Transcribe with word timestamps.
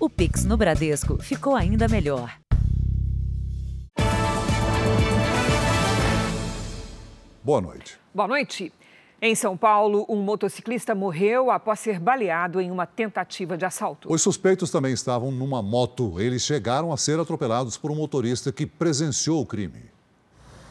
O 0.00 0.08
Pix 0.08 0.44
no 0.44 0.56
Bradesco 0.56 1.20
ficou 1.20 1.56
ainda 1.56 1.88
melhor. 1.88 2.32
Boa 7.42 7.60
noite. 7.60 7.98
Boa 8.14 8.28
noite. 8.28 8.72
Em 9.20 9.34
São 9.34 9.56
Paulo, 9.56 10.06
um 10.08 10.22
motociclista 10.22 10.94
morreu 10.94 11.50
após 11.50 11.80
ser 11.80 11.98
baleado 11.98 12.60
em 12.60 12.70
uma 12.70 12.86
tentativa 12.86 13.58
de 13.58 13.64
assalto. 13.64 14.12
Os 14.12 14.22
suspeitos 14.22 14.70
também 14.70 14.92
estavam 14.92 15.32
numa 15.32 15.60
moto. 15.60 16.20
Eles 16.20 16.42
chegaram 16.42 16.92
a 16.92 16.96
ser 16.96 17.18
atropelados 17.18 17.76
por 17.76 17.90
um 17.90 17.96
motorista 17.96 18.52
que 18.52 18.66
presenciou 18.66 19.42
o 19.42 19.46
crime. 19.46 19.90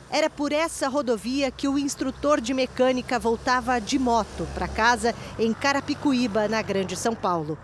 Era 0.09 0.29
por 0.29 0.53
essa 0.53 0.87
rodovia 0.87 1.51
que 1.51 1.67
o 1.67 1.77
instrutor 1.77 2.39
de 2.39 2.53
mecânica 2.53 3.19
voltava 3.19 3.77
de 3.81 3.99
moto 3.99 4.47
para 4.53 4.69
casa 4.69 5.13
em 5.37 5.53
Carapicuíba, 5.53 6.47
na 6.47 6.61
Grande 6.61 6.95
São 6.95 7.13
Paulo. 7.13 7.57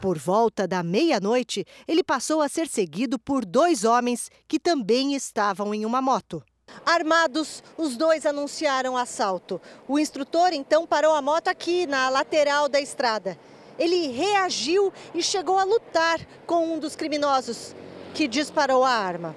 Por 0.00 0.16
volta 0.16 0.66
da 0.68 0.80
meia-noite, 0.80 1.64
ele 1.86 2.04
passou 2.04 2.40
a 2.40 2.48
ser 2.48 2.68
seguido 2.68 3.18
por 3.18 3.44
dois 3.44 3.82
homens 3.82 4.30
que 4.46 4.60
também 4.60 5.14
estavam 5.14 5.74
em 5.74 5.84
uma 5.84 6.00
moto. 6.00 6.40
Armados, 6.86 7.64
os 7.76 7.96
dois 7.96 8.24
anunciaram 8.24 8.96
assalto. 8.96 9.60
O 9.88 9.98
instrutor 9.98 10.52
então 10.52 10.86
parou 10.86 11.14
a 11.14 11.22
moto 11.22 11.48
aqui 11.48 11.84
na 11.84 12.08
lateral 12.08 12.68
da 12.68 12.80
estrada. 12.80 13.36
Ele 13.76 14.08
reagiu 14.08 14.92
e 15.12 15.20
chegou 15.20 15.58
a 15.58 15.64
lutar 15.64 16.20
com 16.46 16.74
um 16.74 16.78
dos 16.78 16.94
criminosos, 16.94 17.74
que 18.14 18.28
disparou 18.28 18.84
a 18.84 18.90
arma. 18.90 19.34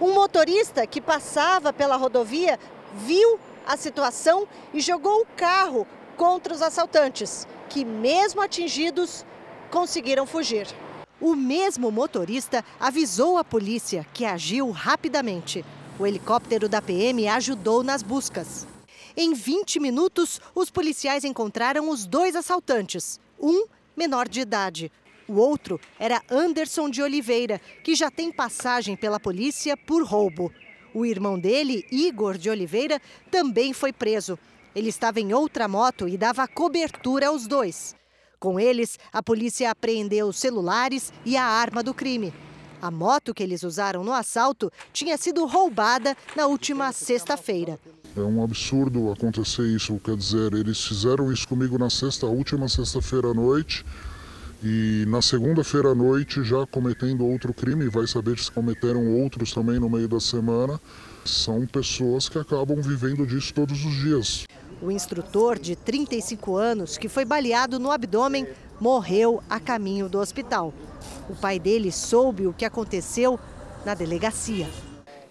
Um 0.00 0.14
motorista 0.14 0.86
que 0.86 1.00
passava 1.00 1.72
pela 1.72 1.96
rodovia 1.96 2.56
viu 2.94 3.40
a 3.66 3.76
situação 3.76 4.46
e 4.72 4.80
jogou 4.80 5.22
o 5.22 5.26
carro 5.36 5.86
contra 6.16 6.54
os 6.54 6.62
assaltantes, 6.62 7.48
que, 7.68 7.84
mesmo 7.84 8.40
atingidos, 8.40 9.24
conseguiram 9.70 10.26
fugir. 10.26 10.66
O 11.20 11.34
mesmo 11.34 11.90
motorista 11.90 12.64
avisou 12.78 13.38
a 13.38 13.44
polícia, 13.44 14.06
que 14.14 14.24
agiu 14.24 14.70
rapidamente. 14.70 15.64
O 15.98 16.06
helicóptero 16.06 16.68
da 16.68 16.80
PM 16.80 17.28
ajudou 17.28 17.82
nas 17.82 18.02
buscas. 18.02 18.66
Em 19.16 19.34
20 19.34 19.80
minutos, 19.80 20.40
os 20.54 20.70
policiais 20.70 21.24
encontraram 21.24 21.90
os 21.90 22.06
dois 22.06 22.36
assaltantes, 22.36 23.18
um 23.40 23.66
menor 23.96 24.28
de 24.28 24.40
idade, 24.40 24.92
o 25.28 25.34
outro 25.34 25.78
era 25.98 26.22
Anderson 26.30 26.88
de 26.88 27.02
Oliveira, 27.02 27.60
que 27.84 27.94
já 27.94 28.10
tem 28.10 28.32
passagem 28.32 28.96
pela 28.96 29.20
polícia 29.20 29.76
por 29.76 30.02
roubo. 30.02 30.50
O 30.94 31.04
irmão 31.04 31.38
dele, 31.38 31.84
Igor 31.92 32.38
de 32.38 32.48
Oliveira, 32.48 32.98
também 33.30 33.74
foi 33.74 33.92
preso. 33.92 34.38
Ele 34.74 34.88
estava 34.88 35.20
em 35.20 35.34
outra 35.34 35.68
moto 35.68 36.08
e 36.08 36.16
dava 36.16 36.48
cobertura 36.48 37.28
aos 37.28 37.46
dois. 37.46 37.94
Com 38.38 38.60
eles, 38.60 38.98
a 39.12 39.20
polícia 39.20 39.70
apreendeu 39.70 40.32
celulares 40.32 41.12
e 41.24 41.36
a 41.36 41.44
arma 41.44 41.82
do 41.82 41.92
crime. 41.92 42.32
A 42.80 42.90
moto 42.90 43.34
que 43.34 43.42
eles 43.42 43.64
usaram 43.64 44.04
no 44.04 44.12
assalto 44.12 44.70
tinha 44.92 45.16
sido 45.16 45.44
roubada 45.44 46.16
na 46.36 46.46
última 46.46 46.92
sexta-feira. 46.92 47.80
É 48.16 48.20
um 48.20 48.42
absurdo 48.42 49.10
acontecer 49.10 49.66
isso, 49.66 49.98
quer 49.98 50.16
dizer, 50.16 50.52
eles 50.54 50.84
fizeram 50.84 51.32
isso 51.32 51.48
comigo 51.48 51.76
na 51.76 51.90
sexta, 51.90 52.26
última 52.26 52.68
sexta-feira 52.68 53.28
à 53.28 53.34
noite 53.34 53.84
e 54.62 55.04
na 55.06 55.22
segunda-feira 55.22 55.90
à 55.90 55.94
noite 55.94 56.42
já 56.42 56.66
cometendo 56.66 57.26
outro 57.26 57.52
crime, 57.54 57.88
vai 57.88 58.06
saber 58.06 58.38
se 58.38 58.50
cometeram 58.50 59.06
outros 59.20 59.52
também 59.52 59.78
no 59.78 59.88
meio 59.88 60.08
da 60.08 60.18
semana. 60.18 60.80
São 61.24 61.66
pessoas 61.66 62.28
que 62.28 62.38
acabam 62.38 62.80
vivendo 62.80 63.26
disso 63.26 63.52
todos 63.54 63.84
os 63.84 63.94
dias. 63.94 64.46
O 64.80 64.90
instrutor 64.90 65.58
de 65.58 65.74
35 65.74 66.56
anos, 66.56 66.96
que 66.96 67.08
foi 67.08 67.24
baleado 67.24 67.78
no 67.78 67.90
abdômen, 67.90 68.46
morreu 68.80 69.42
a 69.50 69.58
caminho 69.58 70.08
do 70.08 70.18
hospital. 70.18 70.72
O 71.28 71.34
pai 71.34 71.58
dele 71.58 71.90
soube 71.90 72.46
o 72.46 72.52
que 72.52 72.64
aconteceu 72.64 73.38
na 73.84 73.94
delegacia. 73.94 74.68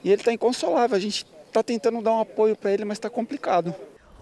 E 0.03 0.09
ele 0.09 0.21
está 0.21 0.33
inconsolável, 0.33 0.97
a 0.97 0.99
gente 0.99 1.25
está 1.45 1.63
tentando 1.63 2.01
dar 2.01 2.11
um 2.11 2.21
apoio 2.21 2.55
para 2.55 2.71
ele, 2.71 2.83
mas 2.83 2.97
está 2.97 3.09
complicado. 3.09 3.73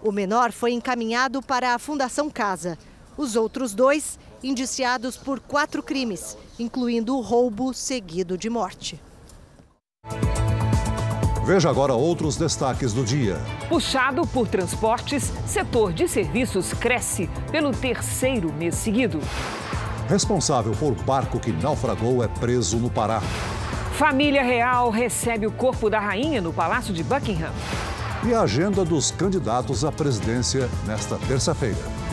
O 0.02 0.12
menor 0.12 0.52
foi 0.52 0.72
encaminhado 0.72 1.42
para 1.42 1.74
a 1.74 1.78
Fundação 1.78 2.30
Casa. 2.30 2.78
Os 3.16 3.34
outros 3.34 3.74
dois 3.74 4.18
indiciados 4.42 5.16
por 5.16 5.40
quatro 5.40 5.82
crimes, 5.82 6.36
incluindo 6.58 7.16
o 7.16 7.20
roubo 7.20 7.74
seguido 7.74 8.38
de 8.38 8.48
morte. 8.48 9.00
Veja 11.46 11.70
agora 11.70 11.94
outros 11.94 12.36
destaques 12.36 12.92
do 12.92 13.04
dia. 13.04 13.40
Puxado 13.68 14.26
por 14.26 14.48
transportes, 14.48 15.32
setor 15.46 15.92
de 15.92 16.08
serviços 16.08 16.74
cresce 16.74 17.30
pelo 17.52 17.70
terceiro 17.70 18.52
mês 18.52 18.74
seguido. 18.74 19.20
Responsável 20.08 20.72
por 20.72 20.92
barco 20.92 21.38
que 21.38 21.52
naufragou 21.52 22.20
é 22.20 22.26
preso 22.26 22.78
no 22.78 22.90
Pará. 22.90 23.22
Família 23.92 24.42
real 24.42 24.90
recebe 24.90 25.46
o 25.46 25.52
corpo 25.52 25.88
da 25.88 26.00
rainha 26.00 26.40
no 26.40 26.52
Palácio 26.52 26.92
de 26.92 27.04
Buckingham. 27.04 27.52
E 28.24 28.34
a 28.34 28.40
agenda 28.40 28.84
dos 28.84 29.12
candidatos 29.12 29.84
à 29.84 29.92
presidência 29.92 30.68
nesta 30.84 31.16
terça-feira. 31.28 32.05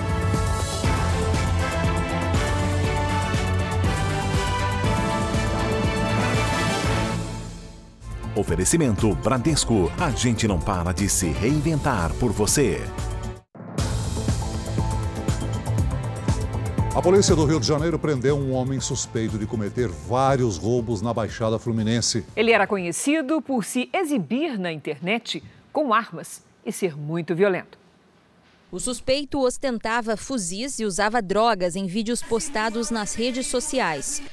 Oferecimento 8.35 9.13
Bradesco. 9.15 9.91
A 9.99 10.09
gente 10.09 10.47
não 10.47 10.59
para 10.59 10.91
de 10.91 11.07
se 11.07 11.27
reinventar 11.27 12.11
por 12.15 12.31
você. 12.31 12.81
A 16.95 17.01
polícia 17.01 17.35
do 17.35 17.45
Rio 17.45 17.59
de 17.59 17.67
Janeiro 17.67 17.99
prendeu 17.99 18.35
um 18.35 18.53
homem 18.53 18.79
suspeito 18.79 19.37
de 19.37 19.45
cometer 19.45 19.87
vários 19.87 20.57
roubos 20.57 21.01
na 21.01 21.13
Baixada 21.13 21.59
Fluminense. 21.59 22.25
Ele 22.35 22.51
era 22.51 22.65
conhecido 22.65 23.39
por 23.39 23.63
se 23.63 23.87
exibir 23.93 24.57
na 24.57 24.71
internet 24.71 25.43
com 25.71 25.93
armas 25.93 26.43
e 26.65 26.71
ser 26.71 26.97
muito 26.97 27.35
violento. 27.35 27.77
O 28.71 28.79
suspeito 28.79 29.39
ostentava 29.39 30.17
fuzis 30.17 30.79
e 30.79 30.85
usava 30.85 31.21
drogas 31.21 31.75
em 31.75 31.85
vídeos 31.85 32.23
postados 32.23 32.89
nas 32.89 33.13
redes 33.13 33.45
sociais. 33.45 34.23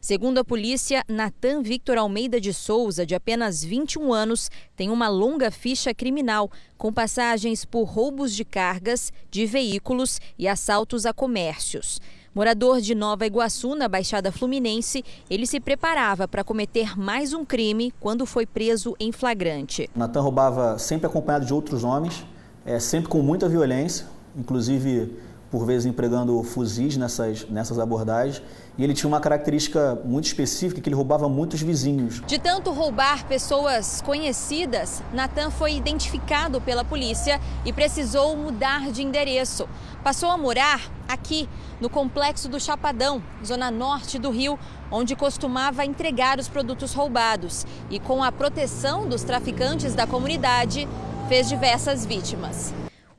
Segundo 0.00 0.38
a 0.38 0.44
polícia, 0.44 1.04
Natan 1.06 1.60
Victor 1.60 1.98
Almeida 1.98 2.40
de 2.40 2.54
Souza, 2.54 3.04
de 3.04 3.14
apenas 3.14 3.62
21 3.62 4.14
anos, 4.14 4.50
tem 4.74 4.88
uma 4.88 5.08
longa 5.08 5.50
ficha 5.50 5.92
criminal, 5.92 6.50
com 6.78 6.90
passagens 6.90 7.66
por 7.66 7.84
roubos 7.84 8.34
de 8.34 8.42
cargas, 8.42 9.12
de 9.30 9.44
veículos 9.44 10.18
e 10.38 10.48
assaltos 10.48 11.04
a 11.04 11.12
comércios. 11.12 12.00
Morador 12.34 12.80
de 12.80 12.94
Nova 12.94 13.26
Iguaçu, 13.26 13.74
na 13.74 13.88
Baixada 13.88 14.32
Fluminense, 14.32 15.04
ele 15.28 15.46
se 15.46 15.60
preparava 15.60 16.26
para 16.26 16.42
cometer 16.42 16.98
mais 16.98 17.34
um 17.34 17.44
crime 17.44 17.92
quando 18.00 18.24
foi 18.24 18.46
preso 18.46 18.96
em 18.98 19.12
flagrante. 19.12 19.90
Natan 19.94 20.22
roubava 20.22 20.78
sempre 20.78 21.08
acompanhado 21.08 21.44
de 21.44 21.52
outros 21.52 21.84
homens, 21.84 22.24
é, 22.64 22.80
sempre 22.80 23.10
com 23.10 23.20
muita 23.20 23.50
violência, 23.50 24.06
inclusive 24.34 25.14
por 25.50 25.66
vezes 25.66 25.84
empregando 25.84 26.42
fuzis 26.44 26.96
nessas, 26.96 27.46
nessas 27.50 27.78
abordagens. 27.78 28.40
E 28.78 28.84
ele 28.84 28.94
tinha 28.94 29.08
uma 29.08 29.20
característica 29.20 30.00
muito 30.04 30.26
específica 30.26 30.80
que 30.80 30.88
ele 30.88 30.96
roubava 30.96 31.28
muitos 31.28 31.60
vizinhos. 31.60 32.22
De 32.26 32.38
tanto 32.38 32.72
roubar 32.72 33.26
pessoas 33.26 34.00
conhecidas, 34.00 35.02
Natan 35.12 35.50
foi 35.50 35.74
identificado 35.74 36.60
pela 36.60 36.84
polícia 36.84 37.40
e 37.64 37.72
precisou 37.72 38.36
mudar 38.36 38.90
de 38.90 39.02
endereço. 39.02 39.68
Passou 40.02 40.30
a 40.30 40.36
morar 40.36 40.90
aqui, 41.08 41.48
no 41.80 41.90
complexo 41.90 42.48
do 42.48 42.60
Chapadão, 42.60 43.22
zona 43.44 43.70
norte 43.70 44.18
do 44.18 44.30
Rio, 44.30 44.58
onde 44.90 45.16
costumava 45.16 45.84
entregar 45.84 46.38
os 46.38 46.48
produtos 46.48 46.92
roubados. 46.92 47.66
E 47.90 47.98
com 47.98 48.22
a 48.22 48.32
proteção 48.32 49.08
dos 49.08 49.22
traficantes 49.22 49.94
da 49.94 50.06
comunidade, 50.06 50.88
fez 51.28 51.48
diversas 51.48 52.04
vítimas. 52.04 52.72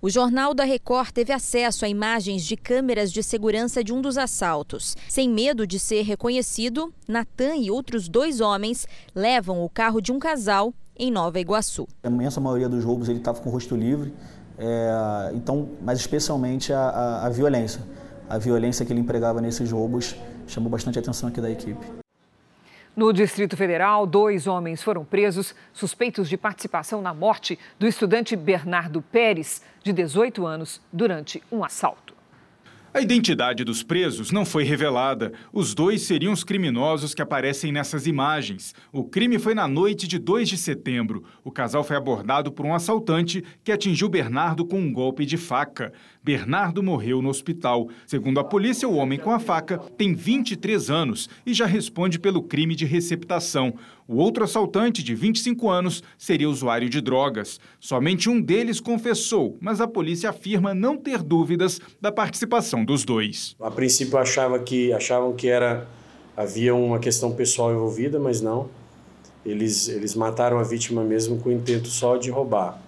O 0.03 0.09
Jornal 0.09 0.55
da 0.55 0.63
Record 0.63 1.11
teve 1.11 1.31
acesso 1.31 1.85
a 1.85 1.87
imagens 1.87 2.43
de 2.43 2.57
câmeras 2.57 3.11
de 3.11 3.21
segurança 3.21 3.83
de 3.83 3.93
um 3.93 4.01
dos 4.01 4.17
assaltos. 4.17 4.97
Sem 5.07 5.29
medo 5.29 5.67
de 5.67 5.77
ser 5.77 6.01
reconhecido, 6.01 6.91
Natan 7.07 7.55
e 7.57 7.69
outros 7.69 8.09
dois 8.09 8.41
homens 8.41 8.87
levam 9.13 9.63
o 9.63 9.69
carro 9.69 10.01
de 10.01 10.11
um 10.11 10.17
casal 10.17 10.73
em 10.97 11.11
Nova 11.11 11.39
Iguaçu. 11.39 11.87
A 12.01 12.07
imensa 12.07 12.41
maioria 12.41 12.67
dos 12.67 12.83
roubos 12.83 13.09
ele 13.09 13.19
estava 13.19 13.39
com 13.41 13.49
o 13.49 13.51
rosto 13.51 13.75
livre, 13.75 14.11
é, 14.57 15.31
então, 15.35 15.69
mas 15.83 15.99
especialmente 15.99 16.73
a, 16.73 16.79
a, 16.79 17.25
a 17.27 17.29
violência. 17.29 17.83
A 18.27 18.39
violência 18.39 18.83
que 18.83 18.91
ele 18.91 19.01
empregava 19.01 19.39
nesses 19.39 19.71
roubos 19.71 20.15
chamou 20.47 20.71
bastante 20.71 20.97
atenção 20.97 21.29
aqui 21.29 21.39
da 21.39 21.51
equipe. 21.51 22.00
No 22.93 23.13
Distrito 23.13 23.55
Federal, 23.55 24.05
dois 24.05 24.47
homens 24.47 24.83
foram 24.83 25.05
presos 25.05 25.55
suspeitos 25.71 26.27
de 26.27 26.35
participação 26.35 27.01
na 27.01 27.13
morte 27.13 27.57
do 27.79 27.87
estudante 27.87 28.35
Bernardo 28.35 29.01
Pérez, 29.01 29.61
de 29.81 29.93
18 29.93 30.45
anos, 30.45 30.81
durante 30.91 31.41
um 31.49 31.63
assalto. 31.63 32.11
A 32.93 32.99
identidade 32.99 33.63
dos 33.63 33.81
presos 33.81 34.31
não 34.31 34.43
foi 34.43 34.65
revelada. 34.65 35.31
Os 35.53 35.73
dois 35.73 36.01
seriam 36.01 36.33
os 36.33 36.43
criminosos 36.43 37.13
que 37.13 37.21
aparecem 37.21 37.71
nessas 37.71 38.05
imagens. 38.05 38.75
O 38.91 39.05
crime 39.05 39.39
foi 39.39 39.55
na 39.55 39.65
noite 39.65 40.05
de 40.05 40.19
2 40.19 40.49
de 40.49 40.57
setembro. 40.57 41.23
O 41.41 41.49
casal 41.49 41.85
foi 41.85 41.95
abordado 41.95 42.51
por 42.51 42.65
um 42.65 42.75
assaltante 42.75 43.41
que 43.63 43.71
atingiu 43.71 44.09
Bernardo 44.09 44.65
com 44.65 44.77
um 44.77 44.91
golpe 44.91 45.25
de 45.25 45.37
faca. 45.37 45.93
Bernardo 46.23 46.83
morreu 46.83 47.19
no 47.21 47.29
hospital. 47.29 47.89
Segundo 48.05 48.39
a 48.39 48.43
polícia, 48.43 48.87
o 48.87 48.95
homem 48.95 49.17
com 49.17 49.31
a 49.31 49.39
faca 49.39 49.79
tem 49.97 50.13
23 50.13 50.89
anos 50.91 51.27
e 51.45 51.53
já 51.53 51.65
responde 51.65 52.19
pelo 52.19 52.43
crime 52.43 52.75
de 52.75 52.85
receptação. 52.85 53.73
O 54.07 54.17
outro 54.17 54.43
assaltante, 54.43 55.01
de 55.01 55.15
25 55.15 55.67
anos, 55.69 56.03
seria 56.17 56.49
usuário 56.49 56.89
de 56.89 57.01
drogas. 57.01 57.59
Somente 57.79 58.29
um 58.29 58.39
deles 58.39 58.79
confessou, 58.79 59.57
mas 59.59 59.81
a 59.81 59.87
polícia 59.87 60.29
afirma 60.29 60.75
não 60.75 60.95
ter 60.95 61.23
dúvidas 61.23 61.79
da 61.99 62.11
participação 62.11 62.85
dos 62.85 63.03
dois. 63.03 63.55
A 63.59 63.71
princípio 63.71 64.17
achava 64.19 64.59
que 64.59 64.93
achavam 64.93 65.33
que 65.33 65.47
era 65.47 65.87
havia 66.37 66.75
uma 66.75 66.99
questão 66.99 67.31
pessoal 67.31 67.71
envolvida, 67.71 68.19
mas 68.19 68.41
não. 68.41 68.69
Eles 69.43 69.87
eles 69.87 70.13
mataram 70.13 70.59
a 70.59 70.63
vítima 70.63 71.03
mesmo 71.03 71.39
com 71.39 71.49
o 71.49 71.51
intento 71.51 71.87
só 71.87 72.15
de 72.15 72.29
roubar, 72.29 72.79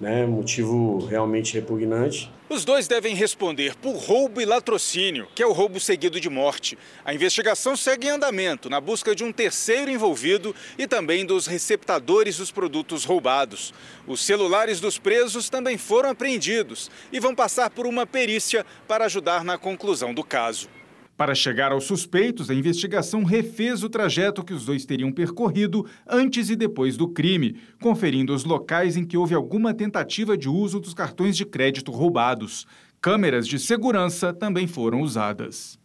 né? 0.00 0.26
Motivo 0.26 1.04
realmente 1.06 1.54
repugnante. 1.54 2.30
Os 2.52 2.66
dois 2.66 2.86
devem 2.86 3.14
responder 3.14 3.74
por 3.76 3.96
roubo 3.96 4.38
e 4.38 4.44
latrocínio, 4.44 5.26
que 5.34 5.42
é 5.42 5.46
o 5.46 5.52
roubo 5.52 5.80
seguido 5.80 6.20
de 6.20 6.28
morte. 6.28 6.76
A 7.02 7.14
investigação 7.14 7.74
segue 7.74 8.08
em 8.08 8.10
andamento 8.10 8.68
na 8.68 8.78
busca 8.78 9.14
de 9.14 9.24
um 9.24 9.32
terceiro 9.32 9.90
envolvido 9.90 10.54
e 10.76 10.86
também 10.86 11.24
dos 11.24 11.46
receptadores 11.46 12.36
dos 12.36 12.50
produtos 12.50 13.06
roubados. 13.06 13.72
Os 14.06 14.22
celulares 14.22 14.80
dos 14.80 14.98
presos 14.98 15.48
também 15.48 15.78
foram 15.78 16.10
apreendidos 16.10 16.90
e 17.10 17.18
vão 17.18 17.34
passar 17.34 17.70
por 17.70 17.86
uma 17.86 18.06
perícia 18.06 18.66
para 18.86 19.06
ajudar 19.06 19.44
na 19.44 19.56
conclusão 19.56 20.12
do 20.12 20.22
caso. 20.22 20.68
Para 21.16 21.34
chegar 21.34 21.72
aos 21.72 21.84
suspeitos, 21.84 22.50
a 22.50 22.54
investigação 22.54 23.22
refez 23.22 23.82
o 23.82 23.88
trajeto 23.88 24.42
que 24.42 24.54
os 24.54 24.64
dois 24.64 24.84
teriam 24.84 25.12
percorrido 25.12 25.86
antes 26.08 26.50
e 26.50 26.56
depois 26.56 26.96
do 26.96 27.06
crime, 27.08 27.56
conferindo 27.80 28.34
os 28.34 28.44
locais 28.44 28.96
em 28.96 29.04
que 29.04 29.16
houve 29.16 29.34
alguma 29.34 29.74
tentativa 29.74 30.36
de 30.36 30.48
uso 30.48 30.80
dos 30.80 30.94
cartões 30.94 31.36
de 31.36 31.44
crédito 31.44 31.92
roubados. 31.92 32.66
Câmeras 33.00 33.46
de 33.46 33.58
segurança 33.58 34.32
também 34.32 34.66
foram 34.66 35.02
usadas. 35.02 35.78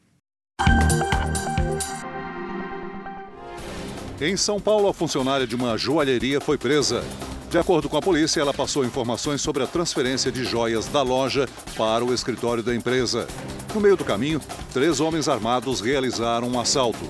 Em 4.19 4.35
São 4.35 4.59
Paulo, 4.59 4.87
a 4.87 4.93
funcionária 4.93 5.45
de 5.45 5.55
uma 5.55 5.77
joalheria 5.77 6.41
foi 6.41 6.57
presa. 6.57 7.03
De 7.49 7.57
acordo 7.57 7.87
com 7.87 7.95
a 7.95 8.01
polícia, 8.01 8.41
ela 8.41 8.53
passou 8.53 8.83
informações 8.83 9.41
sobre 9.41 9.63
a 9.63 9.67
transferência 9.67 10.29
de 10.29 10.43
joias 10.43 10.85
da 10.87 11.01
loja 11.01 11.47
para 11.77 12.03
o 12.03 12.13
escritório 12.13 12.61
da 12.61 12.75
empresa. 12.75 13.25
No 13.73 13.79
meio 13.79 13.95
do 13.95 14.03
caminho, 14.03 14.41
três 14.73 14.99
homens 14.99 15.29
armados 15.29 15.79
realizaram 15.79 16.49
um 16.49 16.59
assalto. 16.59 17.09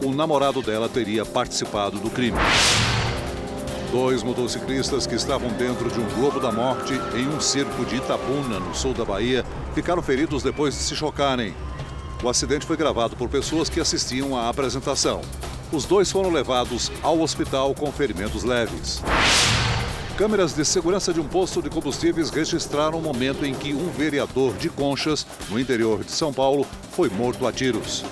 O 0.00 0.12
namorado 0.12 0.62
dela 0.62 0.88
teria 0.88 1.24
participado 1.24 1.98
do 1.98 2.08
crime. 2.08 2.38
Dois 3.90 4.22
motociclistas 4.22 5.08
que 5.08 5.16
estavam 5.16 5.48
dentro 5.50 5.90
de 5.90 5.98
um 5.98 6.08
globo 6.20 6.38
da 6.38 6.52
morte 6.52 6.92
em 7.16 7.26
um 7.26 7.40
circo 7.40 7.84
de 7.84 7.96
Itabuna, 7.96 8.60
no 8.60 8.74
sul 8.76 8.94
da 8.94 9.04
Bahia, 9.04 9.44
ficaram 9.74 10.02
feridos 10.02 10.44
depois 10.44 10.74
de 10.74 10.80
se 10.80 10.94
chocarem. 10.94 11.52
O 12.22 12.28
acidente 12.28 12.64
foi 12.64 12.76
gravado 12.76 13.16
por 13.16 13.28
pessoas 13.28 13.68
que 13.68 13.80
assistiam 13.80 14.36
à 14.36 14.48
apresentação. 14.48 15.20
Os 15.72 15.84
dois 15.84 16.12
foram 16.12 16.30
levados 16.30 16.92
ao 17.02 17.20
hospital 17.20 17.74
com 17.74 17.90
ferimentos 17.90 18.44
leves. 18.44 19.02
Câmeras 20.16 20.54
de 20.54 20.64
segurança 20.64 21.12
de 21.12 21.18
um 21.18 21.26
posto 21.26 21.60
de 21.60 21.68
combustíveis 21.68 22.30
registraram 22.30 23.00
o 23.00 23.02
momento 23.02 23.44
em 23.44 23.52
que 23.52 23.74
um 23.74 23.88
vereador 23.90 24.54
de 24.56 24.70
Conchas, 24.70 25.26
no 25.50 25.58
interior 25.58 26.04
de 26.04 26.12
São 26.12 26.32
Paulo, 26.32 26.64
foi 26.92 27.08
morto 27.08 27.44
a 27.48 27.52
tiros. 27.52 28.04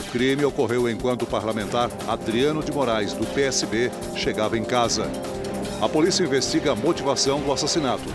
O 0.00 0.10
crime 0.10 0.44
ocorreu 0.44 0.90
enquanto 0.90 1.22
o 1.22 1.26
parlamentar 1.26 1.88
Adriano 2.08 2.64
de 2.64 2.72
Moraes, 2.72 3.12
do 3.12 3.24
PSB, 3.26 3.92
chegava 4.16 4.58
em 4.58 4.64
casa. 4.64 5.08
A 5.80 5.88
polícia 5.88 6.24
investiga 6.24 6.72
a 6.72 6.74
motivação 6.74 7.40
do 7.40 7.52
assassinato. 7.52 8.08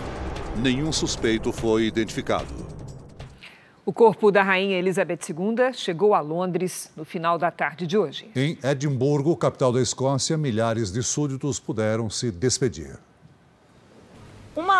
Nenhum 0.58 0.92
suspeito 0.92 1.54
foi 1.54 1.84
identificado. 1.84 2.52
O 3.86 3.94
corpo 3.94 4.30
da 4.30 4.42
rainha 4.42 4.78
Elizabeth 4.78 5.20
II 5.30 5.72
chegou 5.72 6.12
a 6.12 6.20
Londres 6.20 6.90
no 6.94 7.04
final 7.04 7.38
da 7.38 7.50
tarde 7.50 7.86
de 7.86 7.96
hoje. 7.96 8.30
Em 8.36 8.58
Edimburgo, 8.62 9.34
capital 9.38 9.72
da 9.72 9.80
Escócia, 9.80 10.36
milhares 10.36 10.92
de 10.92 11.02
súditos 11.02 11.58
puderam 11.58 12.10
se 12.10 12.30
despedir. 12.30 12.98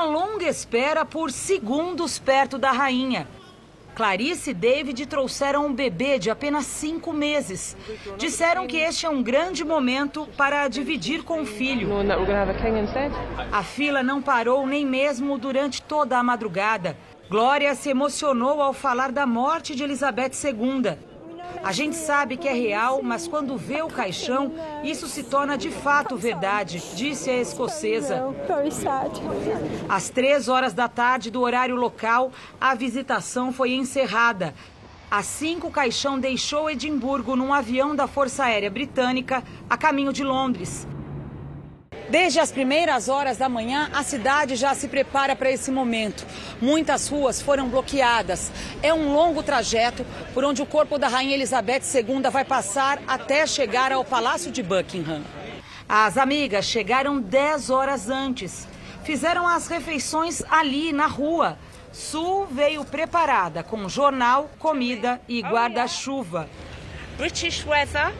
Uma 0.02 0.18
longa 0.18 0.48
espera 0.48 1.04
por 1.04 1.30
segundos 1.30 2.18
perto 2.18 2.58
da 2.58 2.72
rainha. 2.72 3.28
Clarice 3.94 4.50
e 4.50 4.54
David 4.54 5.06
trouxeram 5.06 5.66
um 5.66 5.72
bebê 5.72 6.18
de 6.18 6.28
apenas 6.28 6.66
cinco 6.66 7.12
meses. 7.12 7.76
Disseram 8.18 8.66
que 8.66 8.78
este 8.78 9.06
é 9.06 9.08
um 9.08 9.22
grande 9.22 9.64
momento 9.64 10.28
para 10.36 10.66
dividir 10.66 11.22
com 11.22 11.42
o 11.42 11.46
filho. 11.46 11.88
A 13.52 13.62
fila 13.62 14.02
não 14.02 14.20
parou 14.20 14.66
nem 14.66 14.84
mesmo 14.84 15.38
durante 15.38 15.80
toda 15.80 16.18
a 16.18 16.22
madrugada. 16.22 16.96
Glória 17.30 17.72
se 17.76 17.88
emocionou 17.88 18.60
ao 18.60 18.72
falar 18.72 19.12
da 19.12 19.24
morte 19.24 19.72
de 19.76 19.84
Elizabeth 19.84 20.32
II. 20.42 21.11
A 21.62 21.72
gente 21.72 21.96
sabe 21.96 22.36
que 22.36 22.48
é 22.48 22.52
real, 22.52 23.00
mas 23.02 23.28
quando 23.28 23.56
vê 23.56 23.82
o 23.82 23.88
caixão, 23.88 24.52
isso 24.82 25.06
se 25.06 25.22
torna 25.22 25.56
de 25.56 25.70
fato 25.70 26.16
verdade, 26.16 26.82
disse 26.94 27.30
a 27.30 27.40
escocesa. 27.40 28.34
Às 29.88 30.08
três 30.10 30.48
horas 30.48 30.72
da 30.72 30.88
tarde 30.88 31.30
do 31.30 31.40
horário 31.40 31.76
local, 31.76 32.32
a 32.60 32.74
visitação 32.74 33.52
foi 33.52 33.72
encerrada. 33.72 34.54
Às 35.10 35.26
cinco, 35.26 35.68
o 35.68 35.70
caixão 35.70 36.18
deixou 36.18 36.70
Edimburgo 36.70 37.36
num 37.36 37.52
avião 37.52 37.94
da 37.94 38.06
Força 38.06 38.44
Aérea 38.44 38.70
Britânica 38.70 39.44
a 39.68 39.76
caminho 39.76 40.12
de 40.12 40.24
Londres. 40.24 40.86
Desde 42.12 42.40
as 42.40 42.52
primeiras 42.52 43.08
horas 43.08 43.38
da 43.38 43.48
manhã, 43.48 43.88
a 43.90 44.02
cidade 44.02 44.54
já 44.54 44.74
se 44.74 44.86
prepara 44.86 45.34
para 45.34 45.50
esse 45.50 45.70
momento. 45.70 46.26
Muitas 46.60 47.08
ruas 47.08 47.40
foram 47.40 47.70
bloqueadas. 47.70 48.52
É 48.82 48.92
um 48.92 49.14
longo 49.14 49.42
trajeto 49.42 50.04
por 50.34 50.44
onde 50.44 50.60
o 50.60 50.66
corpo 50.66 50.98
da 50.98 51.08
Rainha 51.08 51.34
Elizabeth 51.34 51.80
II 51.94 52.30
vai 52.30 52.44
passar 52.44 53.00
até 53.08 53.46
chegar 53.46 53.92
ao 53.92 54.04
Palácio 54.04 54.52
de 54.52 54.62
Buckingham. 54.62 55.22
As 55.88 56.18
amigas 56.18 56.66
chegaram 56.66 57.18
10 57.18 57.70
horas 57.70 58.10
antes. 58.10 58.68
Fizeram 59.04 59.48
as 59.48 59.66
refeições 59.66 60.42
ali 60.50 60.92
na 60.92 61.06
rua. 61.06 61.56
Sul 61.94 62.44
veio 62.44 62.84
preparada 62.84 63.62
com 63.62 63.88
jornal, 63.88 64.50
comida 64.58 65.18
e 65.26 65.40
guarda-chuva. 65.40 66.46
British 67.16 67.64
weather 67.64 68.12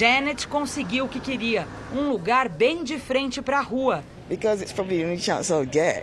Janet 0.00 0.48
conseguiu 0.48 1.04
o 1.04 1.08
que 1.10 1.20
queria, 1.20 1.68
um 1.94 2.08
lugar 2.08 2.48
bem 2.48 2.82
de 2.82 2.98
frente 2.98 3.42
para 3.42 3.58
a 3.58 3.60
rua. 3.60 4.02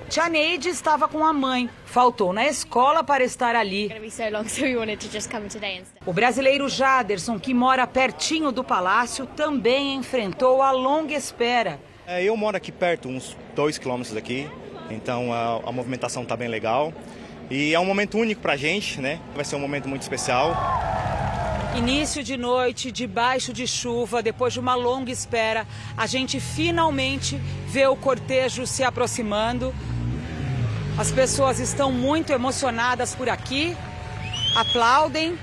Tia 0.08 0.30
Neide 0.30 0.70
estava 0.70 1.08
com 1.08 1.26
a 1.26 1.34
mãe, 1.34 1.68
faltou 1.84 2.32
na 2.32 2.46
escola 2.46 3.04
para 3.04 3.24
estar 3.24 3.56
ali. 3.56 3.92
O 6.06 6.14
brasileiro 6.14 6.70
Jaderson, 6.70 7.40
que 7.40 7.56
mora 7.56 7.88
pertinho 7.88 8.52
do 8.52 8.64
palácio, 8.64 9.25
também 9.25 9.96
enfrentou 9.96 10.62
a 10.62 10.70
longa 10.70 11.16
espera. 11.16 11.80
É, 12.06 12.24
eu 12.24 12.38
moro 12.38 12.56
aqui 12.56 12.72
perto, 12.72 13.10
uns 13.10 13.36
dois 13.56 13.80
quilômetros 13.80 14.13
daqui, 14.13 14.48
então 14.92 15.34
a, 15.34 15.60
a 15.68 15.72
movimentação 15.72 16.22
está 16.22 16.38
bem 16.38 16.50
legal. 16.50 16.94
E 17.50 17.74
é 17.74 17.80
um 17.80 17.86
momento 17.86 18.20
único 18.20 18.42
para 18.42 18.54
a 18.54 18.58
gente, 18.58 19.01
né? 19.01 19.20
Vai 19.34 19.44
ser 19.44 19.56
um 19.56 19.60
momento 19.60 19.89
muito 19.89 20.04
especial. 20.04 20.56
Início 21.77 22.24
de 22.24 22.36
noite, 22.36 22.91
debaixo 22.91 23.53
de 23.53 23.67
chuva, 23.67 24.24
depois 24.24 24.51
de 24.51 24.60
uma 24.60 24.74
longa 24.74 25.12
espera, 25.12 25.67
a 25.96 26.07
gente 26.07 26.39
finalmente 26.39 27.39
vê 27.67 27.86
o 27.86 27.96
cortejo 27.96 28.65
se 28.65 28.84
aproximando. 28.84 29.72
As 30.98 31.12
pessoas 31.12 31.60
estão 31.60 31.91
muito 31.91 32.34
emocionadas 32.34 33.13
por 33.13 33.29
aqui, 33.29 33.77
aplaudem. 34.55 35.38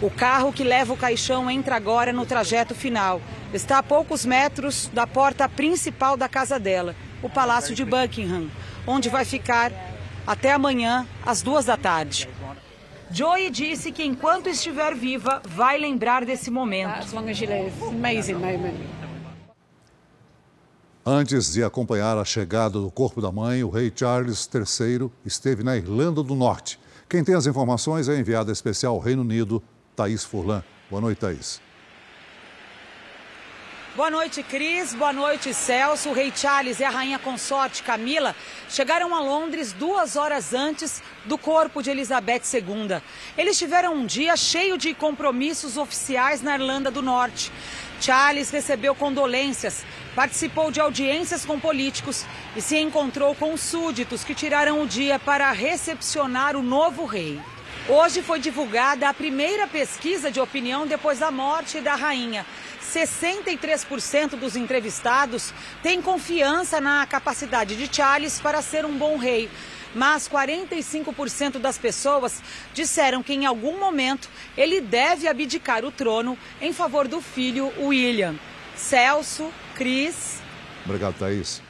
O 0.00 0.08
carro 0.08 0.52
que 0.52 0.62
leva 0.62 0.92
o 0.92 0.96
caixão 0.96 1.50
entra 1.50 1.74
agora 1.74 2.12
no 2.12 2.24
trajeto 2.24 2.72
final. 2.72 3.20
Está 3.52 3.78
a 3.78 3.82
poucos 3.82 4.24
metros 4.24 4.88
da 4.94 5.08
porta 5.08 5.48
principal 5.48 6.16
da 6.16 6.28
casa 6.28 6.60
dela, 6.60 6.94
o 7.20 7.28
Palácio 7.28 7.74
de 7.74 7.84
Buckingham, 7.84 8.48
onde 8.86 9.08
vai 9.08 9.24
ficar 9.24 9.72
até 10.24 10.52
amanhã, 10.52 11.04
às 11.26 11.42
duas 11.42 11.64
da 11.64 11.76
tarde. 11.76 12.28
Joey 13.10 13.50
disse 13.50 13.90
que 13.90 14.04
enquanto 14.04 14.48
estiver 14.48 14.94
viva, 14.94 15.40
vai 15.48 15.78
lembrar 15.78 16.24
desse 16.24 16.50
momento. 16.50 17.06
Antes 21.04 21.52
de 21.52 21.64
acompanhar 21.64 22.18
a 22.18 22.24
chegada 22.24 22.78
do 22.78 22.90
corpo 22.90 23.22
da 23.22 23.32
mãe, 23.32 23.64
o 23.64 23.70
rei 23.70 23.90
Charles 23.94 24.48
III 24.52 25.10
esteve 25.24 25.62
na 25.62 25.76
Irlanda 25.76 26.22
do 26.22 26.34
Norte. 26.34 26.78
Quem 27.08 27.24
tem 27.24 27.34
as 27.34 27.46
informações 27.46 28.08
é 28.08 28.12
a 28.12 28.18
enviada 28.18 28.52
especial 28.52 28.94
ao 28.94 29.00
Reino 29.00 29.22
Unido, 29.22 29.62
Thaís 29.96 30.22
Furlan. 30.22 30.62
Boa 30.90 31.00
noite, 31.00 31.18
Thaís. 31.18 31.67
Boa 33.98 34.12
noite, 34.12 34.44
Cris. 34.44 34.94
Boa 34.94 35.12
noite, 35.12 35.52
Celso. 35.52 36.10
O 36.10 36.12
rei 36.12 36.32
Charles 36.32 36.78
e 36.78 36.84
a 36.84 36.88
rainha 36.88 37.18
consorte 37.18 37.82
Camila 37.82 38.32
chegaram 38.70 39.12
a 39.12 39.18
Londres 39.18 39.72
duas 39.72 40.14
horas 40.14 40.54
antes 40.54 41.02
do 41.24 41.36
corpo 41.36 41.82
de 41.82 41.90
Elizabeth 41.90 42.42
II. 42.54 43.02
Eles 43.36 43.58
tiveram 43.58 43.94
um 43.94 44.06
dia 44.06 44.36
cheio 44.36 44.78
de 44.78 44.94
compromissos 44.94 45.76
oficiais 45.76 46.40
na 46.40 46.54
Irlanda 46.54 46.92
do 46.92 47.02
Norte. 47.02 47.50
Charles 48.00 48.50
recebeu 48.50 48.94
condolências, 48.94 49.84
participou 50.14 50.70
de 50.70 50.80
audiências 50.80 51.44
com 51.44 51.58
políticos 51.58 52.24
e 52.54 52.62
se 52.62 52.78
encontrou 52.78 53.34
com 53.34 53.56
súditos 53.56 54.22
que 54.22 54.32
tiraram 54.32 54.80
o 54.80 54.86
dia 54.86 55.18
para 55.18 55.50
recepcionar 55.50 56.54
o 56.54 56.62
novo 56.62 57.04
rei. 57.04 57.40
Hoje 57.88 58.20
foi 58.20 58.38
divulgada 58.38 59.08
a 59.08 59.14
primeira 59.14 59.66
pesquisa 59.66 60.30
de 60.30 60.38
opinião 60.38 60.86
depois 60.86 61.20
da 61.20 61.30
morte 61.30 61.80
da 61.80 61.94
rainha. 61.94 62.44
63% 62.88 64.30
dos 64.30 64.56
entrevistados 64.56 65.52
têm 65.82 66.00
confiança 66.00 66.80
na 66.80 67.06
capacidade 67.06 67.76
de 67.76 67.94
Charles 67.94 68.40
para 68.40 68.62
ser 68.62 68.84
um 68.84 68.96
bom 68.96 69.16
rei. 69.16 69.50
Mas 69.94 70.28
45% 70.28 71.58
das 71.58 71.78
pessoas 71.78 72.42
disseram 72.72 73.22
que 73.22 73.32
em 73.32 73.46
algum 73.46 73.78
momento 73.78 74.28
ele 74.56 74.80
deve 74.80 75.28
abdicar 75.28 75.84
o 75.84 75.90
trono 75.90 76.38
em 76.60 76.72
favor 76.72 77.06
do 77.08 77.20
filho 77.20 77.72
William. 77.78 78.34
Celso, 78.74 79.50
Cris. 79.74 80.40
Obrigado, 80.84 81.18
Thaís. 81.18 81.62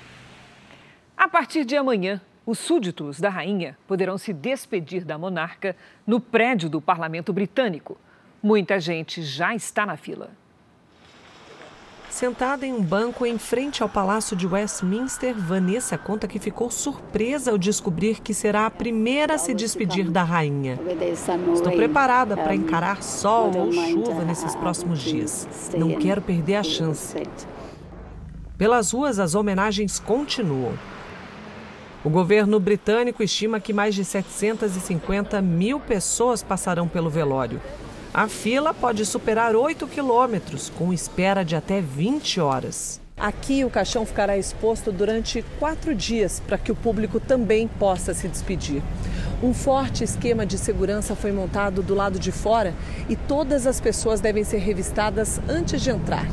A 1.16 1.28
partir 1.28 1.64
de 1.64 1.76
amanhã, 1.76 2.20
os 2.46 2.58
súditos 2.58 3.20
da 3.20 3.28
rainha 3.28 3.76
poderão 3.86 4.16
se 4.16 4.32
despedir 4.32 5.04
da 5.04 5.18
monarca 5.18 5.76
no 6.06 6.20
prédio 6.20 6.68
do 6.68 6.80
parlamento 6.80 7.32
britânico. 7.32 7.98
Muita 8.42 8.78
gente 8.78 9.22
já 9.22 9.54
está 9.54 9.84
na 9.84 9.96
fila. 9.96 10.30
Sentada 12.18 12.66
em 12.66 12.72
um 12.72 12.82
banco 12.82 13.24
em 13.24 13.38
frente 13.38 13.80
ao 13.80 13.88
Palácio 13.88 14.34
de 14.36 14.44
Westminster, 14.44 15.32
Vanessa 15.36 15.96
conta 15.96 16.26
que 16.26 16.40
ficou 16.40 16.68
surpresa 16.68 17.52
ao 17.52 17.56
descobrir 17.56 18.18
que 18.18 18.34
será 18.34 18.66
a 18.66 18.70
primeira 18.72 19.36
a 19.36 19.38
se 19.38 19.54
despedir 19.54 20.10
da 20.10 20.24
rainha. 20.24 20.80
Estou 21.54 21.70
preparada 21.70 22.36
para 22.36 22.56
encarar 22.56 23.04
sol 23.04 23.52
ou 23.56 23.72
chuva 23.72 24.24
nesses 24.24 24.56
próximos 24.56 24.98
dias. 24.98 25.46
Não 25.76 25.94
quero 25.94 26.20
perder 26.20 26.56
a 26.56 26.64
chance. 26.64 27.14
Pelas 28.56 28.90
ruas, 28.90 29.20
as 29.20 29.36
homenagens 29.36 30.00
continuam. 30.00 30.72
O 32.02 32.10
governo 32.10 32.58
britânico 32.58 33.22
estima 33.22 33.60
que 33.60 33.72
mais 33.72 33.94
de 33.94 34.04
750 34.04 35.40
mil 35.40 35.78
pessoas 35.78 36.42
passarão 36.42 36.88
pelo 36.88 37.08
velório. 37.08 37.60
A 38.18 38.26
fila 38.26 38.74
pode 38.74 39.06
superar 39.06 39.54
8 39.54 39.86
quilômetros, 39.86 40.72
com 40.76 40.92
espera 40.92 41.44
de 41.44 41.54
até 41.54 41.80
20 41.80 42.40
horas. 42.40 43.00
Aqui 43.16 43.64
o 43.64 43.70
caixão 43.70 44.04
ficará 44.04 44.36
exposto 44.36 44.90
durante 44.90 45.44
quatro 45.60 45.94
dias 45.94 46.42
para 46.44 46.58
que 46.58 46.72
o 46.72 46.74
público 46.74 47.20
também 47.20 47.68
possa 47.68 48.12
se 48.12 48.26
despedir. 48.26 48.82
Um 49.40 49.54
forte 49.54 50.02
esquema 50.02 50.44
de 50.44 50.58
segurança 50.58 51.14
foi 51.14 51.30
montado 51.30 51.80
do 51.80 51.94
lado 51.94 52.18
de 52.18 52.32
fora 52.32 52.74
e 53.08 53.14
todas 53.14 53.68
as 53.68 53.80
pessoas 53.80 54.20
devem 54.20 54.42
ser 54.42 54.58
revistadas 54.58 55.40
antes 55.48 55.80
de 55.80 55.90
entrar. 55.90 56.26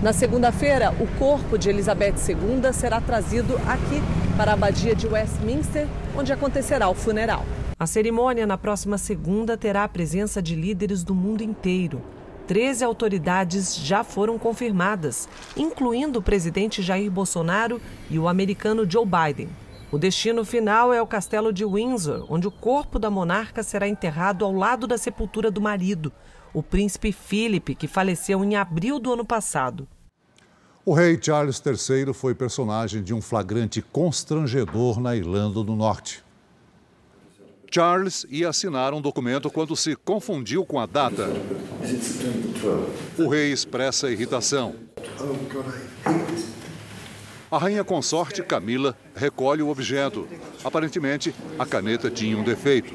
Na 0.00 0.12
segunda-feira, 0.12 0.94
o 1.00 1.08
corpo 1.18 1.58
de 1.58 1.68
Elizabeth 1.68 2.14
II 2.28 2.72
será 2.72 3.00
trazido 3.00 3.56
aqui 3.66 4.00
para 4.36 4.52
a 4.52 4.54
abadia 4.54 4.94
de 4.94 5.08
Westminster, 5.08 5.88
onde 6.16 6.32
acontecerá 6.32 6.88
o 6.88 6.94
funeral. 6.94 7.44
A 7.82 7.86
cerimônia 7.88 8.46
na 8.46 8.56
próxima 8.56 8.96
segunda 8.96 9.56
terá 9.56 9.82
a 9.82 9.88
presença 9.88 10.40
de 10.40 10.54
líderes 10.54 11.02
do 11.02 11.16
mundo 11.16 11.42
inteiro. 11.42 12.00
Treze 12.46 12.84
autoridades 12.84 13.74
já 13.74 14.04
foram 14.04 14.38
confirmadas, 14.38 15.28
incluindo 15.56 16.20
o 16.20 16.22
presidente 16.22 16.80
Jair 16.80 17.10
Bolsonaro 17.10 17.80
e 18.08 18.20
o 18.20 18.28
americano 18.28 18.88
Joe 18.88 19.04
Biden. 19.04 19.48
O 19.90 19.98
destino 19.98 20.44
final 20.44 20.94
é 20.94 21.02
o 21.02 21.06
castelo 21.08 21.52
de 21.52 21.64
Windsor, 21.64 22.24
onde 22.28 22.46
o 22.46 22.52
corpo 22.52 23.00
da 23.00 23.10
monarca 23.10 23.64
será 23.64 23.88
enterrado 23.88 24.44
ao 24.44 24.52
lado 24.52 24.86
da 24.86 24.96
sepultura 24.96 25.50
do 25.50 25.60
marido, 25.60 26.12
o 26.54 26.62
príncipe 26.62 27.10
Philip, 27.10 27.74
que 27.74 27.88
faleceu 27.88 28.44
em 28.44 28.54
abril 28.54 29.00
do 29.00 29.12
ano 29.12 29.24
passado. 29.24 29.88
O 30.86 30.94
rei 30.94 31.18
Charles 31.20 31.60
III 31.66 32.14
foi 32.14 32.32
personagem 32.32 33.02
de 33.02 33.12
um 33.12 33.20
flagrante 33.20 33.82
constrangedor 33.82 35.00
na 35.00 35.16
Irlanda 35.16 35.64
do 35.64 35.74
Norte. 35.74 36.21
Charles 37.74 38.26
ia 38.28 38.50
assinar 38.50 38.92
um 38.92 39.00
documento 39.00 39.50
quando 39.50 39.74
se 39.74 39.96
confundiu 39.96 40.62
com 40.62 40.78
a 40.78 40.84
data. 40.84 41.30
O 43.18 43.28
rei 43.28 43.50
expressa 43.50 44.10
irritação. 44.10 44.74
A 47.50 47.56
rainha 47.56 47.82
consorte 47.82 48.42
Camila 48.42 48.94
recolhe 49.16 49.62
o 49.62 49.70
objeto. 49.70 50.28
Aparentemente, 50.62 51.34
a 51.58 51.64
caneta 51.64 52.10
tinha 52.10 52.36
um 52.36 52.44
defeito. 52.44 52.92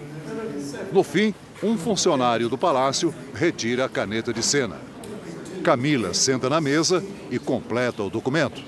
No 0.93 1.01
fim, 1.01 1.33
um 1.63 1.75
funcionário 1.75 2.47
do 2.47 2.57
palácio 2.57 3.11
retira 3.33 3.85
a 3.85 3.89
caneta 3.89 4.31
de 4.31 4.43
cena. 4.43 4.79
Camila 5.63 6.13
senta 6.13 6.51
na 6.51 6.61
mesa 6.61 7.03
e 7.31 7.39
completa 7.39 8.03
o 8.03 8.11
documento. 8.11 8.61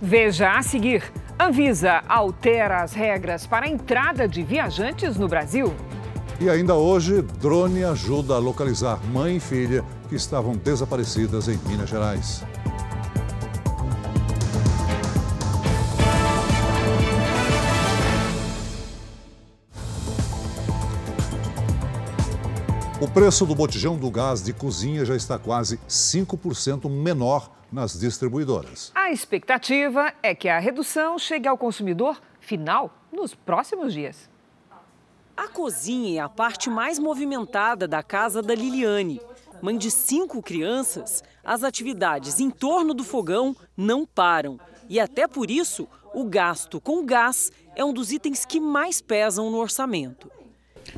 Veja 0.00 0.56
a 0.56 0.62
seguir. 0.62 1.02
Anvisa 1.38 2.02
altera 2.08 2.82
as 2.82 2.92
regras 2.92 3.44
para 3.44 3.66
a 3.66 3.68
entrada 3.68 4.28
de 4.28 4.42
viajantes 4.42 5.16
no 5.16 5.26
Brasil. 5.26 5.74
E 6.40 6.48
ainda 6.48 6.74
hoje, 6.74 7.22
drone 7.22 7.84
ajuda 7.84 8.34
a 8.34 8.38
localizar 8.38 9.00
mãe 9.12 9.36
e 9.36 9.40
filha 9.40 9.84
que 10.08 10.14
estavam 10.14 10.56
desaparecidas 10.56 11.48
em 11.48 11.58
Minas 11.66 11.90
Gerais. 11.90 12.44
O 23.04 23.08
preço 23.08 23.44
do 23.44 23.54
botijão 23.54 23.98
do 23.98 24.10
gás 24.10 24.42
de 24.42 24.54
cozinha 24.54 25.04
já 25.04 25.14
está 25.14 25.38
quase 25.38 25.76
5% 25.86 26.88
menor 26.88 27.50
nas 27.70 28.00
distribuidoras. 28.00 28.90
A 28.94 29.12
expectativa 29.12 30.10
é 30.22 30.34
que 30.34 30.48
a 30.48 30.58
redução 30.58 31.18
chegue 31.18 31.46
ao 31.46 31.58
consumidor 31.58 32.18
final 32.40 32.90
nos 33.12 33.34
próximos 33.34 33.92
dias. 33.92 34.30
A 35.36 35.48
cozinha 35.48 36.18
é 36.18 36.24
a 36.24 36.30
parte 36.30 36.70
mais 36.70 36.98
movimentada 36.98 37.86
da 37.86 38.02
casa 38.02 38.40
da 38.40 38.54
Liliane. 38.54 39.20
Mãe 39.60 39.76
de 39.76 39.90
cinco 39.90 40.40
crianças, 40.40 41.22
as 41.44 41.62
atividades 41.62 42.40
em 42.40 42.48
torno 42.48 42.94
do 42.94 43.04
fogão 43.04 43.54
não 43.76 44.06
param. 44.06 44.58
E 44.88 44.98
até 44.98 45.28
por 45.28 45.50
isso, 45.50 45.86
o 46.14 46.24
gasto 46.24 46.80
com 46.80 47.04
gás 47.04 47.52
é 47.76 47.84
um 47.84 47.92
dos 47.92 48.10
itens 48.10 48.46
que 48.46 48.58
mais 48.58 49.02
pesam 49.02 49.50
no 49.50 49.58
orçamento. 49.58 50.32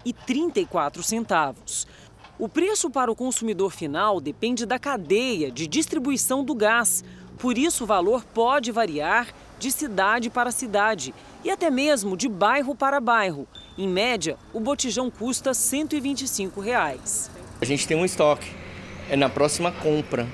52,34. 0.06 1.86
O 2.38 2.48
preço 2.48 2.90
para 2.90 3.10
o 3.10 3.16
consumidor 3.16 3.70
final 3.70 4.20
depende 4.20 4.66
da 4.66 4.78
cadeia 4.78 5.50
de 5.50 5.66
distribuição 5.66 6.44
do 6.44 6.54
gás. 6.54 7.04
Por 7.38 7.56
isso, 7.56 7.84
o 7.84 7.86
valor 7.86 8.24
pode 8.24 8.72
variar 8.72 9.28
de 9.58 9.70
cidade 9.70 10.28
para 10.28 10.50
cidade 10.50 11.14
e 11.44 11.50
até 11.50 11.70
mesmo 11.70 12.16
de 12.16 12.28
bairro 12.28 12.74
para 12.74 13.00
bairro. 13.00 13.46
Em 13.78 13.88
média, 13.88 14.36
o 14.52 14.58
botijão 14.58 15.10
custa 15.10 15.54
125 15.54 16.60
reais. 16.60 17.30
A 17.60 17.64
gente 17.64 17.86
tem 17.86 17.96
um 17.96 18.04
estoque, 18.04 18.50
é 19.08 19.16
na 19.16 19.28
próxima 19.28 19.70
compra. 19.70 20.26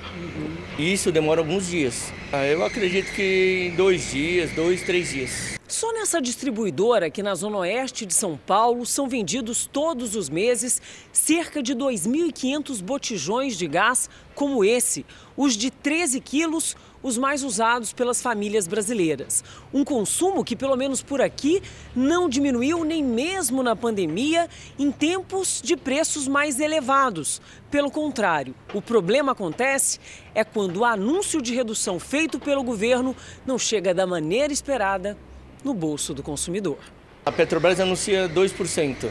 Isso 0.79 1.11
demora 1.11 1.41
alguns 1.41 1.67
dias. 1.67 2.13
Ah, 2.31 2.45
eu 2.45 2.63
acredito 2.63 3.13
que 3.13 3.67
em 3.69 3.75
dois 3.75 4.11
dias, 4.11 4.49
dois, 4.51 4.81
três 4.81 5.09
dias. 5.09 5.59
Só 5.67 5.91
nessa 5.91 6.21
distribuidora 6.21 7.07
aqui 7.07 7.21
na 7.21 7.35
Zona 7.35 7.57
Oeste 7.57 8.05
de 8.05 8.13
São 8.13 8.37
Paulo 8.37 8.85
são 8.85 9.05
vendidos 9.05 9.67
todos 9.69 10.15
os 10.15 10.29
meses 10.29 10.81
cerca 11.11 11.61
de 11.61 11.75
2.500 11.75 12.81
botijões 12.81 13.57
de 13.57 13.67
gás 13.67 14.09
como 14.33 14.63
esse, 14.63 15.05
os 15.35 15.57
de 15.57 15.69
13 15.69 16.21
quilos, 16.21 16.77
os 17.01 17.17
mais 17.17 17.43
usados 17.43 17.93
pelas 17.93 18.21
famílias 18.21 18.67
brasileiras. 18.67 19.43
Um 19.73 19.83
consumo 19.83 20.43
que, 20.43 20.55
pelo 20.55 20.75
menos 20.75 21.01
por 21.01 21.21
aqui, 21.21 21.61
não 21.95 22.29
diminuiu 22.29 22.83
nem 22.83 23.03
mesmo 23.03 23.63
na 23.63 23.75
pandemia, 23.75 24.49
em 24.77 24.91
tempos 24.91 25.61
de 25.63 25.75
preços 25.75 26.27
mais 26.27 26.59
elevados. 26.59 27.41
Pelo 27.71 27.91
contrário, 27.91 28.55
o 28.73 28.81
problema 28.81 29.31
acontece 29.31 29.99
é 30.33 30.43
quando 30.43 30.77
o 30.77 30.85
anúncio 30.85 31.41
de 31.41 31.53
redução 31.53 31.99
feito 31.99 32.39
pelo 32.39 32.63
governo 32.63 33.15
não 33.45 33.57
chega 33.57 33.93
da 33.93 34.05
maneira 34.05 34.51
esperada 34.51 35.17
no 35.63 35.73
bolso 35.73 36.13
do 36.13 36.23
consumidor. 36.23 36.77
A 37.25 37.31
Petrobras 37.31 37.79
anuncia 37.79 38.27
2%. 38.29 39.09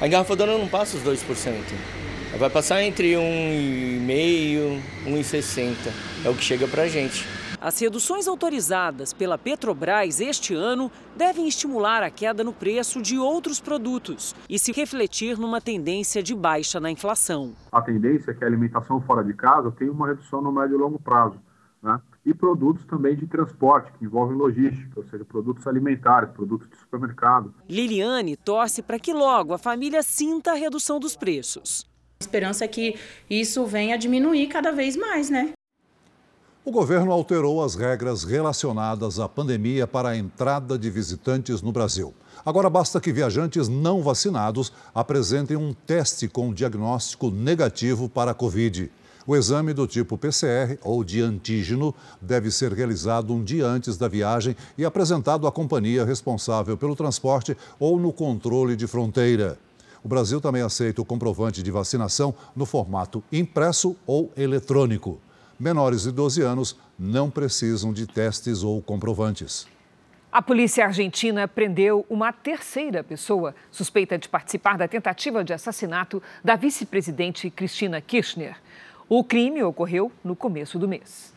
A 0.00 0.06
engarrafadora 0.06 0.56
não 0.56 0.66
passa 0.66 0.96
os 0.96 1.02
2%. 1.02 2.09
Vai 2.38 2.48
passar 2.48 2.82
entre 2.82 3.12
1,5 3.14 3.20
e 5.04 5.10
1,60. 5.10 5.74
É 6.24 6.28
o 6.30 6.34
que 6.34 6.42
chega 6.42 6.66
para 6.68 6.82
a 6.82 6.88
gente. 6.88 7.26
As 7.60 7.78
reduções 7.78 8.26
autorizadas 8.26 9.12
pela 9.12 9.36
Petrobras 9.36 10.20
este 10.20 10.54
ano 10.54 10.90
devem 11.14 11.46
estimular 11.46 12.02
a 12.02 12.08
queda 12.08 12.42
no 12.42 12.52
preço 12.52 13.02
de 13.02 13.18
outros 13.18 13.60
produtos 13.60 14.34
e 14.48 14.58
se 14.58 14.72
refletir 14.72 15.36
numa 15.36 15.60
tendência 15.60 16.22
de 16.22 16.34
baixa 16.34 16.80
na 16.80 16.90
inflação. 16.90 17.52
A 17.70 17.82
tendência 17.82 18.30
é 18.30 18.34
que 18.34 18.44
a 18.44 18.46
alimentação 18.46 19.00
fora 19.02 19.22
de 19.22 19.34
casa 19.34 19.70
tenha 19.72 19.92
uma 19.92 20.06
redução 20.06 20.40
no 20.40 20.52
médio 20.52 20.76
e 20.76 20.78
longo 20.78 20.98
prazo. 20.98 21.38
Né? 21.82 21.98
e 22.24 22.34
produtos 22.34 22.84
também 22.84 23.16
de 23.16 23.26
transporte, 23.26 23.90
que 23.98 24.04
envolvem 24.04 24.36
logística, 24.36 24.92
ou 24.94 25.04
seja, 25.04 25.24
produtos 25.24 25.66
alimentares, 25.66 26.30
produtos 26.30 26.68
de 26.68 26.76
supermercado. 26.76 27.54
Liliane 27.68 28.36
torce 28.36 28.82
para 28.82 28.98
que 28.98 29.12
logo 29.12 29.54
a 29.54 29.58
família 29.58 30.02
sinta 30.02 30.52
a 30.52 30.54
redução 30.54 31.00
dos 31.00 31.16
preços. 31.16 31.89
Esperança 32.20 32.66
é 32.66 32.68
que 32.68 32.96
isso 33.30 33.64
venha 33.64 33.94
a 33.94 33.98
diminuir 33.98 34.46
cada 34.46 34.70
vez 34.70 34.94
mais, 34.94 35.30
né? 35.30 35.52
O 36.62 36.70
governo 36.70 37.10
alterou 37.10 37.64
as 37.64 37.74
regras 37.74 38.24
relacionadas 38.24 39.18
à 39.18 39.26
pandemia 39.26 39.86
para 39.86 40.10
a 40.10 40.16
entrada 40.16 40.78
de 40.78 40.90
visitantes 40.90 41.62
no 41.62 41.72
Brasil. 41.72 42.14
Agora 42.44 42.68
basta 42.68 43.00
que 43.00 43.10
viajantes 43.10 43.68
não 43.68 44.02
vacinados 44.02 44.70
apresentem 44.94 45.56
um 45.56 45.72
teste 45.72 46.28
com 46.28 46.52
diagnóstico 46.52 47.30
negativo 47.30 48.06
para 48.06 48.32
a 48.32 48.34
Covid. 48.34 48.92
O 49.26 49.34
exame 49.34 49.72
do 49.72 49.86
tipo 49.86 50.18
PCR 50.18 50.78
ou 50.82 51.02
de 51.02 51.22
antígeno 51.22 51.94
deve 52.20 52.50
ser 52.50 52.72
realizado 52.72 53.32
um 53.32 53.42
dia 53.42 53.66
antes 53.66 53.96
da 53.96 54.08
viagem 54.08 54.54
e 54.76 54.84
apresentado 54.84 55.46
à 55.46 55.52
companhia 55.52 56.04
responsável 56.04 56.76
pelo 56.76 56.94
transporte 56.94 57.56
ou 57.78 57.98
no 57.98 58.12
controle 58.12 58.76
de 58.76 58.86
fronteira. 58.86 59.58
O 60.02 60.08
Brasil 60.08 60.40
também 60.40 60.62
aceita 60.62 61.02
o 61.02 61.04
comprovante 61.04 61.62
de 61.62 61.70
vacinação 61.70 62.34
no 62.56 62.64
formato 62.64 63.22
impresso 63.30 63.96
ou 64.06 64.32
eletrônico. 64.36 65.20
Menores 65.58 66.02
de 66.02 66.10
12 66.10 66.40
anos 66.40 66.76
não 66.98 67.30
precisam 67.30 67.92
de 67.92 68.06
testes 68.06 68.62
ou 68.62 68.80
comprovantes. 68.80 69.66
A 70.32 70.40
polícia 70.40 70.86
argentina 70.86 71.46
prendeu 71.48 72.06
uma 72.08 72.32
terceira 72.32 73.02
pessoa 73.02 73.54
suspeita 73.70 74.16
de 74.16 74.28
participar 74.28 74.78
da 74.78 74.86
tentativa 74.86 75.42
de 75.42 75.52
assassinato 75.52 76.22
da 76.42 76.54
vice-presidente 76.56 77.50
Cristina 77.50 78.00
Kirchner. 78.00 78.56
O 79.08 79.24
crime 79.24 79.62
ocorreu 79.62 80.10
no 80.22 80.36
começo 80.36 80.78
do 80.78 80.86
mês. 80.86 81.34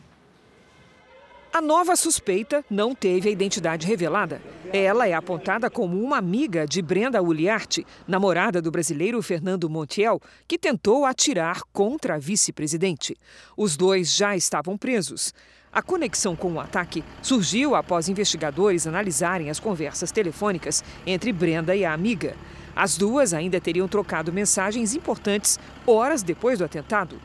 A 1.54 1.62
nova 1.62 1.94
suspeita 1.94 2.64
não 2.68 2.96
teve 2.96 3.28
a 3.28 3.32
identidade 3.32 3.86
revelada. 3.86 4.42
Ela 4.72 5.06
é 5.06 5.12
apontada 5.12 5.70
como 5.70 6.02
uma 6.02 6.16
amiga 6.16 6.66
de 6.66 6.82
Brenda 6.82 7.22
Uliarte, 7.22 7.86
namorada 8.08 8.60
do 8.60 8.72
brasileiro 8.72 9.22
Fernando 9.22 9.70
Montiel, 9.70 10.20
que 10.48 10.58
tentou 10.58 11.04
atirar 11.04 11.60
contra 11.72 12.16
a 12.16 12.18
vice-presidente. 12.18 13.16
Os 13.56 13.76
dois 13.76 14.16
já 14.16 14.34
estavam 14.34 14.76
presos. 14.76 15.32
A 15.72 15.80
conexão 15.80 16.34
com 16.34 16.54
o 16.54 16.60
ataque 16.60 17.04
surgiu 17.22 17.76
após 17.76 18.08
investigadores 18.08 18.84
analisarem 18.84 19.48
as 19.48 19.60
conversas 19.60 20.10
telefônicas 20.10 20.82
entre 21.06 21.32
Brenda 21.32 21.76
e 21.76 21.84
a 21.84 21.92
amiga. 21.92 22.34
As 22.74 22.96
duas 22.96 23.32
ainda 23.32 23.60
teriam 23.60 23.86
trocado 23.86 24.32
mensagens 24.32 24.92
importantes 24.92 25.60
horas 25.86 26.20
depois 26.20 26.58
do 26.58 26.64
atentado. 26.64 27.16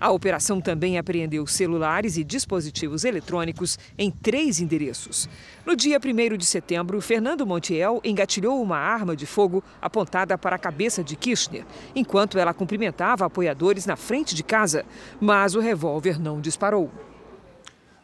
A 0.00 0.10
operação 0.10 0.60
também 0.60 0.96
apreendeu 0.96 1.44
celulares 1.46 2.16
e 2.16 2.22
dispositivos 2.22 3.04
eletrônicos 3.04 3.78
em 3.98 4.10
três 4.10 4.60
endereços. 4.60 5.28
No 5.66 5.74
dia 5.74 5.98
1 5.98 6.36
de 6.36 6.46
setembro, 6.46 7.00
Fernando 7.00 7.44
Montiel 7.44 8.00
engatilhou 8.04 8.62
uma 8.62 8.78
arma 8.78 9.16
de 9.16 9.26
fogo 9.26 9.62
apontada 9.82 10.38
para 10.38 10.54
a 10.54 10.58
cabeça 10.58 11.02
de 11.02 11.16
Kirchner, 11.16 11.64
enquanto 11.96 12.38
ela 12.38 12.54
cumprimentava 12.54 13.26
apoiadores 13.26 13.86
na 13.86 13.96
frente 13.96 14.36
de 14.36 14.44
casa, 14.44 14.84
mas 15.20 15.56
o 15.56 15.60
revólver 15.60 16.20
não 16.20 16.40
disparou. 16.40 16.90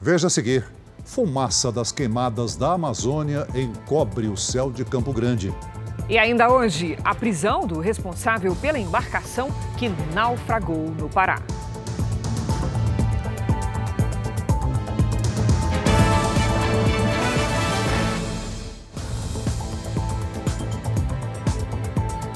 Veja 0.01 0.27
a 0.27 0.31
seguir: 0.31 0.67
fumaça 1.05 1.71
das 1.71 1.93
queimadas 1.93 2.57
da 2.57 2.73
Amazônia 2.73 3.47
encobre 3.55 4.27
o 4.27 4.37
céu 4.37 4.69
de 4.69 4.85
Campo 4.85 5.13
Grande. 5.13 5.55
E 6.09 6.19
ainda 6.19 6.51
hoje, 6.51 6.99
a 7.05 7.15
prisão 7.15 7.67
do 7.67 7.79
responsável 7.79 8.55
pela 8.57 8.79
embarcação 8.79 9.49
que 9.79 9.89
naufragou 10.13 10.91
no 10.99 11.09
Pará. 11.09 11.41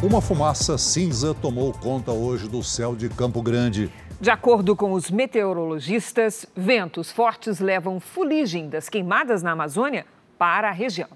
Uma 0.01 0.23
fumaça 0.23 0.79
cinza 0.79 1.35
tomou 1.35 1.73
conta 1.73 2.13
hoje 2.13 2.49
do 2.49 2.63
céu 2.63 2.95
de 2.95 3.09
Campo 3.09 3.43
Grande. 3.43 3.93
De 4.21 4.31
acordo 4.31 4.77
com 4.77 4.93
os 4.93 5.11
meteorologistas, 5.11 6.47
ventos 6.55 7.11
fortes 7.11 7.59
levam 7.59 7.99
fuligem 7.99 8.69
das 8.69 8.89
queimadas 8.89 9.43
na 9.43 9.51
Amazônia 9.51 10.07
para 10.39 10.69
a 10.69 10.73
região. 10.73 11.09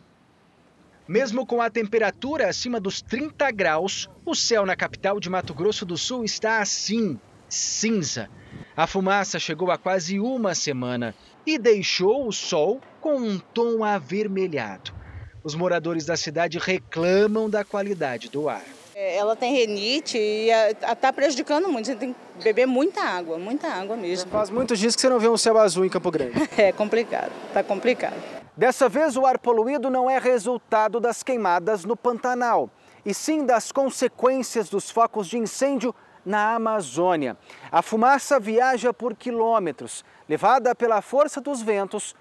Mesmo 1.06 1.46
com 1.46 1.62
a 1.62 1.70
temperatura 1.70 2.48
acima 2.48 2.80
dos 2.80 3.00
30 3.00 3.52
graus, 3.52 4.10
o 4.26 4.34
céu 4.34 4.66
na 4.66 4.74
capital 4.74 5.20
de 5.20 5.30
Mato 5.30 5.54
Grosso 5.54 5.86
do 5.86 5.96
Sul 5.96 6.24
está 6.24 6.60
assim, 6.60 7.20
cinza. 7.48 8.28
A 8.76 8.88
fumaça 8.88 9.38
chegou 9.38 9.70
há 9.70 9.78
quase 9.78 10.18
uma 10.18 10.56
semana 10.56 11.14
e 11.46 11.56
deixou 11.56 12.26
o 12.26 12.32
sol 12.32 12.80
com 13.00 13.14
um 13.14 13.38
tom 13.38 13.84
avermelhado. 13.84 15.01
Os 15.44 15.56
moradores 15.56 16.06
da 16.06 16.16
cidade 16.16 16.56
reclamam 16.56 17.50
da 17.50 17.64
qualidade 17.64 18.28
do 18.28 18.48
ar. 18.48 18.62
É, 18.94 19.16
ela 19.16 19.34
tem 19.34 19.52
renite 19.52 20.16
e 20.16 20.48
está 20.48 21.12
prejudicando 21.12 21.68
muito. 21.68 21.86
Você 21.86 21.96
tem 21.96 22.14
que 22.38 22.44
beber 22.44 22.66
muita 22.66 23.02
água, 23.02 23.38
muita 23.38 23.66
água 23.66 23.96
mesmo. 23.96 24.30
Faz 24.30 24.50
muitos 24.50 24.78
dias 24.78 24.94
que 24.94 25.00
você 25.00 25.08
não 25.08 25.18
vê 25.18 25.28
um 25.28 25.36
céu 25.36 25.58
azul 25.58 25.84
em 25.84 25.88
Campo 25.88 26.10
Grande. 26.12 26.32
É 26.56 26.70
complicado, 26.70 27.32
está 27.48 27.64
complicado. 27.64 28.14
Dessa 28.56 28.88
vez, 28.88 29.16
o 29.16 29.26
ar 29.26 29.36
poluído 29.36 29.90
não 29.90 30.08
é 30.08 30.18
resultado 30.18 31.00
das 31.00 31.24
queimadas 31.24 31.84
no 31.84 31.96
Pantanal, 31.96 32.70
e 33.04 33.12
sim 33.12 33.44
das 33.44 33.72
consequências 33.72 34.68
dos 34.68 34.90
focos 34.90 35.26
de 35.26 35.38
incêndio 35.38 35.92
na 36.24 36.54
Amazônia. 36.54 37.36
A 37.72 37.82
fumaça 37.82 38.38
viaja 38.38 38.92
por 38.92 39.16
quilômetros, 39.16 40.04
levada 40.28 40.72
pela 40.72 41.02
força 41.02 41.40
dos 41.40 41.62
ventos 41.62 42.14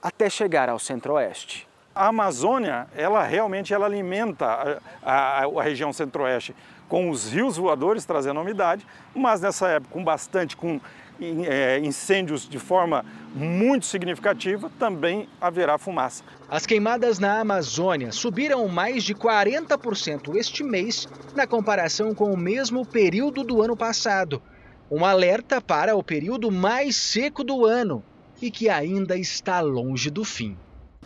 até 0.00 0.30
chegar 0.30 0.68
ao 0.68 0.78
centro-oeste 0.78 1.67
a 1.98 2.06
Amazônia, 2.06 2.86
ela 2.94 3.24
realmente 3.24 3.74
ela 3.74 3.84
alimenta 3.84 4.80
a, 5.02 5.42
a, 5.42 5.44
a 5.44 5.62
região 5.62 5.92
centro-oeste 5.92 6.54
com 6.88 7.10
os 7.10 7.32
rios 7.32 7.56
voadores 7.56 8.04
trazendo 8.04 8.40
umidade, 8.40 8.86
mas 9.12 9.40
nessa 9.40 9.68
época 9.68 9.92
com 9.92 10.04
bastante, 10.04 10.56
com 10.56 10.80
é, 11.20 11.80
incêndios 11.80 12.48
de 12.48 12.58
forma 12.60 13.04
muito 13.34 13.84
significativa, 13.84 14.70
também 14.78 15.28
haverá 15.40 15.76
fumaça. 15.76 16.22
As 16.48 16.64
queimadas 16.64 17.18
na 17.18 17.40
Amazônia 17.40 18.12
subiram 18.12 18.68
mais 18.68 19.02
de 19.02 19.12
40% 19.12 20.36
este 20.36 20.62
mês 20.62 21.08
na 21.34 21.48
comparação 21.48 22.14
com 22.14 22.32
o 22.32 22.36
mesmo 22.36 22.86
período 22.86 23.42
do 23.42 23.60
ano 23.60 23.76
passado. 23.76 24.40
Um 24.88 25.04
alerta 25.04 25.60
para 25.60 25.96
o 25.96 26.02
período 26.02 26.48
mais 26.48 26.94
seco 26.94 27.42
do 27.42 27.66
ano 27.66 28.04
e 28.40 28.52
que 28.52 28.68
ainda 28.68 29.16
está 29.16 29.60
longe 29.60 30.10
do 30.10 30.24
fim. 30.24 30.56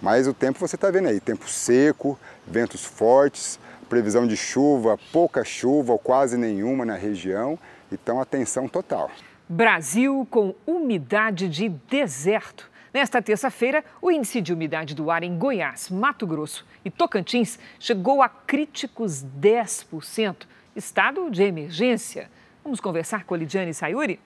Mas 0.02 0.26
o 0.26 0.34
tempo 0.34 0.58
você 0.58 0.74
está 0.74 0.90
vendo 0.90 1.06
aí, 1.06 1.20
tempo 1.20 1.48
seco, 1.48 2.18
ventos 2.44 2.84
fortes, 2.84 3.56
previsão 3.88 4.26
de 4.26 4.36
chuva, 4.36 4.98
pouca 5.12 5.44
chuva 5.44 5.92
ou 5.92 5.98
quase 5.98 6.36
nenhuma 6.36 6.84
na 6.84 6.96
região, 6.96 7.56
então 7.90 8.20
atenção 8.20 8.66
total. 8.66 9.12
Brasil 9.48 10.26
com 10.28 10.56
umidade 10.66 11.48
de 11.48 11.68
deserto. 11.68 12.68
Nesta 12.92 13.22
terça-feira, 13.22 13.84
o 14.02 14.10
índice 14.10 14.40
de 14.40 14.52
umidade 14.52 14.92
do 14.92 15.08
ar 15.08 15.22
em 15.22 15.38
Goiás, 15.38 15.88
Mato 15.88 16.26
Grosso 16.26 16.66
e 16.84 16.90
Tocantins 16.90 17.56
chegou 17.78 18.22
a 18.22 18.28
críticos 18.28 19.24
10%, 19.40 20.46
estado 20.74 21.30
de 21.30 21.44
emergência. 21.44 22.28
Vamos 22.64 22.80
conversar 22.80 23.24
com 23.24 23.34
a 23.34 23.38
Lidiane 23.38 23.72
Sayuri? 23.72 24.18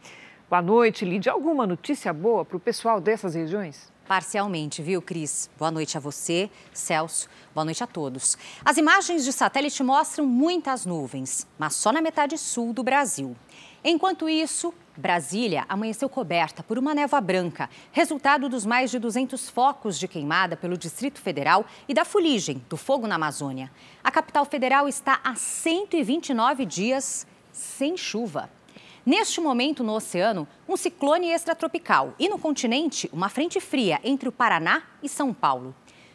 Boa 0.49 0.63
noite, 0.63 1.05
Lidia. 1.05 1.33
Alguma 1.33 1.67
notícia 1.67 2.15
boa 2.15 2.47
para 2.47 2.57
o 2.57 2.61
pessoal 2.61 2.99
dessas 2.99 3.35
regiões? 3.35 3.95
Parcialmente, 4.07 4.83
viu, 4.83 5.03
Cris? 5.03 5.51
Boa 5.59 5.71
noite 5.71 5.97
a 5.97 6.01
você, 6.01 6.49
Celso. 6.73 7.29
Boa 7.53 7.65
noite 7.65 7.83
a 7.83 7.89
todos. 7.89 8.39
As 8.65 8.77
imagens 8.77 9.25
de 9.25 9.33
satélite 9.33 9.83
mostram 9.83 10.25
muitas 10.25 10.87
nuvens, 10.87 11.45
mas 11.59 11.75
só 11.75 11.91
na 11.91 12.01
metade 12.01 12.39
sul 12.39 12.73
do 12.73 12.85
Brasil. 12.85 13.37
Enquanto 13.83 14.29
isso, 14.29 14.73
Brasília 14.97 15.67
amanheceu 15.69 16.09
coberta 16.09 16.63
por 16.63 16.79
uma 16.79 16.95
névoa 16.95 17.21
branca, 17.21 17.69
resultado 17.91 18.49
dos 18.49 18.65
mais 18.65 18.93
de 18.93 19.01
200 19.01 19.51
focos 19.51 19.99
de 19.99 20.07
queimada 20.07 20.57
pelo 20.57 20.79
Distrito 20.79 21.21
Federal 21.21 21.67
e 21.89 21.93
da 21.93 22.05
fuligem 22.05 22.63
do 22.69 22.77
fogo 22.77 23.09
na 23.09 23.17
Amazônia. 23.17 23.73
A 24.05 24.11
capital 24.13 24.45
federal 24.45 24.89
está 24.89 25.21
há 25.25 25.35
129 25.35 26.65
dias 26.65 27.27
sem 27.53 27.97
chuva. 27.97 28.49
Neste 29.07 29.41
momento, 29.41 29.85
no 29.85 29.93
oceano, 29.95 30.49
um 30.69 30.77
ciclone 30.77 31.31
extratropical 31.31 32.13
e 32.19 32.29
no 32.29 32.41
continente, 32.41 33.09
uma 33.13 33.29
frente 33.29 33.61
fria 33.61 34.01
entre 34.03 34.29
o 34.29 34.33
Paraná 34.33 34.83
e 35.01 35.09
São 35.09 35.33
Paulo. 35.33 35.73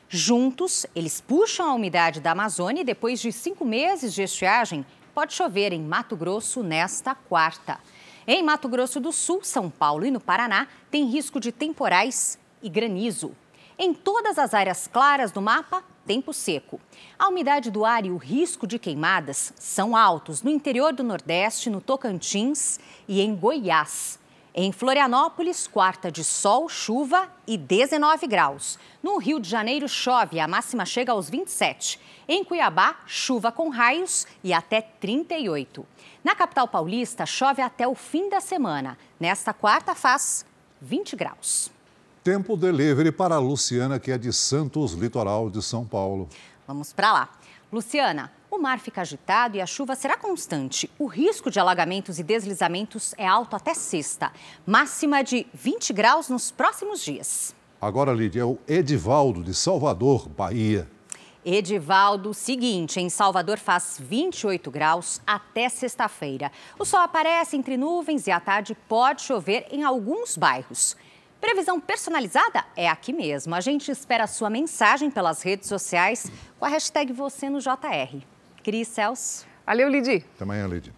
Juntos, 0.10 0.86
eles 0.94 1.22
puxam 1.22 1.70
a 1.70 1.74
umidade 1.74 2.20
da 2.20 2.32
Amazônia 2.32 2.82
e 2.82 2.84
depois 2.84 3.22
de 3.22 3.32
cinco 3.32 3.64
meses 3.64 4.14
de 4.14 4.22
estiagem, 4.24 4.86
pode 5.16 5.34
chover 5.34 5.72
em 5.72 5.82
Mato 5.82 6.18
Grosso 6.18 6.62
nesta 6.64 7.16
quarta. 7.16 7.80
Em 8.28 8.44
Mato 8.44 8.68
Grosso 8.68 9.00
do 9.00 9.14
Sul, 9.14 9.40
São 9.42 9.70
Paulo 9.70 10.06
e 10.06 10.12
no 10.12 10.20
Paraná, 10.20 10.68
tem 10.92 11.06
risco 11.06 11.40
de 11.40 11.54
temporais 11.54 12.38
e 12.62 12.68
granizo. 12.68 13.32
Em 13.80 13.94
todas 13.94 14.38
as 14.38 14.54
áreas 14.54 14.86
claras 14.86 15.32
do 15.32 15.42
mapa, 15.42 15.82
tempo 16.12 16.34
seco. 16.34 16.78
A 17.18 17.30
umidade 17.30 17.72
do 17.72 17.86
ar 17.86 18.06
e 18.06 18.12
o 18.12 18.18
risco 18.18 18.68
de 18.68 18.78
queimadas 18.78 19.54
são 19.56 19.96
altos 19.96 20.42
no 20.42 20.50
interior 20.50 20.92
do 20.92 21.06
Nordeste, 21.06 21.70
no 21.70 21.80
Tocantins 21.80 22.82
e 23.08 23.22
em 23.22 23.34
Goiás. 23.34 24.20
Em 24.54 24.74
Florianópolis, 24.74 25.68
quarta 25.68 26.12
de 26.12 26.26
sol, 26.26 26.68
chuva 26.68 27.30
e 27.48 27.58
19 27.58 28.28
graus. 28.28 28.78
No 29.02 29.18
Rio 29.20 29.40
de 29.40 29.48
Janeiro, 29.50 29.88
chove, 29.88 30.38
a 30.42 30.50
máxima 30.50 30.86
chega 30.86 31.14
aos 31.14 31.30
27. 31.30 31.98
Em 32.28 32.44
Cuiabá, 32.44 33.00
chuva 33.08 33.50
com 33.50 33.70
raios 33.70 34.28
e 34.44 34.52
até 34.52 34.82
38. 34.82 35.88
Na 36.22 36.36
capital 36.36 36.68
paulista, 36.68 37.26
chove 37.26 37.62
até 37.62 37.88
o 37.88 37.96
fim 37.96 38.28
da 38.28 38.42
semana. 38.42 38.98
Nesta 39.18 39.54
quarta, 39.54 39.96
faz 39.96 40.46
20 40.82 41.16
graus. 41.16 41.72
Tempo 42.24 42.56
delivery 42.56 43.12
para 43.12 43.34
a 43.34 43.40
Luciana, 43.40 44.00
que 44.00 44.12
é 44.12 44.18
de 44.18 44.32
Santos, 44.32 44.94
litoral 44.94 45.50
de 45.50 45.60
São 45.60 45.84
Paulo. 45.84 46.30
Vamos 46.68 46.94
para 46.94 47.12
lá. 47.12 47.30
Luciana, 47.74 48.32
o 48.52 48.60
mar 48.60 48.80
fica 48.80 49.02
agitado 49.02 49.58
e 49.58 49.62
a 49.62 49.66
chuva 49.66 49.96
será 49.96 50.16
constante. 50.16 50.88
O 51.00 51.08
risco 51.08 51.50
de 51.50 51.60
alagamentos 51.60 52.20
e 52.20 52.24
deslizamentos 52.24 53.16
é 53.18 53.28
alto 53.28 53.56
até 53.56 53.74
sexta. 53.74 54.32
Máxima 54.68 55.24
de 55.24 55.48
20 55.52 55.94
graus 55.94 56.30
nos 56.30 56.52
próximos 56.52 57.04
dias. 57.04 57.56
Agora, 57.82 58.14
Lídia, 58.14 58.42
é 58.42 58.46
o 58.46 58.60
Edivaldo, 58.68 59.44
de 59.44 59.56
Salvador, 59.56 60.30
Bahia. 60.30 60.88
Edivaldo, 61.44 62.36
seguinte, 62.36 63.00
em 63.00 63.10
Salvador 63.10 63.58
faz 63.58 63.98
28 64.00 64.70
graus 64.70 65.20
até 65.26 65.68
sexta-feira. 65.70 66.52
O 66.78 66.86
sol 66.86 67.00
aparece 67.00 67.58
entre 67.58 67.78
nuvens 67.78 68.28
e 68.28 68.32
à 68.32 68.40
tarde 68.40 68.78
pode 68.88 69.24
chover 69.24 69.66
em 69.72 69.82
alguns 69.82 70.38
bairros. 70.38 70.96
Previsão 71.42 71.80
personalizada 71.80 72.64
é 72.76 72.88
aqui 72.88 73.12
mesmo. 73.12 73.56
A 73.56 73.60
gente 73.60 73.90
espera 73.92 74.26
a 74.26 74.28
sua 74.28 74.48
mensagem 74.48 75.10
pelas 75.10 75.42
redes 75.42 75.68
sociais 75.68 76.32
com 76.60 76.66
a 76.66 76.70
hashtag 76.70 77.12
você 77.12 77.50
no 77.50 77.60
JR. 77.60 78.22
Cris 78.64 78.88
Celso. 78.88 79.48
Valeu, 79.66 79.90
Lidi. 79.90 80.24
Até 80.36 80.44
amanhã, 80.44 80.68
Lidi. 80.68 80.94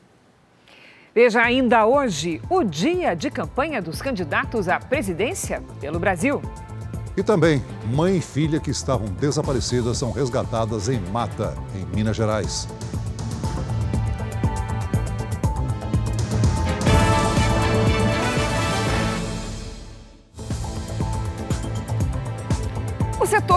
Veja 1.15 1.41
ainda 1.41 1.86
hoje 1.86 2.41
o 2.49 2.62
dia 2.62 3.15
de 3.15 3.32
campanha 3.32 3.82
dos 3.82 4.01
candidatos 4.01 4.67
à 4.67 4.79
presidência 4.79 5.63
pelo 5.79 5.97
Brasil. 5.97 6.41
E 7.15 7.23
também, 7.23 7.63
mãe 7.93 8.17
e 8.17 8.21
filha 8.21 8.60
que 8.60 8.71
estavam 8.71 9.08
desaparecidas 9.08 9.97
são 9.97 10.12
resgatadas 10.12 10.89
em 10.89 10.99
Mata, 10.99 11.56
em 11.73 11.86
Minas 11.95 12.17
Gerais. 12.17 12.67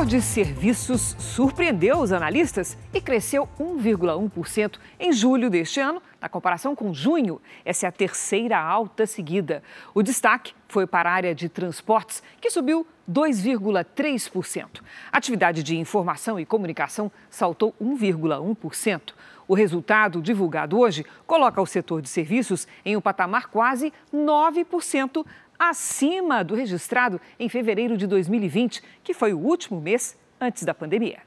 De 0.06 0.22
serviços 0.22 1.16
surpreendeu 1.18 1.98
os 1.98 2.12
analistas 2.12 2.78
e 2.94 3.00
cresceu 3.00 3.48
1,1% 3.58 4.78
em 5.00 5.12
julho 5.12 5.50
deste 5.50 5.80
ano, 5.80 6.00
na 6.20 6.28
comparação 6.28 6.76
com 6.76 6.94
junho. 6.94 7.40
Essa 7.64 7.86
é 7.86 7.88
a 7.88 7.92
terceira 7.92 8.56
alta 8.56 9.04
seguida. 9.04 9.64
O 9.92 10.04
destaque 10.04 10.54
foi 10.68 10.86
para 10.86 11.10
a 11.10 11.12
área 11.12 11.34
de 11.34 11.48
transportes, 11.48 12.22
que 12.40 12.50
subiu 12.50 12.86
2,3%. 13.10 14.80
A 15.10 15.18
atividade 15.18 15.64
de 15.64 15.76
informação 15.76 16.38
e 16.38 16.46
comunicação 16.46 17.10
saltou 17.28 17.74
1,1%. 17.82 19.12
O 19.48 19.54
resultado 19.54 20.20
divulgado 20.20 20.78
hoje 20.78 21.04
coloca 21.26 21.60
o 21.60 21.66
setor 21.66 22.02
de 22.02 22.08
serviços 22.08 22.66
em 22.84 22.96
um 22.96 23.00
patamar 23.00 23.46
quase 23.46 23.92
9% 24.12 25.24
acima 25.58 26.42
do 26.42 26.54
registrado 26.54 27.20
em 27.38 27.48
fevereiro 27.48 27.96
de 27.96 28.06
2020, 28.06 28.82
que 29.02 29.14
foi 29.14 29.32
o 29.32 29.38
último 29.38 29.80
mês 29.80 30.16
antes 30.40 30.64
da 30.64 30.74
pandemia. 30.74 31.20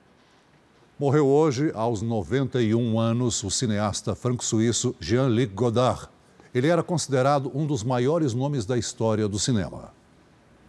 Morreu 0.99 1.27
hoje, 1.27 1.71
aos 1.73 2.01
91 2.01 2.99
anos, 2.99 3.41
o 3.43 3.49
cineasta 3.49 4.13
franco-suíço 4.15 4.95
Jean-Luc 4.99 5.53
Godard. 5.53 6.09
Ele 6.53 6.67
era 6.67 6.83
considerado 6.83 7.49
um 7.55 7.65
dos 7.65 7.83
maiores 7.83 8.33
nomes 8.33 8.65
da 8.65 8.77
história 8.77 9.27
do 9.27 9.39
cinema. 9.39 9.93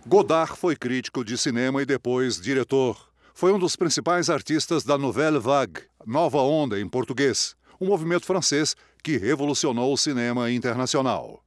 Godard 0.06 0.56
foi 0.56 0.76
crítico 0.76 1.24
de 1.24 1.36
cinema 1.36 1.82
e 1.82 1.86
depois 1.86 2.40
diretor. 2.40 3.10
Foi 3.34 3.52
um 3.52 3.58
dos 3.58 3.74
principais 3.74 4.30
artistas 4.30 4.84
da 4.84 4.96
Nouvelle 4.96 5.38
Vague, 5.38 5.82
Nova 6.06 6.38
Onda 6.38 6.78
em 6.78 6.88
português, 6.88 7.56
um 7.80 7.86
movimento 7.86 8.24
francês 8.24 8.76
que 9.02 9.16
revolucionou 9.16 9.92
o 9.92 9.98
cinema 9.98 10.50
internacional. 10.50 11.42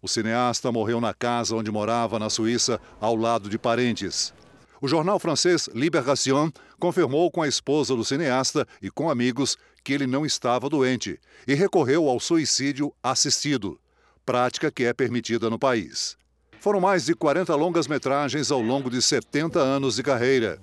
O 0.00 0.08
cineasta 0.08 0.70
morreu 0.70 1.00
na 1.00 1.12
casa 1.12 1.56
onde 1.56 1.70
morava 1.70 2.18
na 2.18 2.30
Suíça, 2.30 2.80
ao 3.00 3.16
lado 3.16 3.48
de 3.48 3.58
parentes. 3.58 4.32
O 4.80 4.86
jornal 4.86 5.18
francês 5.18 5.68
Libération 5.74 6.52
confirmou 6.78 7.30
com 7.30 7.42
a 7.42 7.48
esposa 7.48 7.96
do 7.96 8.04
cineasta 8.04 8.66
e 8.80 8.90
com 8.90 9.10
amigos 9.10 9.56
que 9.82 9.92
ele 9.92 10.06
não 10.06 10.24
estava 10.24 10.68
doente 10.68 11.18
e 11.46 11.54
recorreu 11.54 12.08
ao 12.08 12.20
suicídio 12.20 12.92
assistido, 13.02 13.80
prática 14.24 14.70
que 14.70 14.84
é 14.84 14.92
permitida 14.92 15.50
no 15.50 15.58
país. 15.58 16.16
Foram 16.60 16.80
mais 16.80 17.06
de 17.06 17.14
40 17.14 17.54
longas-metragens 17.54 18.50
ao 18.50 18.60
longo 18.60 18.90
de 18.90 19.02
70 19.02 19.58
anos 19.58 19.96
de 19.96 20.02
carreira, 20.02 20.60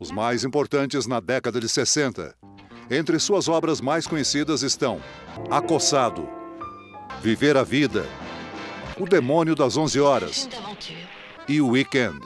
os 0.00 0.10
mais 0.10 0.44
importantes 0.44 1.06
na 1.06 1.20
década 1.20 1.60
de 1.60 1.68
60. 1.68 2.34
Entre 2.90 3.18
suas 3.18 3.48
obras 3.48 3.80
mais 3.80 4.06
conhecidas 4.06 4.62
estão 4.62 5.00
Acossado, 5.50 6.28
Viver 7.22 7.56
a 7.56 7.62
Vida, 7.62 8.04
o 8.98 9.06
Demônio 9.06 9.56
das 9.56 9.76
11 9.76 10.00
Horas 10.00 10.48
e 11.48 11.60
o 11.60 11.68
Weekend. 11.68 12.20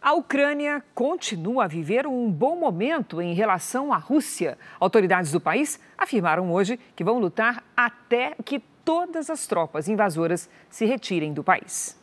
A 0.00 0.12
Ucrânia 0.12 0.84
continua 0.94 1.64
a 1.64 1.66
viver 1.66 2.06
um 2.06 2.30
bom 2.30 2.56
momento 2.56 3.20
em 3.22 3.34
relação 3.34 3.92
à 3.92 3.96
Rússia. 3.96 4.58
Autoridades 4.78 5.32
do 5.32 5.40
país 5.40 5.80
afirmaram 5.96 6.52
hoje 6.52 6.78
que 6.94 7.02
vão 7.02 7.18
lutar 7.18 7.64
até 7.76 8.36
que 8.44 8.60
todas 8.84 9.30
as 9.30 9.46
tropas 9.46 9.88
invasoras 9.88 10.48
se 10.68 10.84
retirem 10.84 11.32
do 11.32 11.42
país. 11.42 11.98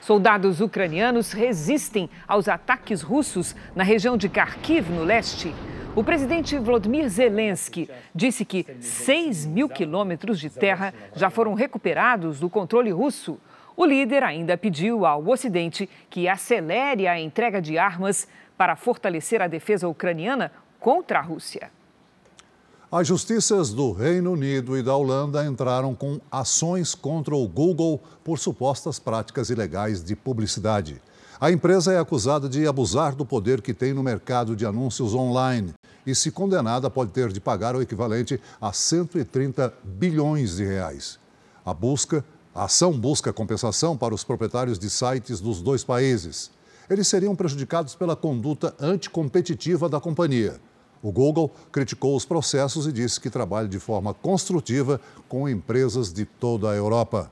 Soldados 0.00 0.60
ucranianos 0.60 1.32
resistem 1.32 2.10
aos 2.26 2.48
ataques 2.48 3.02
russos 3.02 3.54
na 3.74 3.84
região 3.84 4.16
de 4.16 4.28
Kharkiv, 4.28 4.90
no 4.90 5.04
leste. 5.04 5.54
O 5.94 6.02
presidente 6.02 6.58
Volodymyr 6.58 7.06
Zelensky 7.06 7.86
disse 8.14 8.46
que 8.46 8.66
6 8.80 9.44
mil 9.44 9.68
quilômetros 9.68 10.40
de 10.40 10.48
terra 10.48 10.94
já 11.14 11.28
foram 11.28 11.52
recuperados 11.52 12.40
do 12.40 12.48
controle 12.48 12.90
russo. 12.90 13.36
O 13.76 13.84
líder 13.84 14.22
ainda 14.22 14.56
pediu 14.56 15.04
ao 15.04 15.28
Ocidente 15.28 15.86
que 16.08 16.26
acelere 16.26 17.06
a 17.06 17.20
entrega 17.20 17.60
de 17.60 17.76
armas 17.76 18.26
para 18.56 18.74
fortalecer 18.74 19.42
a 19.42 19.46
defesa 19.46 19.86
ucraniana 19.86 20.50
contra 20.80 21.18
a 21.18 21.22
Rússia. 21.22 21.70
As 22.90 23.06
justiças 23.06 23.70
do 23.70 23.92
Reino 23.92 24.32
Unido 24.32 24.78
e 24.78 24.82
da 24.82 24.96
Holanda 24.96 25.44
entraram 25.44 25.94
com 25.94 26.18
ações 26.30 26.94
contra 26.94 27.36
o 27.36 27.46
Google 27.46 28.02
por 28.24 28.38
supostas 28.38 28.98
práticas 28.98 29.50
ilegais 29.50 30.02
de 30.02 30.16
publicidade. 30.16 31.02
A 31.38 31.50
empresa 31.50 31.92
é 31.92 31.98
acusada 31.98 32.48
de 32.48 32.66
abusar 32.66 33.14
do 33.14 33.26
poder 33.26 33.60
que 33.60 33.74
tem 33.74 33.92
no 33.92 34.02
mercado 34.02 34.54
de 34.54 34.64
anúncios 34.64 35.12
online 35.12 35.74
e, 36.06 36.14
se 36.14 36.30
condenada, 36.30 36.90
pode 36.90 37.10
ter 37.10 37.32
de 37.32 37.40
pagar 37.40 37.76
o 37.76 37.82
equivalente 37.82 38.40
a 38.60 38.72
130 38.72 39.72
bilhões 39.84 40.56
de 40.56 40.64
reais. 40.64 41.18
A 41.64 41.72
busca, 41.72 42.24
a 42.54 42.64
ação 42.64 42.92
busca 42.92 43.32
compensação 43.32 43.96
para 43.96 44.14
os 44.14 44.24
proprietários 44.24 44.78
de 44.78 44.90
sites 44.90 45.40
dos 45.40 45.62
dois 45.62 45.84
países. 45.84 46.50
Eles 46.90 47.06
seriam 47.06 47.36
prejudicados 47.36 47.94
pela 47.94 48.16
conduta 48.16 48.74
anticompetitiva 48.80 49.88
da 49.88 50.00
companhia. 50.00 50.60
O 51.02 51.10
Google 51.10 51.50
criticou 51.72 52.16
os 52.16 52.24
processos 52.24 52.86
e 52.86 52.92
disse 52.92 53.20
que 53.20 53.30
trabalha 53.30 53.66
de 53.66 53.78
forma 53.80 54.14
construtiva 54.14 55.00
com 55.28 55.48
empresas 55.48 56.12
de 56.12 56.24
toda 56.24 56.70
a 56.70 56.74
Europa. 56.74 57.30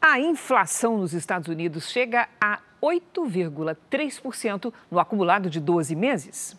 A 0.00 0.20
inflação 0.20 0.98
nos 0.98 1.12
Estados 1.12 1.48
Unidos 1.48 1.90
chega 1.90 2.28
a 2.40 2.60
8,3% 2.82 4.72
no 4.90 4.98
acumulado 4.98 5.48
de 5.50 5.60
12 5.60 5.94
meses. 5.94 6.56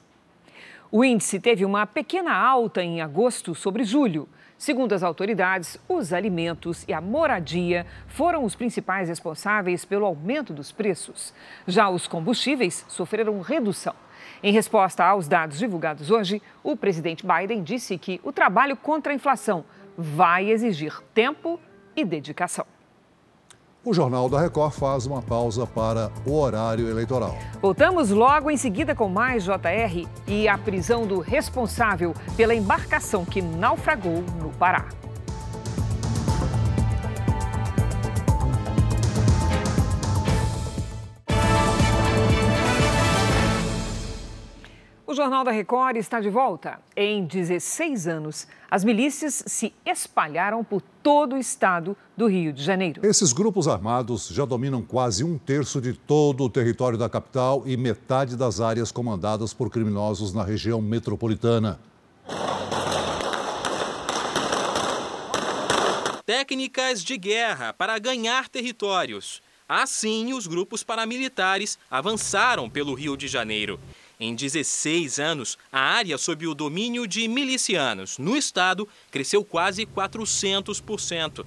O 0.91 1.03
índice 1.03 1.39
teve 1.39 1.65
uma 1.65 1.85
pequena 1.85 2.33
alta 2.33 2.81
em 2.81 3.01
agosto 3.01 3.53
sobre 3.53 3.83
julho. 3.83 4.27
Segundo 4.57 4.93
as 4.93 5.03
autoridades, 5.03 5.77
os 5.87 6.13
alimentos 6.13 6.83
e 6.87 6.93
a 6.93 7.01
moradia 7.01 7.85
foram 8.07 8.43
os 8.43 8.55
principais 8.55 9.09
responsáveis 9.09 9.85
pelo 9.85 10.05
aumento 10.05 10.53
dos 10.53 10.71
preços. 10.71 11.33
Já 11.67 11.89
os 11.89 12.07
combustíveis 12.07 12.85
sofreram 12.87 13.39
redução. 13.41 13.93
Em 14.41 14.51
resposta 14.51 15.03
aos 15.03 15.27
dados 15.27 15.59
divulgados 15.59 16.09
hoje, 16.09 16.41
o 16.63 16.75
presidente 16.75 17.25
Biden 17.25 17.61
disse 17.61 17.97
que 17.97 18.19
o 18.23 18.31
trabalho 18.31 18.77
contra 18.77 19.11
a 19.11 19.15
inflação 19.15 19.65
vai 19.97 20.49
exigir 20.49 21.01
tempo 21.13 21.59
e 21.95 22.05
dedicação. 22.05 22.65
O 23.87 23.93
Jornal 23.93 24.27
da 24.27 24.37
Record 24.37 24.73
faz 24.73 25.05
uma 25.05 25.21
pausa 25.21 25.65
para 25.65 26.11
o 26.25 26.37
horário 26.37 26.89
eleitoral. 26.89 27.37
Voltamos 27.61 28.09
logo 28.09 28.51
em 28.51 28.57
seguida 28.57 28.93
com 28.93 29.07
mais 29.07 29.45
JR 29.45 30.05
e 30.27 30.45
a 30.45 30.57
prisão 30.57 31.07
do 31.07 31.21
responsável 31.21 32.13
pela 32.35 32.53
embarcação 32.53 33.23
que 33.23 33.41
naufragou 33.41 34.25
no 34.41 34.49
Pará. 34.49 34.89
O 45.09 45.13
Jornal 45.13 45.45
da 45.45 45.51
Record 45.51 45.95
está 45.95 46.19
de 46.19 46.29
volta. 46.29 46.81
Em 46.93 47.23
16 47.23 48.07
anos, 48.09 48.45
as 48.69 48.83
milícias 48.83 49.41
se 49.47 49.73
espalharam 49.85 50.65
por 50.65 50.81
todo 51.01 51.35
o 51.35 51.37
estado 51.37 51.95
do 52.17 52.27
Rio 52.27 52.51
de 52.51 52.61
Janeiro. 52.61 52.99
Esses 53.05 53.31
grupos 53.31 53.69
armados 53.69 54.27
já 54.27 54.43
dominam 54.43 54.81
quase 54.81 55.23
um 55.23 55.37
terço 55.37 55.79
de 55.79 55.93
todo 55.93 56.43
o 56.43 56.49
território 56.49 56.97
da 56.97 57.07
capital 57.07 57.63
e 57.65 57.77
metade 57.77 58.35
das 58.35 58.59
áreas 58.59 58.91
comandadas 58.91 59.53
por 59.53 59.69
criminosos 59.69 60.33
na 60.33 60.43
região 60.43 60.81
metropolitana. 60.81 61.79
Técnicas 66.25 67.01
de 67.01 67.17
guerra 67.17 67.71
para 67.71 67.97
ganhar 67.97 68.49
territórios. 68.49 69.41
Assim, 69.69 70.33
os 70.33 70.47
grupos 70.47 70.83
paramilitares 70.83 71.79
avançaram 71.89 72.69
pelo 72.69 72.93
Rio 72.93 73.15
de 73.15 73.29
Janeiro. 73.29 73.79
Em 74.19 74.33
16 74.33 75.19
anos, 75.19 75.57
a 75.71 75.79
área 75.79 76.17
sob 76.17 76.47
o 76.47 76.55
domínio 76.55 77.05
de 77.05 77.27
milicianos 77.27 78.17
no 78.17 78.35
estado 78.35 78.87
cresceu 79.11 79.45
quase 79.45 79.85
400%. 79.85 81.45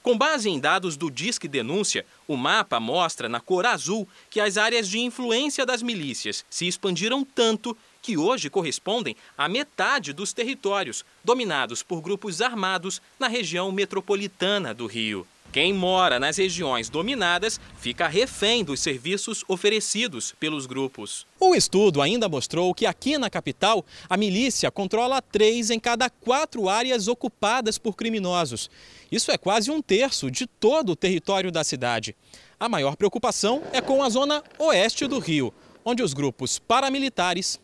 Com 0.00 0.16
base 0.16 0.48
em 0.48 0.60
dados 0.60 0.96
do 0.96 1.10
Disque 1.10 1.48
Denúncia, 1.48 2.06
o 2.28 2.36
mapa 2.36 2.78
mostra 2.78 3.28
na 3.28 3.40
cor 3.40 3.66
azul 3.66 4.06
que 4.30 4.38
as 4.38 4.56
áreas 4.56 4.88
de 4.88 5.00
influência 5.00 5.66
das 5.66 5.82
milícias 5.82 6.44
se 6.48 6.68
expandiram 6.68 7.24
tanto 7.24 7.76
que 8.00 8.16
hoje 8.16 8.50
correspondem 8.50 9.16
à 9.36 9.48
metade 9.48 10.12
dos 10.12 10.32
territórios 10.32 11.04
dominados 11.24 11.82
por 11.82 12.00
grupos 12.00 12.42
armados 12.42 13.00
na 13.18 13.26
região 13.26 13.72
metropolitana 13.72 14.74
do 14.74 14.86
Rio. 14.86 15.26
Quem 15.54 15.72
mora 15.72 16.18
nas 16.18 16.36
regiões 16.36 16.88
dominadas 16.88 17.60
fica 17.78 18.08
refém 18.08 18.64
dos 18.64 18.80
serviços 18.80 19.44
oferecidos 19.46 20.34
pelos 20.40 20.66
grupos. 20.66 21.28
O 21.38 21.54
estudo 21.54 22.02
ainda 22.02 22.28
mostrou 22.28 22.74
que 22.74 22.84
aqui 22.84 23.16
na 23.16 23.30
capital, 23.30 23.86
a 24.10 24.16
milícia 24.16 24.68
controla 24.68 25.22
três 25.22 25.70
em 25.70 25.78
cada 25.78 26.10
quatro 26.10 26.68
áreas 26.68 27.06
ocupadas 27.06 27.78
por 27.78 27.94
criminosos. 27.94 28.68
Isso 29.12 29.30
é 29.30 29.38
quase 29.38 29.70
um 29.70 29.80
terço 29.80 30.28
de 30.28 30.44
todo 30.44 30.90
o 30.90 30.96
território 30.96 31.52
da 31.52 31.62
cidade. 31.62 32.16
A 32.58 32.68
maior 32.68 32.96
preocupação 32.96 33.62
é 33.72 33.80
com 33.80 34.02
a 34.02 34.08
zona 34.08 34.42
oeste 34.58 35.06
do 35.06 35.20
Rio, 35.20 35.54
onde 35.84 36.02
os 36.02 36.12
grupos 36.12 36.58
paramilitares 36.58 37.60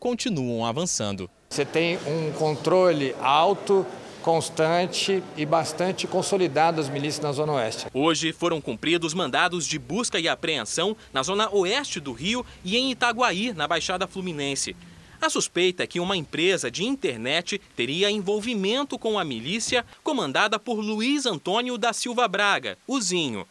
continuam 0.00 0.64
avançando. 0.64 1.28
Você 1.50 1.66
tem 1.66 1.98
um 2.06 2.32
controle 2.32 3.14
alto 3.20 3.86
constante 4.24 5.22
e 5.36 5.44
bastante 5.44 6.06
consolidado 6.06 6.78
das 6.78 6.88
milícias 6.88 7.22
na 7.22 7.30
Zona 7.30 7.52
Oeste. 7.52 7.88
Hoje 7.92 8.32
foram 8.32 8.58
cumpridos 8.58 9.12
mandados 9.12 9.66
de 9.66 9.78
busca 9.78 10.18
e 10.18 10.26
apreensão 10.26 10.96
na 11.12 11.22
Zona 11.22 11.54
Oeste 11.54 12.00
do 12.00 12.10
Rio 12.12 12.44
e 12.64 12.74
em 12.78 12.90
Itaguaí, 12.90 13.52
na 13.52 13.68
Baixada 13.68 14.06
Fluminense. 14.06 14.74
A 15.20 15.28
suspeita 15.28 15.82
é 15.82 15.86
que 15.86 16.00
uma 16.00 16.16
empresa 16.16 16.70
de 16.70 16.84
internet 16.84 17.60
teria 17.76 18.10
envolvimento 18.10 18.98
com 18.98 19.18
a 19.18 19.24
milícia 19.24 19.84
comandada 20.02 20.58
por 20.58 20.80
Luiz 20.80 21.26
Antônio 21.26 21.76
da 21.76 21.92
Silva 21.92 22.26
Braga, 22.26 22.78
o 22.86 22.98
Zinho. 22.98 23.46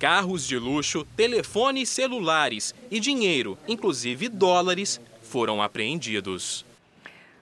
Carros 0.00 0.44
de 0.44 0.58
luxo, 0.58 1.06
telefones 1.16 1.88
celulares 1.90 2.74
e 2.90 2.98
dinheiro, 2.98 3.56
inclusive 3.68 4.28
dólares, 4.28 5.00
foram 5.22 5.62
apreendidos. 5.62 6.67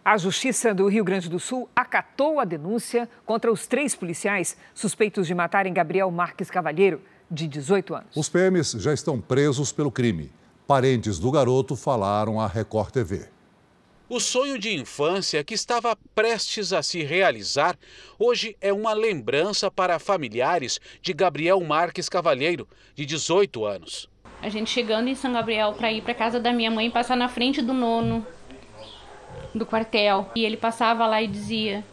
A 0.07 0.17
Justiça 0.17 0.73
do 0.73 0.87
Rio 0.87 1.03
Grande 1.03 1.29
do 1.29 1.41
Sul 1.41 1.69
acatou 1.75 2.39
a 2.39 2.45
denúncia 2.45 3.09
contra 3.25 3.51
os 3.51 3.67
três 3.67 3.93
policiais 3.93 4.57
suspeitos 4.73 5.27
de 5.27 5.35
matarem 5.35 5.73
Gabriel 5.73 6.09
Marques 6.13 6.49
Cavalheiro, 6.49 7.03
de 7.29 7.49
18 7.49 7.93
anos. 7.93 8.17
Os 8.17 8.29
PMs 8.29 8.77
já 8.79 8.95
estão 8.95 9.21
presos 9.21 9.73
pelo 9.73 9.91
crime. 9.91 10.31
Parentes 10.65 11.19
do 11.19 11.29
garoto 11.29 11.75
falaram 11.75 12.39
à 12.39 12.47
Record 12.47 12.93
TV. 12.93 13.29
O 14.09 14.21
sonho 14.21 14.61
de 14.61 14.73
infância 14.77 15.43
que 15.43 15.55
estava 15.55 15.99
prestes 16.15 16.73
a 16.73 16.85
se 16.85 17.03
realizar 17.03 17.77
hoje 18.17 18.57
é 18.61 18.73
uma 18.73 18.93
lembrança 18.93 19.73
para 19.73 19.99
familiares 19.99 20.81
de 21.03 21.13
Gabriel 21.13 21.61
Marques 21.63 22.09
Cavalheiro, 22.09 22.69
de 22.95 23.05
18 23.05 23.65
anos. 23.65 24.09
A 24.41 24.49
gente 24.49 24.71
chegando 24.71 25.09
em 25.09 25.17
São 25.17 25.33
Gabriel 25.33 25.73
para 25.73 25.91
ir 25.91 26.03
para 26.03 26.15
casa 26.15 26.39
da 26.39 26.53
minha 26.53 26.71
mãe, 26.71 26.93
passar 26.93 27.17
na 27.17 27.29
frente 27.29 27.61
do 27.61 27.73
nono, 27.73 28.25
do 29.57 29.67
quartel. 29.67 30.31
E 30.35 30.45
ele 30.45 30.57
passava 30.57 31.07
lá 31.07 31.23
e 31.23 31.27
dizia: 31.27 31.85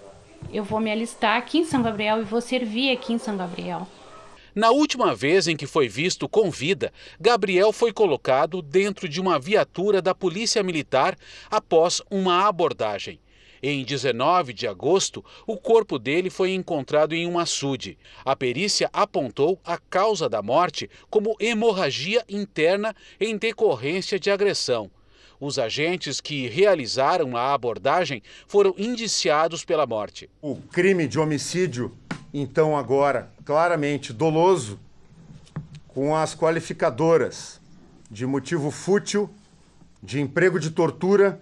Eu 0.52 0.64
vou 0.64 0.80
me 0.80 0.92
alistar 0.92 1.38
aqui 1.38 1.60
em 1.60 1.66
São 1.66 1.82
Gabriel 1.82 2.22
e 2.22 2.26
vou 2.26 2.42
servir 2.42 2.92
aqui 2.92 3.14
em 3.14 3.18
São 3.18 3.38
Gabriel. 3.38 3.88
Na 4.56 4.70
última 4.70 5.16
vez 5.16 5.48
em 5.48 5.58
que 5.58 5.66
foi 5.66 5.88
visto 5.88 6.30
com 6.30 6.52
vida, 6.52 6.94
Gabriel 7.20 7.74
foi 7.74 7.92
colocado 7.92 8.62
dentro 8.62 9.10
de 9.10 9.20
uma 9.20 9.40
viatura 9.40 10.00
da 10.00 10.14
Polícia 10.14 10.62
Militar 10.62 11.18
após 11.50 12.04
uma 12.10 12.48
abordagem. 12.48 13.20
Em 13.66 13.84
19 13.84 14.54
de 14.54 14.68
agosto, 14.68 15.24
o 15.48 15.58
corpo 15.58 15.98
dele 15.98 16.30
foi 16.30 16.54
encontrado 16.54 17.16
em 17.16 17.26
um 17.26 17.40
açude. 17.40 17.98
A 18.24 18.36
perícia 18.36 18.90
apontou 18.92 19.58
a 19.64 19.78
causa 19.78 20.28
da 20.28 20.42
morte 20.42 20.90
como 21.10 21.36
hemorragia 21.40 22.24
interna 22.28 22.94
em 23.20 23.38
decorrência 23.38 24.20
de 24.20 24.30
agressão. 24.30 24.92
Os 25.40 25.60
agentes 25.60 26.22
que 26.22 26.48
realizaram 26.48 27.36
a 27.36 27.54
abordagem 27.54 28.22
foram 28.48 28.74
indiciados 28.78 29.66
pela 29.66 29.86
morte. 29.86 30.30
O 30.42 30.56
crime 30.56 31.08
de 31.08 31.20
homicídio, 31.20 31.96
então, 32.34 32.78
agora 32.78 33.32
claramente 33.46 34.14
doloso, 34.14 34.80
com 35.88 36.16
as 36.16 36.34
qualificadoras 36.34 37.62
de 38.10 38.26
motivo 38.26 38.72
fútil, 38.72 39.30
de 40.02 40.20
emprego 40.20 40.60
de 40.60 40.72
tortura, 40.72 41.42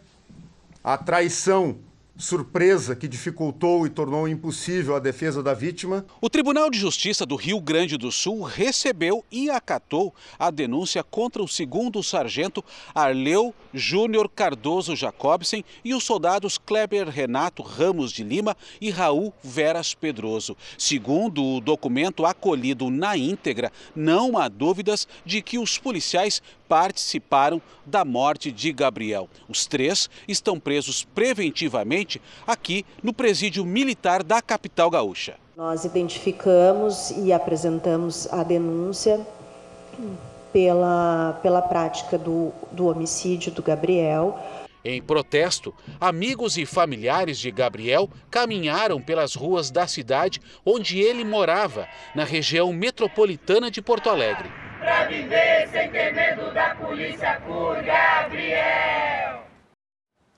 a 0.84 0.98
traição 0.98 1.78
surpresa 2.22 2.96
que 2.96 3.08
dificultou 3.08 3.86
e 3.86 3.90
tornou 3.90 4.28
impossível 4.28 4.96
a 4.96 5.00
defesa 5.00 5.42
da 5.42 5.56
vítima. 5.56 6.06
O 6.22 6.30
Tribunal 6.30 6.70
de 6.70 6.78
Justiça 6.78 7.26
do 7.26 7.36
Rio 7.36 7.60
Grande 7.60 7.98
do 7.98 8.12
Sul 8.12 8.44
recebeu 8.44 9.26
e 9.32 9.50
acatou 9.50 10.14
a 10.38 10.52
denúncia 10.52 11.04
contra 11.04 11.42
o 11.42 11.48
segundo 11.48 12.04
sargento 12.04 12.64
Arleu 12.94 13.54
Júnior 13.74 14.30
Cardoso 14.30 14.96
Jacobsen 14.96 15.66
e 15.84 15.96
os 15.96 16.04
soldados 16.04 16.60
Kleber 16.60 17.10
Renato 17.10 17.64
Ramos 17.64 18.12
de 18.12 18.24
Lima 18.24 18.56
e 18.80 18.92
Raul 18.92 19.34
Veras 19.44 19.96
Pedroso. 19.96 20.56
Segundo 20.78 21.44
o 21.44 21.60
documento 21.60 22.26
acolhido 22.26 22.92
na 22.92 23.18
íntegra, 23.18 23.72
não 23.96 24.38
há 24.38 24.48
dúvidas 24.48 25.08
de 25.26 25.42
que 25.42 25.58
os 25.58 25.80
policiais 25.80 26.42
participaram 26.72 27.62
da 27.86 28.06
morte 28.06 28.50
de 28.50 28.72
Gabriel. 28.72 29.28
Os 29.50 29.66
três 29.66 30.10
estão 30.26 30.58
presos 30.58 31.04
preventivamente 31.04 32.22
aqui 32.48 32.86
no 33.04 33.12
presídio 33.12 33.66
militar 33.66 34.24
da 34.24 34.42
capital 34.42 34.90
gaúcha. 34.90 35.36
Nós 35.58 35.84
identificamos 35.84 37.12
e 37.12 37.34
apresentamos 37.34 38.26
a 38.32 38.42
denúncia 38.42 39.20
pela, 40.54 41.38
pela 41.44 41.62
prática 41.62 42.18
do, 42.18 42.54
do 42.72 42.88
homicídio 42.88 43.52
do 43.52 43.62
Gabriel. 43.62 44.40
Em 44.82 45.02
protesto, 45.02 45.76
amigos 46.00 46.58
e 46.58 46.66
familiares 46.66 47.38
de 47.38 47.52
Gabriel 47.52 48.10
caminharam 48.30 49.02
pelas 49.02 49.36
ruas 49.36 49.70
da 49.70 49.88
cidade 49.88 50.40
onde 50.66 51.02
ele 51.02 51.26
morava, 51.26 51.86
na 52.16 52.24
região 52.24 52.72
metropolitana 52.72 53.70
de 53.70 53.82
Porto 53.82 54.10
Alegre 54.10 54.61
pra 54.82 55.06
viver 55.06 55.70
sem 55.72 55.92
ter 55.92 56.12
medo 56.14 56.52
da 56.54 56.74
polícia 56.76 57.40
por 57.46 57.76
Gabriel. 57.84 59.44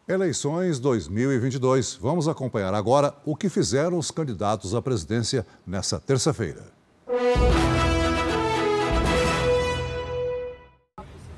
Eleições 0.06 0.82
2022. 0.82 1.95
Vamos 1.95 2.27
acompanhar 2.27 2.73
agora 2.73 3.13
o 3.25 3.38
que 3.38 3.47
fizeram 3.47 3.97
os 3.97 4.12
candidatos 4.12 4.75
à 4.75 4.82
presidência 4.82 5.47
nessa 5.65 5.97
terça-feira. 5.97 6.73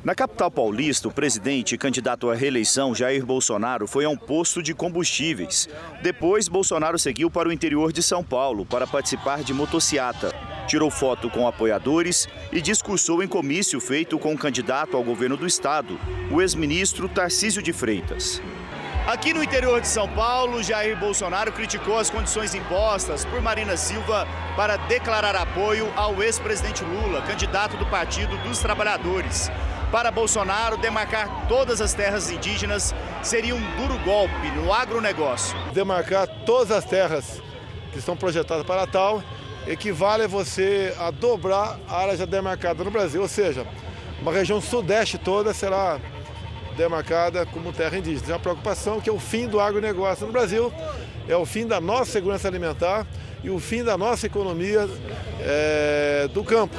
Na 0.03 0.13
capital 0.13 0.51
paulista, 0.51 1.07
o 1.07 1.11
presidente 1.11 1.73
e 1.73 1.77
candidato 1.77 2.29
à 2.29 2.35
reeleição, 2.35 2.93
Jair 2.93 3.25
Bolsonaro, 3.25 3.87
foi 3.87 4.05
a 4.05 4.09
um 4.09 4.17
posto 4.17 4.61
de 4.61 4.73
combustíveis. 4.73 5.67
Depois, 6.01 6.47
Bolsonaro 6.47 6.97
seguiu 6.97 7.29
para 7.29 7.49
o 7.49 7.51
interior 7.51 7.91
de 7.91 8.03
São 8.03 8.23
Paulo 8.23 8.65
para 8.65 8.85
participar 8.85 9.43
de 9.43 9.51
motociata. 9.51 10.54
Tirou 10.67 10.89
foto 10.89 11.29
com 11.29 11.47
apoiadores 11.47 12.27
e 12.51 12.59
discursou 12.59 13.21
em 13.21 13.27
comício 13.27 13.79
feito 13.79 14.17
com 14.17 14.33
o 14.33 14.37
candidato 14.37 14.97
ao 14.97 15.03
governo 15.03 15.37
do 15.37 15.45
estado, 15.45 15.99
o 16.31 16.41
ex-ministro 16.41 17.07
Tarcísio 17.07 17.61
de 17.61 17.71
Freitas. 17.71 18.41
Aqui 19.05 19.31
no 19.31 19.43
interior 19.43 19.79
de 19.79 19.87
São 19.87 20.09
Paulo, 20.09 20.63
Jair 20.63 20.97
Bolsonaro 20.97 21.51
criticou 21.51 21.99
as 21.99 22.09
condições 22.09 22.55
impostas 22.55 23.23
por 23.23 23.39
Marina 23.39 23.77
Silva 23.77 24.27
para 24.55 24.77
declarar 24.77 25.35
apoio 25.35 25.87
ao 25.95 26.23
ex-presidente 26.23 26.83
Lula, 26.83 27.21
candidato 27.21 27.77
do 27.77 27.85
Partido 27.85 28.35
dos 28.37 28.57
Trabalhadores. 28.57 29.51
Para 29.91 30.09
Bolsonaro, 30.09 30.77
demarcar 30.77 31.47
todas 31.47 31.79
as 31.79 31.93
terras 31.93 32.31
indígenas 32.31 32.95
seria 33.21 33.55
um 33.55 33.61
duro 33.77 33.99
golpe 33.99 34.49
no 34.55 34.73
agronegócio. 34.73 35.55
Demarcar 35.71 36.27
todas 36.43 36.71
as 36.71 36.83
terras 36.83 37.39
que 37.91 37.99
estão 37.99 38.17
projetadas 38.17 38.65
para 38.65 38.87
tal 38.87 39.23
equivale 39.67 40.23
a 40.23 40.27
você 40.27 40.93
a 40.99 41.11
dobrar 41.11 41.79
a 41.87 41.97
área 41.97 42.17
já 42.17 42.25
demarcada 42.25 42.83
no 42.83 42.91
Brasil, 42.91 43.21
ou 43.21 43.27
seja, 43.27 43.65
uma 44.21 44.31
região 44.31 44.61
sudeste 44.61 45.17
toda 45.17 45.53
será 45.53 45.99
demarcada 46.75 47.45
como 47.45 47.71
terra 47.71 47.97
indígena. 47.97 48.31
É 48.31 48.33
uma 48.33 48.39
preocupação 48.39 48.99
que 48.99 49.09
é 49.09 49.13
o 49.13 49.19
fim 49.19 49.47
do 49.47 49.59
agronegócio 49.59 50.25
no 50.25 50.31
Brasil, 50.31 50.71
é 51.27 51.35
o 51.35 51.45
fim 51.45 51.65
da 51.65 51.79
nossa 51.79 52.11
segurança 52.11 52.47
alimentar 52.47 53.07
e 53.43 53.49
o 53.49 53.59
fim 53.59 53.83
da 53.83 53.97
nossa 53.97 54.25
economia 54.25 54.87
é, 55.39 56.29
do 56.33 56.43
campo. 56.43 56.75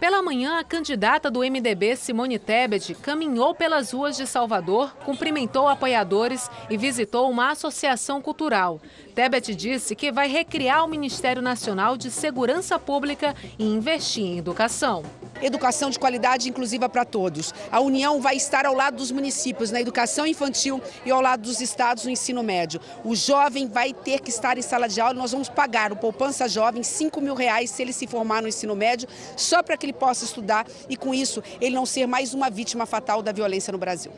Pela 0.00 0.22
manhã, 0.22 0.58
a 0.58 0.64
candidata 0.64 1.30
do 1.30 1.40
MDB, 1.40 1.94
Simone 1.94 2.38
Tebet, 2.38 2.94
caminhou 2.94 3.54
pelas 3.54 3.92
ruas 3.92 4.16
de 4.16 4.26
Salvador, 4.26 4.96
cumprimentou 5.04 5.68
apoiadores 5.68 6.50
e 6.70 6.76
visitou 6.78 7.30
uma 7.30 7.50
associação 7.50 8.22
cultural. 8.22 8.80
Tebet 9.14 9.54
disse 9.54 9.94
que 9.94 10.10
vai 10.10 10.26
recriar 10.26 10.86
o 10.86 10.88
Ministério 10.88 11.42
Nacional 11.42 11.98
de 11.98 12.10
Segurança 12.10 12.78
Pública 12.78 13.36
e 13.58 13.64
investir 13.66 14.24
em 14.24 14.38
educação 14.38 15.04
educação 15.42 15.90
de 15.90 15.98
qualidade 15.98 16.48
inclusiva 16.48 16.88
para 16.88 17.04
todos. 17.04 17.54
A 17.70 17.80
União 17.80 18.20
vai 18.20 18.36
estar 18.36 18.66
ao 18.66 18.74
lado 18.74 18.96
dos 18.96 19.10
municípios 19.10 19.70
na 19.70 19.80
educação 19.80 20.26
infantil 20.26 20.80
e 21.04 21.10
ao 21.10 21.20
lado 21.20 21.42
dos 21.42 21.60
estados 21.60 22.04
no 22.04 22.10
ensino 22.10 22.42
médio. 22.42 22.80
O 23.04 23.14
jovem 23.14 23.66
vai 23.66 23.92
ter 23.92 24.20
que 24.20 24.30
estar 24.30 24.58
em 24.58 24.62
sala 24.62 24.88
de 24.88 25.00
aula. 25.00 25.14
Nós 25.14 25.32
vamos 25.32 25.48
pagar 25.48 25.92
o 25.92 25.96
Poupança 25.96 26.48
Jovem 26.48 26.82
5 26.82 27.20
mil 27.20 27.34
reais 27.34 27.70
se 27.70 27.82
ele 27.82 27.92
se 27.92 28.06
formar 28.06 28.42
no 28.42 28.48
ensino 28.48 28.74
médio, 28.74 29.08
só 29.36 29.62
para 29.62 29.76
que 29.76 29.86
ele 29.86 29.92
possa 29.92 30.24
estudar 30.24 30.66
e, 30.88 30.96
com 30.96 31.14
isso, 31.14 31.42
ele 31.60 31.74
não 31.74 31.86
ser 31.86 32.06
mais 32.06 32.34
uma 32.34 32.50
vítima 32.50 32.86
fatal 32.86 33.22
da 33.22 33.32
violência 33.32 33.72
no 33.72 33.78
Brasil. 33.78 34.12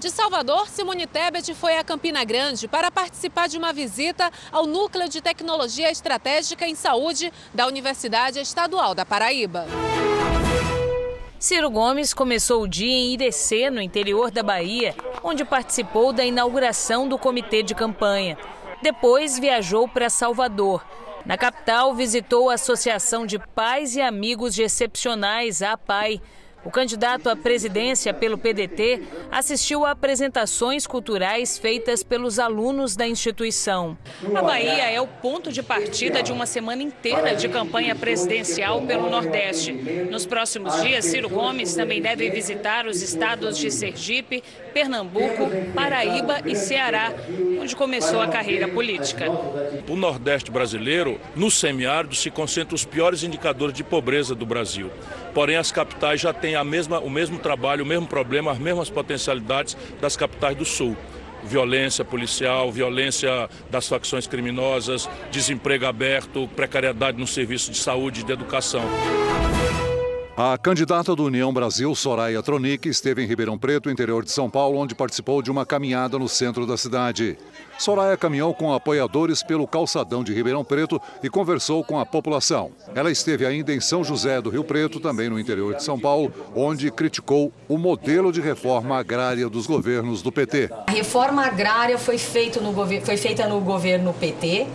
De 0.00 0.10
Salvador, 0.10 0.68
Simone 0.68 1.06
Tebet 1.06 1.54
foi 1.54 1.76
a 1.76 1.84
Campina 1.84 2.24
Grande 2.24 2.68
para 2.68 2.90
participar 2.90 3.48
de 3.48 3.58
uma 3.58 3.72
visita 3.72 4.30
ao 4.52 4.66
Núcleo 4.66 5.08
de 5.08 5.20
Tecnologia 5.20 5.90
Estratégica 5.90 6.66
em 6.66 6.74
Saúde 6.74 7.32
da 7.52 7.66
Universidade 7.66 8.38
Estadual 8.38 8.94
da 8.94 9.04
Paraíba. 9.04 9.66
Ciro 11.38 11.70
Gomes 11.70 12.12
começou 12.12 12.62
o 12.62 12.68
dia 12.68 12.92
em 12.92 13.12
Irecê, 13.12 13.70
no 13.70 13.80
interior 13.80 14.28
da 14.28 14.42
Bahia, 14.42 14.92
onde 15.22 15.44
participou 15.44 16.12
da 16.12 16.24
inauguração 16.24 17.08
do 17.08 17.16
comitê 17.16 17.62
de 17.62 17.76
campanha. 17.76 18.36
Depois 18.82 19.38
viajou 19.38 19.86
para 19.86 20.10
Salvador. 20.10 20.84
Na 21.24 21.38
capital, 21.38 21.94
visitou 21.94 22.50
a 22.50 22.54
Associação 22.54 23.24
de 23.24 23.38
Pais 23.38 23.94
e 23.94 24.00
Amigos 24.00 24.52
de 24.52 24.64
Excepcionais, 24.64 25.62
a 25.62 25.74
APAI. 25.74 26.20
O 26.64 26.70
candidato 26.70 27.30
à 27.30 27.36
presidência 27.36 28.12
pelo 28.12 28.36
PDT 28.36 29.02
assistiu 29.30 29.86
a 29.86 29.92
apresentações 29.92 30.86
culturais 30.86 31.56
feitas 31.56 32.02
pelos 32.02 32.38
alunos 32.38 32.96
da 32.96 33.06
instituição. 33.06 33.96
A 34.34 34.42
Bahia 34.42 34.90
é 34.90 35.00
o 35.00 35.06
ponto 35.06 35.52
de 35.52 35.62
partida 35.62 36.20
de 36.20 36.32
uma 36.32 36.46
semana 36.46 36.82
inteira 36.82 37.34
de 37.36 37.48
campanha 37.48 37.94
presidencial 37.94 38.82
pelo 38.82 39.08
Nordeste. 39.08 39.72
Nos 40.10 40.26
próximos 40.26 40.82
dias, 40.82 41.04
Ciro 41.04 41.28
Gomes 41.28 41.74
também 41.74 42.02
deve 42.02 42.28
visitar 42.28 42.86
os 42.86 43.02
estados 43.02 43.56
de 43.56 43.70
Sergipe, 43.70 44.42
Pernambuco, 44.74 45.48
Paraíba 45.74 46.40
e 46.44 46.56
Ceará, 46.56 47.12
onde 47.60 47.76
começou 47.76 48.20
a 48.20 48.26
carreira 48.26 48.66
política. 48.66 49.26
O 49.88 49.94
Nordeste 49.94 50.50
brasileiro, 50.50 51.20
no 51.36 51.50
semiárido, 51.50 52.16
se 52.16 52.30
concentra 52.30 52.74
os 52.74 52.84
piores 52.84 53.22
indicadores 53.22 53.74
de 53.74 53.84
pobreza 53.84 54.34
do 54.34 54.44
Brasil. 54.44 54.90
Porém, 55.34 55.56
as 55.56 55.70
capitais 55.70 56.20
já 56.20 56.32
têm 56.32 56.54
a 56.54 56.64
mesma, 56.64 56.98
o 56.98 57.10
mesmo 57.10 57.38
trabalho, 57.38 57.84
o 57.84 57.86
mesmo 57.86 58.06
problema, 58.06 58.52
as 58.52 58.58
mesmas 58.58 58.90
potencialidades 58.90 59.76
das 60.00 60.16
capitais 60.16 60.56
do 60.56 60.64
Sul 60.64 60.96
violência 61.42 62.04
policial, 62.04 62.70
violência 62.70 63.48
das 63.70 63.88
facções 63.88 64.26
criminosas, 64.26 65.08
desemprego 65.30 65.86
aberto, 65.86 66.48
precariedade 66.54 67.18
no 67.18 67.26
serviço 67.26 67.70
de 67.70 67.78
saúde 67.78 68.20
e 68.20 68.24
de 68.24 68.32
educação. 68.32 68.82
A 70.40 70.56
candidata 70.56 71.16
do 71.16 71.24
União 71.24 71.52
Brasil, 71.52 71.92
Soraya 71.96 72.40
Tronic, 72.40 72.88
esteve 72.88 73.20
em 73.20 73.26
Ribeirão 73.26 73.58
Preto, 73.58 73.90
interior 73.90 74.24
de 74.24 74.30
São 74.30 74.48
Paulo, 74.48 74.78
onde 74.78 74.94
participou 74.94 75.42
de 75.42 75.50
uma 75.50 75.66
caminhada 75.66 76.16
no 76.16 76.28
centro 76.28 76.64
da 76.64 76.76
cidade. 76.76 77.36
Soraya 77.76 78.16
caminhou 78.16 78.54
com 78.54 78.72
apoiadores 78.72 79.42
pelo 79.42 79.66
calçadão 79.66 80.22
de 80.22 80.32
Ribeirão 80.32 80.64
Preto 80.64 81.02
e 81.24 81.28
conversou 81.28 81.82
com 81.82 81.98
a 81.98 82.06
população. 82.06 82.70
Ela 82.94 83.10
esteve 83.10 83.44
ainda 83.44 83.74
em 83.74 83.80
São 83.80 84.04
José 84.04 84.40
do 84.40 84.48
Rio 84.48 84.62
Preto, 84.62 85.00
também 85.00 85.28
no 85.28 85.40
interior 85.40 85.74
de 85.74 85.82
São 85.82 85.98
Paulo, 85.98 86.32
onde 86.54 86.88
criticou 86.92 87.52
o 87.68 87.76
modelo 87.76 88.30
de 88.30 88.40
reforma 88.40 88.96
agrária 88.96 89.48
dos 89.48 89.66
governos 89.66 90.22
do 90.22 90.30
PT. 90.30 90.70
A 90.86 90.92
reforma 90.92 91.44
agrária 91.44 91.98
foi, 91.98 92.16
feito 92.16 92.60
no, 92.60 92.72
foi 93.04 93.16
feita 93.16 93.48
no 93.48 93.58
governo 93.58 94.14
PT 94.14 94.68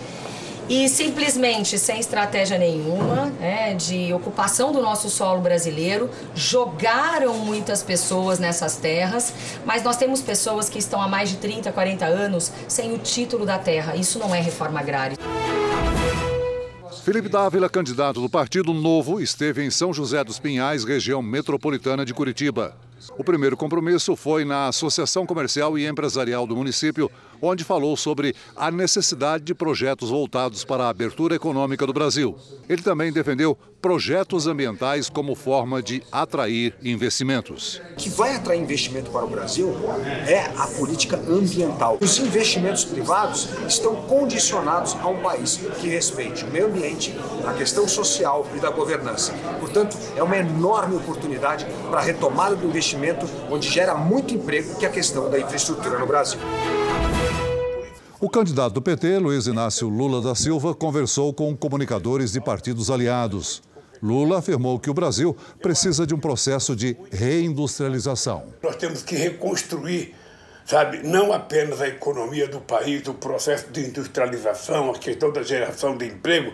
e 0.69 0.87
simplesmente 0.87 1.77
sem 1.77 1.99
estratégia 1.99 2.57
nenhuma 2.57 3.25
né, 3.39 3.73
de 3.73 4.13
ocupação 4.13 4.71
do 4.71 4.81
nosso 4.81 5.09
solo 5.09 5.41
brasileiro, 5.41 6.09
jogaram 6.33 7.37
muitas 7.39 7.83
pessoas 7.83 8.39
nessas 8.39 8.77
terras, 8.77 9.33
mas 9.65 9.83
nós 9.83 9.97
temos 9.97 10.21
pessoas 10.21 10.69
que 10.69 10.79
estão 10.79 11.01
há 11.01 11.07
mais 11.07 11.29
de 11.29 11.37
30, 11.37 11.71
40 11.71 12.05
anos 12.05 12.51
sem 12.67 12.93
o 12.93 12.97
título 12.97 13.45
da 13.45 13.57
terra. 13.57 13.95
Isso 13.95 14.19
não 14.19 14.33
é 14.33 14.39
reforma 14.39 14.79
agrária. 14.79 15.17
Felipe 17.03 17.27
Dávila, 17.27 17.69
candidato 17.69 18.21
do 18.21 18.29
Partido 18.29 18.73
Novo, 18.73 19.19
esteve 19.19 19.61
em 19.61 19.69
São 19.69 19.93
José 19.93 20.23
dos 20.23 20.39
Pinhais, 20.39 20.85
região 20.85 21.21
metropolitana 21.21 22.05
de 22.05 22.13
Curitiba. 22.13 22.77
O 23.17 23.23
primeiro 23.23 23.57
compromisso 23.57 24.15
foi 24.15 24.45
na 24.45 24.67
Associação 24.67 25.25
Comercial 25.25 25.77
e 25.77 25.85
Empresarial 25.85 26.47
do 26.47 26.55
município, 26.55 27.11
onde 27.41 27.63
falou 27.63 27.97
sobre 27.97 28.35
a 28.55 28.71
necessidade 28.71 29.43
de 29.43 29.53
projetos 29.53 30.09
voltados 30.09 30.63
para 30.63 30.85
a 30.85 30.89
abertura 30.89 31.35
econômica 31.35 31.85
do 31.85 31.93
Brasil. 31.93 32.35
Ele 32.69 32.81
também 32.81 33.11
defendeu 33.11 33.57
projetos 33.81 34.47
ambientais 34.47 35.09
como 35.09 35.35
forma 35.35 35.83
de 35.83 36.01
atrair 36.09 36.73
investimentos. 36.81 37.81
O 37.91 37.95
que 37.97 38.09
vai 38.09 38.33
atrair 38.33 38.61
investimento 38.61 39.11
para 39.11 39.25
o 39.25 39.27
Brasil 39.27 39.75
é 40.25 40.39
a 40.57 40.67
política 40.67 41.17
ambiental. 41.17 41.97
Os 41.99 42.17
investimentos 42.17 42.85
privados 42.85 43.49
estão 43.67 43.93
condicionados 44.03 44.95
a 44.95 45.07
um 45.09 45.21
país 45.21 45.59
que 45.81 45.89
respeite 45.89 46.45
o 46.45 46.47
meio 46.47 46.67
ambiente, 46.67 47.13
a 47.45 47.51
questão 47.53 47.85
social 47.85 48.47
e 48.55 48.59
da 48.59 48.69
governança. 48.69 49.33
Portanto, 49.59 49.97
é 50.15 50.23
uma 50.23 50.37
enorme 50.37 50.95
oportunidade 50.95 51.67
para 51.89 51.99
a 51.99 52.03
retomada 52.03 52.55
do 52.55 52.65
investimento, 52.65 52.92
onde 53.49 53.69
gera 53.69 53.95
muito 53.95 54.33
emprego, 54.33 54.75
que 54.75 54.85
é 54.85 54.89
a 54.89 54.91
questão 54.91 55.29
da 55.29 55.39
infraestrutura 55.39 55.99
no 55.99 56.07
Brasil. 56.07 56.39
O 58.23 58.29
candidato 58.29 58.75
do 58.75 58.81
PT, 58.81 59.19
Luiz 59.19 59.47
Inácio 59.47 59.89
Lula 59.89 60.21
da 60.21 60.33
Silva, 60.33 60.73
conversou 60.73 61.33
com 61.33 61.53
comunicadores 61.57 62.31
de 62.31 62.39
partidos 62.39 62.89
aliados. 62.89 63.61
Lula 64.01 64.39
afirmou 64.39 64.79
que 64.79 64.89
o 64.89 64.93
Brasil 64.93 65.35
precisa 65.61 66.07
de 66.07 66.15
um 66.15 66.19
processo 66.19 66.73
de 66.73 66.95
reindustrialização. 67.11 68.45
Nós 68.63 68.77
temos 68.77 69.01
que 69.01 69.15
reconstruir, 69.15 70.15
sabe, 70.65 70.99
não 71.05 71.33
apenas 71.33 71.81
a 71.81 71.87
economia 71.89 72.47
do 72.47 72.61
país, 72.61 73.05
o 73.09 73.13
processo 73.13 73.69
de 73.71 73.81
industrialização, 73.81 74.91
a 74.91 74.97
questão 74.97 75.31
da 75.31 75.43
geração 75.43 75.97
de 75.97 76.05
emprego, 76.05 76.53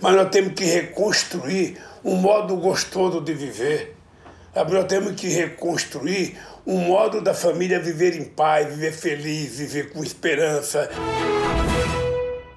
mas 0.00 0.14
nós 0.14 0.28
temos 0.28 0.54
que 0.54 0.64
reconstruir 0.64 1.78
um 2.04 2.14
modo 2.14 2.56
gostoso 2.56 3.20
de 3.20 3.34
viver. 3.34 3.97
Nós 4.64 4.86
temos 4.86 5.12
que 5.12 5.28
reconstruir 5.28 6.36
um 6.66 6.78
modo 6.78 7.20
da 7.20 7.32
família 7.32 7.80
viver 7.80 8.16
em 8.16 8.24
paz, 8.24 8.66
viver 8.66 8.92
feliz, 8.92 9.58
viver 9.58 9.92
com 9.92 10.02
esperança. 10.02 10.90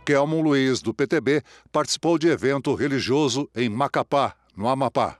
Kelmo 0.03 0.41
Luiz, 0.41 0.81
do 0.81 0.93
PTB, 0.93 1.43
participou 1.71 2.17
de 2.17 2.27
evento 2.27 2.73
religioso 2.73 3.47
em 3.55 3.69
Macapá, 3.69 4.35
no 4.57 4.67
Amapá. 4.67 5.17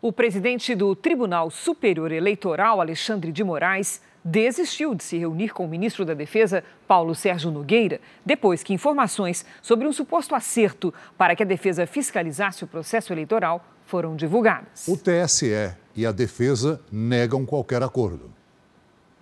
O 0.00 0.12
presidente 0.12 0.74
do 0.74 0.94
Tribunal 0.94 1.50
Superior 1.50 2.12
Eleitoral, 2.12 2.80
Alexandre 2.80 3.32
de 3.32 3.42
Moraes, 3.42 4.00
desistiu 4.28 4.94
de 4.94 5.02
se 5.02 5.16
reunir 5.16 5.54
com 5.54 5.64
o 5.64 5.68
ministro 5.68 6.04
da 6.04 6.12
Defesa, 6.12 6.62
Paulo 6.86 7.14
Sérgio 7.14 7.50
Nogueira, 7.50 7.98
depois 8.24 8.62
que 8.62 8.74
informações 8.74 9.44
sobre 9.62 9.88
um 9.88 9.92
suposto 9.92 10.34
acerto 10.34 10.92
para 11.16 11.34
que 11.34 11.42
a 11.42 11.46
defesa 11.46 11.86
fiscalizasse 11.86 12.62
o 12.62 12.66
processo 12.66 13.12
eleitoral 13.12 13.64
foram 13.86 14.14
divulgadas. 14.14 14.86
O 14.86 14.98
TSE 14.98 15.74
e 15.96 16.04
a 16.04 16.12
defesa 16.12 16.80
negam 16.92 17.46
qualquer 17.46 17.82
acordo. 17.82 18.30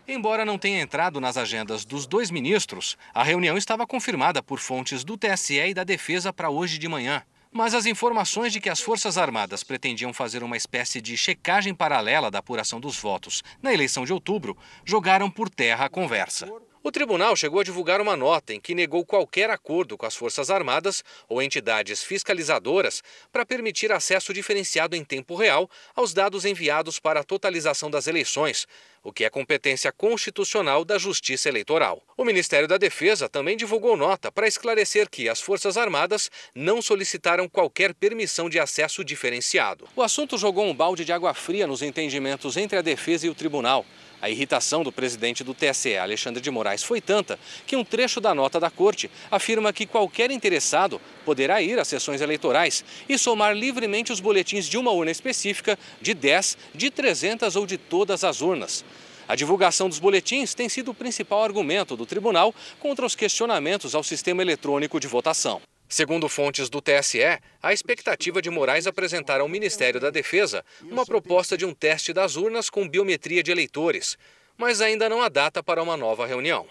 Embora 0.09 0.45
não 0.45 0.59
tenha 0.59 0.81
entrado 0.81 1.21
nas 1.21 1.37
agendas 1.37 1.85
dos 1.85 2.07
dois 2.07 2.31
ministros, 2.31 2.97
a 3.15 3.23
reunião 3.23 3.57
estava 3.57 3.87
confirmada 3.87 4.43
por 4.43 4.59
fontes 4.59 5.05
do 5.05 5.17
TSE 5.17 5.59
e 5.59 5.75
da 5.75 5.85
Defesa 5.85 6.33
para 6.33 6.51
hoje 6.51 6.79
de 6.79 6.89
manhã. 6.89 7.23
Mas 7.53 7.75
as 7.75 7.87
informações 7.87 8.53
de 8.53 8.61
que 8.61 8.69
as 8.69 8.81
Forças 8.81 9.17
Armadas 9.17 9.63
pretendiam 9.63 10.13
fazer 10.13 10.43
uma 10.43 10.57
espécie 10.57 11.01
de 11.01 11.17
checagem 11.17 11.75
paralela 11.75 12.31
da 12.31 12.39
apuração 12.39 12.81
dos 12.81 12.99
votos 12.99 13.43
na 13.63 13.73
eleição 13.73 14.05
de 14.05 14.13
outubro 14.13 14.57
jogaram 14.85 15.31
por 15.31 15.49
terra 15.49 15.87
a 15.87 15.89
conversa. 15.89 16.47
O 16.87 16.93
tribunal 16.93 17.35
chegou 17.35 17.59
a 17.59 17.65
divulgar 17.65 18.01
uma 18.01 18.17
nota 18.17 18.55
em 18.55 18.61
que 18.61 18.73
negou 18.73 19.05
qualquer 19.05 19.51
acordo 19.51 19.99
com 19.99 20.07
as 20.07 20.15
Forças 20.15 20.51
Armadas 20.51 21.03
ou 21.29 21.43
entidades 21.43 22.05
fiscalizadoras 22.05 23.03
para 23.33 23.45
permitir 23.45 23.91
acesso 23.91 24.33
diferenciado 24.33 24.95
em 24.95 25.03
tempo 25.03 25.35
real 25.35 25.69
aos 25.97 26.15
dados 26.15 26.45
enviados 26.45 27.01
para 27.01 27.19
a 27.19 27.25
totalização 27.25 27.91
das 27.91 28.07
eleições, 28.07 28.69
o 29.03 29.13
que 29.13 29.25
é 29.25 29.29
competência 29.29 29.91
constitucional 29.91 30.85
da 30.85 30.97
Justiça 30.97 31.49
Eleitoral. 31.49 32.01
O 32.17 32.25
Ministério 32.25 32.69
da 32.69 32.77
Defesa 32.77 33.29
também 33.29 33.57
divulgou 33.57 33.97
nota 33.97 34.31
para 34.31 34.47
esclarecer 34.47 35.11
que 35.11 35.29
as 35.29 35.41
Forças 35.41 35.77
Armadas 35.77 36.31
não 36.55 36.81
solicitaram 36.81 37.49
qualquer 37.49 37.95
permissão 37.95 38.49
de 38.49 38.61
acesso 38.61 39.05
diferenciado. 39.05 39.89
O 39.97 40.03
assunto 40.03 40.39
jogou 40.39 40.65
um 40.65 40.73
balde 40.73 41.05
de 41.05 41.13
água 41.13 41.35
fria 41.35 41.67
nos 41.67 41.83
entendimentos 41.83 42.57
entre 42.57 42.79
a 42.79 42.83
defesa 42.83 43.27
e 43.27 43.29
o 43.29 43.35
tribunal. 43.35 43.85
A 44.27 44.29
irritação 44.29 44.83
do 44.83 44.91
presidente 44.91 45.45
do 45.45 45.55
TSE, 45.55 45.97
Alexandre 45.97 46.43
de 46.43 46.51
Moraes, 46.51 46.83
foi 46.83 47.01
tanta 47.01 47.39
que 47.65 47.77
um 47.77 47.85
trecho 47.85 48.21
da 48.21 48.35
nota 48.35 48.59
da 48.59 48.69
corte 48.69 49.09
afirma 49.31 49.73
que 49.73 49.87
qualquer 49.87 50.33
interessado 50.33 51.01
poderá 51.25 51.63
ir 51.63 51.79
às 51.79 51.87
sessões 51.87 52.21
eleitorais 52.21 52.85
e 53.09 53.17
somar 53.17 53.55
livremente 53.57 54.11
os 54.11 54.19
boletins 54.19 54.67
de 54.67 54.77
uma 54.77 54.91
urna 54.91 55.13
específica, 55.13 55.79
de 56.03 56.13
10, 56.13 56.59
de 56.75 56.91
300 56.91 57.55
ou 57.55 57.65
de 57.65 57.79
todas 57.79 58.25
as 58.25 58.41
urnas. 58.41 58.85
A 59.29 59.37
divulgação 59.37 59.89
dos 59.89 60.01
boletins 60.01 60.55
tem 60.55 60.69
sido 60.69 60.91
o 60.91 60.95
principal 60.95 61.45
argumento 61.45 61.97
do 61.97 62.05
tribunal 62.05 62.53
contra 62.81 63.07
os 63.07 63.15
questionamentos 63.15 63.95
ao 63.95 64.03
sistema 64.03 64.43
eletrônico 64.43 64.99
de 64.99 65.07
votação. 65.07 65.63
Segundo 65.89 66.29
fontes 66.29 66.69
do 66.69 66.81
TSE, 66.81 67.23
a 67.63 67.73
expectativa 67.73 68.43
de 68.43 68.51
Moraes 68.51 68.87
apresentar 68.87 69.41
ao 69.41 69.49
Ministério 69.49 70.01
da 70.01 70.11
Defesa 70.11 70.65
uma 70.83 71.07
proposta 71.07 71.57
de 71.57 71.65
um 71.65 71.73
teste 71.73 72.13
das 72.13 72.35
urnas 72.37 72.69
com 72.69 72.89
biometria 72.89 73.43
de 73.43 73.53
eleitores, 73.53 74.19
mas 74.59 74.81
ainda 74.81 75.09
não 75.09 75.23
há 75.23 75.29
data 75.29 75.63
para 75.63 75.83
uma 75.83 75.97
nova 75.97 76.27
reunião. 76.27 76.67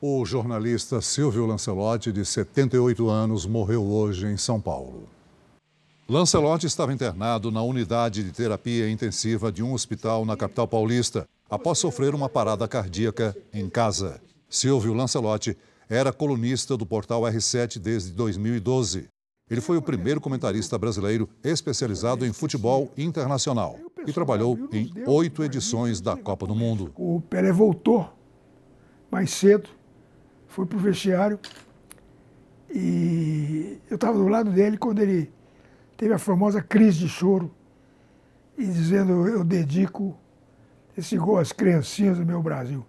O 0.00 0.24
jornalista 0.24 1.00
Silvio 1.00 1.46
Lancelotti, 1.46 2.12
de 2.12 2.24
78 2.24 3.08
anos, 3.08 3.44
morreu 3.44 3.84
hoje 3.84 4.26
em 4.26 4.36
São 4.36 4.60
Paulo. 4.60 5.08
Lancelotti 6.08 6.66
estava 6.66 6.92
internado 6.92 7.50
na 7.50 7.62
unidade 7.62 8.22
de 8.22 8.32
terapia 8.32 8.88
intensiva 8.90 9.50
de 9.50 9.62
um 9.62 9.72
hospital 9.72 10.24
na 10.24 10.36
capital 10.36 10.68
paulista, 10.68 11.26
após 11.48 11.78
sofrer 11.78 12.14
uma 12.14 12.28
parada 12.28 12.68
cardíaca 12.68 13.36
em 13.52 13.68
casa. 13.68 14.20
Silvio 14.48 14.92
Lancelotti 14.92 15.56
era 15.92 16.10
colunista 16.10 16.74
do 16.74 16.86
portal 16.86 17.20
R7 17.20 17.78
desde 17.78 18.12
2012. 18.12 19.08
Ele 19.50 19.60
foi 19.60 19.76
o 19.76 19.82
primeiro 19.82 20.22
comentarista 20.22 20.78
brasileiro 20.78 21.28
especializado 21.44 22.24
em 22.24 22.32
futebol 22.32 22.90
internacional 22.96 23.78
e 24.06 24.10
trabalhou 24.10 24.58
em 24.72 24.90
oito 25.06 25.44
edições 25.44 26.00
da 26.00 26.16
Copa 26.16 26.46
do 26.46 26.54
Mundo. 26.54 26.90
O 26.96 27.20
Pelé 27.20 27.52
voltou 27.52 28.10
mais 29.10 29.32
cedo, 29.32 29.68
foi 30.48 30.64
para 30.64 30.78
o 30.78 30.80
vestiário 30.80 31.38
e 32.74 33.78
eu 33.90 33.96
estava 33.96 34.16
do 34.16 34.28
lado 34.28 34.50
dele 34.50 34.78
quando 34.78 35.00
ele 35.00 35.30
teve 35.98 36.14
a 36.14 36.18
famosa 36.18 36.62
crise 36.62 37.00
de 37.00 37.08
choro 37.10 37.54
e 38.56 38.64
dizendo: 38.64 39.28
Eu 39.28 39.44
dedico 39.44 40.16
esse 40.96 41.18
gol 41.18 41.36
às 41.36 41.52
criancinhas 41.52 42.16
do 42.16 42.24
meu 42.24 42.42
Brasil. 42.42 42.82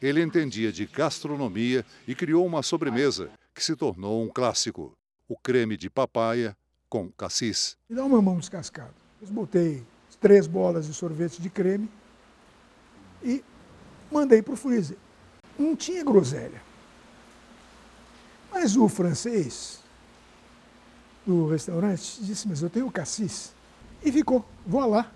Ele 0.00 0.22
entendia 0.22 0.70
de 0.70 0.86
gastronomia 0.86 1.84
e 2.06 2.14
criou 2.14 2.46
uma 2.46 2.62
sobremesa 2.62 3.30
que 3.52 3.64
se 3.64 3.74
tornou 3.74 4.22
um 4.22 4.28
clássico: 4.28 4.92
o 5.28 5.36
creme 5.36 5.76
de 5.76 5.90
papaya 5.90 6.56
com 6.88 7.10
cassis. 7.10 7.76
Me 7.88 7.96
dá 7.96 8.04
um 8.04 8.08
mamão 8.08 8.38
descascado. 8.38 8.94
Eu 9.20 9.28
botei 9.28 9.84
três 10.20 10.46
bolas 10.46 10.86
de 10.86 10.94
sorvete 10.94 11.42
de 11.42 11.50
creme 11.50 11.88
e 13.22 13.42
mandei 14.10 14.40
para 14.40 14.54
o 14.54 14.56
freezer. 14.56 14.96
Não 15.58 15.74
tinha 15.74 16.04
groselha. 16.04 16.62
Mas 18.50 18.76
o 18.76 18.88
francês 18.88 19.82
do 21.26 21.48
restaurante 21.48 22.22
disse, 22.22 22.48
mas 22.48 22.62
eu 22.62 22.70
tenho 22.70 22.90
cassis. 22.90 23.52
E 24.02 24.10
ficou, 24.10 24.44
vou 24.64 24.88
lá. 24.88 25.12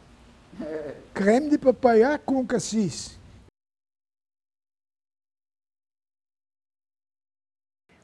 Creme 1.14 1.50
de 1.50 1.58
papaya 1.58 2.18
com 2.18 2.44
cassis. 2.46 3.18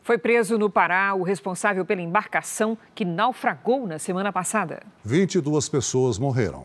Foi 0.08 0.16
preso 0.16 0.56
no 0.56 0.70
Pará 0.70 1.12
o 1.12 1.22
responsável 1.22 1.84
pela 1.84 2.00
embarcação 2.00 2.78
que 2.94 3.04
naufragou 3.04 3.86
na 3.86 3.98
semana 3.98 4.32
passada. 4.32 4.82
22 5.04 5.68
pessoas 5.68 6.18
morreram. 6.18 6.64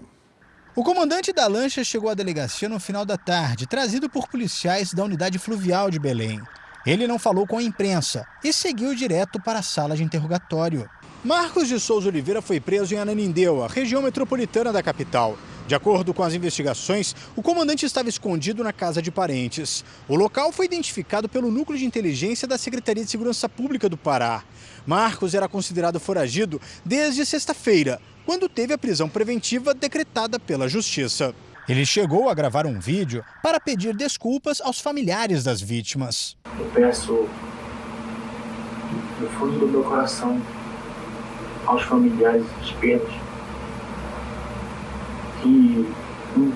O 0.74 0.82
comandante 0.82 1.34
da 1.34 1.46
lancha 1.46 1.84
chegou 1.84 2.10
à 2.10 2.14
delegacia 2.14 2.70
no 2.70 2.80
final 2.80 3.04
da 3.04 3.18
tarde, 3.18 3.68
trazido 3.68 4.10
por 4.10 4.30
policiais 4.30 4.94
da 4.94 5.04
unidade 5.04 5.38
fluvial 5.38 5.92
de 5.92 6.00
Belém. 6.00 6.42
Ele 6.86 7.06
não 7.06 7.20
falou 7.20 7.46
com 7.46 7.58
a 7.58 7.62
imprensa 7.62 8.26
e 8.42 8.54
seguiu 8.54 8.96
direto 8.96 9.42
para 9.42 9.60
a 9.60 9.62
sala 9.62 9.98
de 9.98 10.06
interrogatório. 10.06 10.90
Marcos 11.22 11.68
de 11.68 11.78
Souza 11.82 12.08
Oliveira 12.08 12.42
foi 12.42 12.62
preso 12.62 12.96
em 12.96 12.98
Ananindeua, 12.98 13.68
região 13.68 14.02
metropolitana 14.02 14.72
da 14.72 14.82
capital. 14.82 15.38
De 15.66 15.76
acordo 15.76 16.14
com 16.14 16.24
as 16.24 16.34
investigações, 16.34 17.16
o 17.38 17.42
comandante 17.42 17.86
estava 17.86 18.10
escondido 18.10 18.64
na 18.64 18.74
casa 18.74 19.02
de 19.02 19.10
parentes. 19.10 19.84
O 20.10 20.16
local 20.16 20.52
foi 20.52 20.66
identificado 20.66 21.30
pelo 21.30 21.50
Núcleo 21.50 21.80
de 21.80 21.86
Inteligência 21.86 22.46
da 22.48 22.58
Secretaria 22.58 23.04
de 23.04 23.10
Segurança 23.10 23.48
Pública 23.48 23.88
do 23.88 23.96
Pará. 23.96 24.44
Marcos 24.86 25.34
era 25.34 25.48
considerado 25.48 26.02
foragido 26.02 26.60
desde 26.84 27.26
sexta-feira, 27.26 28.02
quando 28.26 28.50
teve 28.50 28.74
a 28.74 28.78
prisão 28.78 29.08
preventiva 29.08 29.74
decretada 29.74 30.38
pela 30.38 30.68
Justiça. 30.68 31.34
Ele 31.68 31.86
chegou 31.86 32.28
a 32.28 32.34
gravar 32.34 32.66
um 32.66 32.78
vídeo 32.78 33.24
para 33.42 33.58
pedir 33.58 33.96
desculpas 33.96 34.60
aos 34.60 34.82
familiares 34.82 35.46
das 35.46 35.62
vítimas. 35.62 36.36
Eu 36.60 36.66
peço 36.74 37.26
do 39.18 39.30
fundo 39.40 39.60
do 39.60 39.68
meu 39.70 39.84
coração 39.84 40.42
aos 41.66 41.84
familiares 41.84 42.44
de 42.66 42.74
Pedro 42.76 43.24
que 45.44 45.86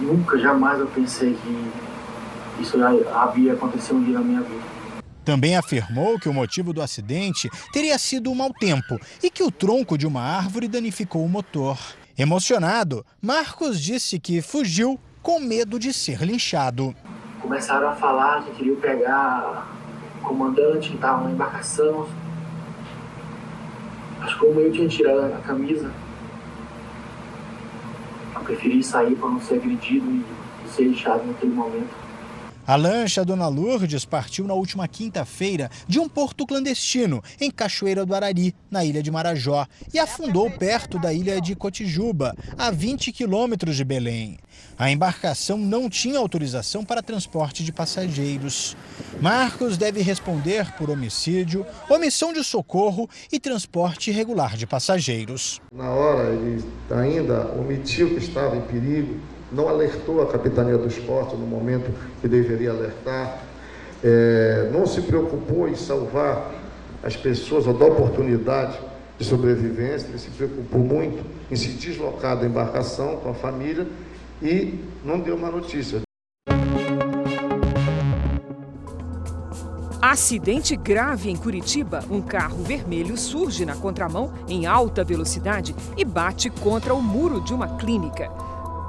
nunca, 0.07 0.39
jamais 0.39 0.79
eu 0.79 0.87
pensei 0.87 1.35
que 1.35 2.61
isso 2.61 2.77
havia 3.13 3.53
acontecido 3.53 3.97
um 3.97 4.03
dia 4.03 4.15
na 4.15 4.21
minha 4.21 4.41
vida. 4.41 4.77
Também 5.23 5.57
afirmou 5.57 6.17
que 6.17 6.29
o 6.29 6.33
motivo 6.33 6.71
do 6.71 6.81
acidente 6.81 7.49
teria 7.73 7.97
sido 7.97 8.31
o 8.31 8.35
mau 8.35 8.53
tempo 8.53 8.97
e 9.21 9.29
que 9.29 9.43
o 9.43 9.51
tronco 9.51 9.97
de 9.97 10.07
uma 10.07 10.21
árvore 10.21 10.69
danificou 10.69 11.23
o 11.23 11.29
motor. 11.29 11.77
Emocionado, 12.17 13.05
Marcos 13.21 13.81
disse 13.81 14.19
que 14.19 14.41
fugiu 14.41 14.97
com 15.21 15.39
medo 15.39 15.77
de 15.77 15.91
ser 15.91 16.21
linchado. 16.21 16.95
Começaram 17.41 17.89
a 17.89 17.95
falar 17.95 18.45
que 18.45 18.51
queriam 18.51 18.77
pegar 18.77 19.67
o 20.21 20.23
comandante 20.23 20.89
que 20.89 20.95
estava 20.95 21.25
na 21.25 21.31
embarcação. 21.31 22.07
Acho 24.21 24.39
que 24.39 24.45
como 24.45 24.61
eu 24.61 24.71
tinha 24.71 24.87
tirado 24.87 25.25
a 25.25 25.39
camisa, 25.39 25.91
eu 28.39 28.45
preferi 28.45 28.83
sair 28.83 29.15
para 29.15 29.29
não 29.29 29.41
ser 29.41 29.55
agredido 29.55 30.05
e 30.09 30.69
ser 30.69 30.83
lixado 30.85 31.25
naquele 31.25 31.53
momento. 31.53 32.06
A 32.67 32.75
lancha 32.75 33.23
Dona 33.23 33.47
Lourdes 33.47 34.03
partiu 34.03 34.45
na 34.45 34.53
última 34.53 34.89
quinta-feira 34.89 35.71
de 35.87 36.01
um 36.01 36.09
porto 36.09 36.45
clandestino, 36.45 37.23
em 37.39 37.49
Cachoeira 37.49 38.05
do 38.05 38.13
Arari, 38.13 38.53
na 38.69 38.83
ilha 38.83 39.01
de 39.01 39.09
Marajó, 39.09 39.65
e 39.93 39.97
afundou 39.97 40.51
perto 40.51 40.99
da 40.99 41.13
ilha 41.13 41.39
de 41.39 41.55
Cotijuba, 41.55 42.35
a 42.57 42.69
20 42.69 43.13
quilômetros 43.13 43.77
de 43.77 43.85
Belém. 43.85 44.37
A 44.77 44.91
embarcação 44.91 45.57
não 45.57 45.89
tinha 45.89 46.19
autorização 46.19 46.83
para 46.83 47.01
transporte 47.01 47.63
de 47.63 47.71
passageiros. 47.71 48.75
Marcos 49.21 49.77
deve 49.77 50.01
responder 50.01 50.69
por 50.73 50.89
homicídio, 50.89 51.65
omissão 51.89 52.33
de 52.33 52.43
socorro 52.43 53.09
e 53.31 53.39
transporte 53.39 54.09
irregular 54.09 54.57
de 54.57 54.67
passageiros. 54.67 55.61
Na 55.71 55.89
hora, 55.89 56.33
ele 56.33 56.61
ainda 56.91 57.47
omitiu 57.53 58.09
que 58.09 58.25
estava 58.25 58.57
em 58.57 58.61
perigo 58.63 59.36
não 59.51 59.67
alertou 59.67 60.21
a 60.21 60.27
Capitania 60.27 60.77
do 60.77 60.87
Esporte 60.87 61.35
no 61.35 61.45
momento 61.45 61.91
que 62.21 62.27
deveria 62.27 62.71
alertar, 62.71 63.43
é, 64.03 64.69
não 64.71 64.85
se 64.85 65.01
preocupou 65.01 65.67
em 65.67 65.75
salvar 65.75 66.51
as 67.03 67.15
pessoas 67.15 67.65
ou 67.65 67.73
dar 67.73 67.87
oportunidade 67.87 68.77
de 69.17 69.25
sobrevivência, 69.25 70.07
ele 70.07 70.19
se 70.19 70.29
preocupou 70.29 70.81
muito 70.81 71.23
em 71.49 71.55
se 71.55 71.69
deslocar 71.69 72.37
da 72.37 72.45
embarcação 72.45 73.17
com 73.17 73.29
a 73.29 73.33
família 73.33 73.87
e 74.41 74.79
não 75.03 75.19
deu 75.19 75.35
uma 75.35 75.49
notícia. 75.49 76.01
Acidente 79.99 80.75
grave 80.75 81.29
em 81.29 81.35
Curitiba. 81.35 82.03
Um 82.09 82.21
carro 82.21 82.63
vermelho 82.63 83.17
surge 83.17 83.65
na 83.65 83.75
contramão 83.75 84.31
em 84.47 84.65
alta 84.65 85.03
velocidade 85.03 85.75
e 85.97 86.05
bate 86.05 86.49
contra 86.49 86.93
o 86.93 87.01
muro 87.01 87.41
de 87.41 87.53
uma 87.53 87.77
clínica. 87.77 88.31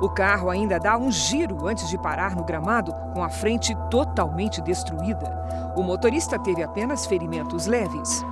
O 0.00 0.08
carro 0.08 0.48
ainda 0.48 0.78
dá 0.78 0.96
um 0.96 1.10
giro 1.10 1.66
antes 1.66 1.88
de 1.88 1.98
parar 1.98 2.36
no 2.36 2.44
gramado, 2.44 2.92
com 3.12 3.22
a 3.22 3.28
frente 3.28 3.76
totalmente 3.90 4.60
destruída. 4.60 5.72
O 5.76 5.82
motorista 5.82 6.38
teve 6.38 6.62
apenas 6.62 7.06
ferimentos 7.06 7.66
leves. 7.66 8.24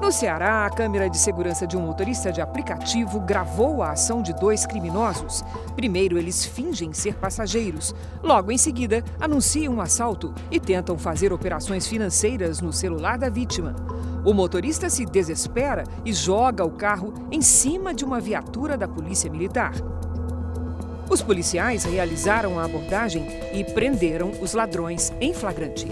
No 0.00 0.10
Ceará, 0.10 0.64
a 0.64 0.70
câmera 0.70 1.10
de 1.10 1.18
segurança 1.18 1.66
de 1.66 1.76
um 1.76 1.82
motorista 1.82 2.32
de 2.32 2.40
aplicativo 2.40 3.20
gravou 3.20 3.82
a 3.82 3.90
ação 3.90 4.22
de 4.22 4.32
dois 4.32 4.64
criminosos. 4.64 5.44
Primeiro, 5.76 6.16
eles 6.16 6.44
fingem 6.44 6.92
ser 6.94 7.16
passageiros. 7.16 7.94
Logo 8.22 8.50
em 8.50 8.56
seguida, 8.56 9.04
anunciam 9.20 9.74
um 9.74 9.80
assalto 9.80 10.34
e 10.50 10.58
tentam 10.58 10.96
fazer 10.96 11.34
operações 11.34 11.86
financeiras 11.86 12.62
no 12.62 12.72
celular 12.72 13.18
da 13.18 13.28
vítima. 13.28 13.76
O 14.24 14.32
motorista 14.32 14.88
se 14.88 15.04
desespera 15.04 15.84
e 16.02 16.14
joga 16.14 16.64
o 16.64 16.70
carro 16.70 17.12
em 17.30 17.42
cima 17.42 17.92
de 17.92 18.04
uma 18.04 18.18
viatura 18.20 18.78
da 18.78 18.88
Polícia 18.88 19.30
Militar. 19.30 19.74
Os 21.10 21.20
policiais 21.20 21.82
realizaram 21.82 22.56
a 22.56 22.64
abordagem 22.64 23.26
e 23.52 23.64
prenderam 23.64 24.30
os 24.40 24.52
ladrões 24.52 25.12
em 25.20 25.34
flagrante. 25.34 25.88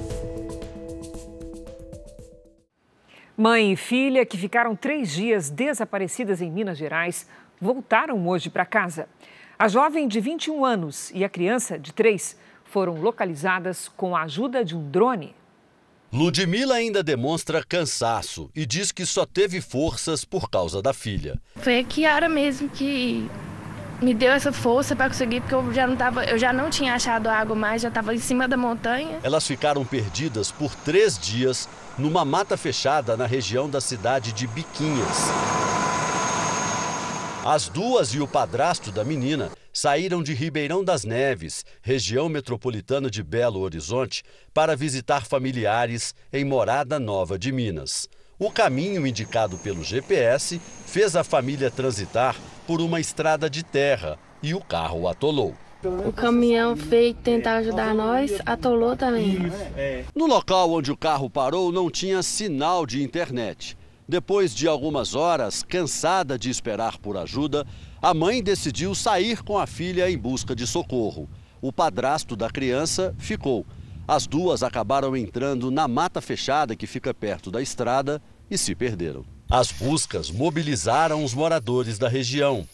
Mãe 3.37 3.73
e 3.73 3.77
filha, 3.77 4.25
que 4.25 4.39
ficaram 4.39 4.77
três 4.77 5.11
dias 5.11 5.51
desaparecidas 5.51 6.41
em 6.41 6.49
Minas 6.49 6.79
Gerais, 6.79 7.27
voltaram 7.61 8.29
hoje 8.29 8.49
para 8.49 8.65
casa. 8.65 9.09
A 9.59 9.67
jovem 9.67 10.07
de 10.07 10.21
21 10.21 10.65
anos 10.65 11.11
e 11.13 11.25
a 11.25 11.29
criança 11.29 11.77
de 11.77 11.93
3 11.93 12.37
foram 12.65 13.01
localizadas 13.01 13.89
com 13.89 14.15
a 14.15 14.23
ajuda 14.23 14.65
de 14.65 14.77
um 14.77 14.89
drone. 14.89 15.35
Ludmila 16.13 16.77
ainda 16.77 17.03
demonstra 17.03 17.65
cansaço 17.65 18.51
e 18.55 18.65
diz 18.65 18.93
que 18.93 19.05
só 19.05 19.27
teve 19.27 19.61
forças 19.61 20.25
por 20.25 20.49
causa 20.49 20.81
da 20.81 20.95
filha. 20.95 21.41
Foi 21.57 21.81
a 21.81 21.85
Kiara 21.85 22.29
mesmo 22.29 22.69
que 22.69 23.29
me 24.01 24.15
deu 24.15 24.31
essa 24.31 24.53
força 24.53 24.95
para 24.95 25.09
conseguir, 25.09 25.41
porque 25.41 25.55
eu 25.55 25.73
já 25.73 25.87
não 25.87 25.97
tava, 25.97 26.25
eu 26.25 26.39
já 26.39 26.53
não 26.53 26.71
tinha 26.71 26.95
achado 26.95 27.29
água 27.29 27.57
mais, 27.57 27.83
já 27.83 27.89
estava 27.89 28.15
em 28.15 28.19
cima 28.19 28.47
da 28.47 28.57
montanha. 28.57 29.19
Elas 29.23 29.47
ficaram 29.47 29.85
perdidas 29.85 30.53
por 30.53 30.75
três 30.75 31.19
dias 31.19 31.69
numa 31.99 32.25
mata 32.25 32.57
fechada 32.57 33.17
na 33.17 33.27
região 33.27 33.69
da 33.69 33.81
cidade 33.81 34.33
de 34.33 34.47
Biquinhas. 34.47 35.29
As 37.45 37.69
duas 37.69 38.15
e 38.15 38.21
o 38.21 38.29
padrasto 38.29 38.93
da 38.93 39.05
menina 39.05 39.51
saíram 39.73 40.23
de 40.23 40.35
Ribeirão 40.35 40.85
das 40.85 41.05
Neves, 41.05 41.65
região 41.83 42.29
metropolitana 42.29 43.11
de 43.11 43.23
Belo 43.23 43.61
Horizonte, 43.61 44.23
para 44.53 44.77
visitar 44.77 45.25
familiares 45.25 46.15
em 46.33 46.45
Morada 46.45 46.99
Nova 46.99 47.39
de 47.39 47.51
Minas. 47.51 48.09
O 48.41 48.53
caminho 48.53 49.05
indicado 49.05 49.59
pelo 49.59 49.83
GPS 49.83 50.61
fez 50.87 51.17
a 51.17 51.25
família 51.25 51.73
transitar 51.73 52.37
por 52.69 52.81
uma 52.81 53.01
estrada 53.01 53.51
de 53.51 53.65
terra 53.65 54.17
e 54.41 54.55
o 54.55 54.61
carro 54.61 55.09
atolou. 55.09 55.57
O 56.07 56.13
caminhão 56.13 56.77
veio 56.77 57.15
tentar 57.15 57.57
ajudar 57.57 57.93
nós, 57.93 58.39
atolou 58.47 58.97
também. 58.97 59.39
No 60.15 60.27
local 60.27 60.71
onde 60.71 60.93
o 60.93 60.97
carro 60.97 61.29
parou 61.29 61.73
não 61.73 61.91
tinha 61.91 62.23
sinal 62.23 62.87
de 62.87 63.03
internet. 63.03 63.77
Depois 64.09 64.55
de 64.55 64.69
algumas 64.69 65.17
horas, 65.17 65.65
cansada 65.65 66.39
de 66.39 66.49
esperar 66.49 66.97
por 66.99 67.17
ajuda, 67.17 67.67
a 68.01 68.15
mãe 68.15 68.41
decidiu 68.41 68.95
sair 68.95 69.43
com 69.43 69.59
a 69.59 69.67
filha 69.67 70.09
em 70.09 70.17
busca 70.17 70.55
de 70.55 70.65
socorro. 70.65 71.29
O 71.61 71.73
padrasto 71.73 72.37
da 72.37 72.49
criança 72.49 73.13
ficou. 73.19 73.67
As 74.09 74.27
duas 74.27 74.63
acabaram 74.63 75.15
entrando 75.15 75.71
na 75.71 75.87
mata 75.87 76.23
fechada 76.23 76.75
que 76.75 76.87
fica 76.87 77.13
perto 77.13 77.51
da 77.51 77.61
estrada 77.61 78.23
e 78.51 78.57
se 78.57 78.75
perderam. 78.75 79.23
As 79.51 79.71
buscas 79.71 80.31
mobilizaram 80.31 81.23
os 81.23 81.35
moradores 81.35 81.99
da 81.99 82.09
região. 82.09 82.67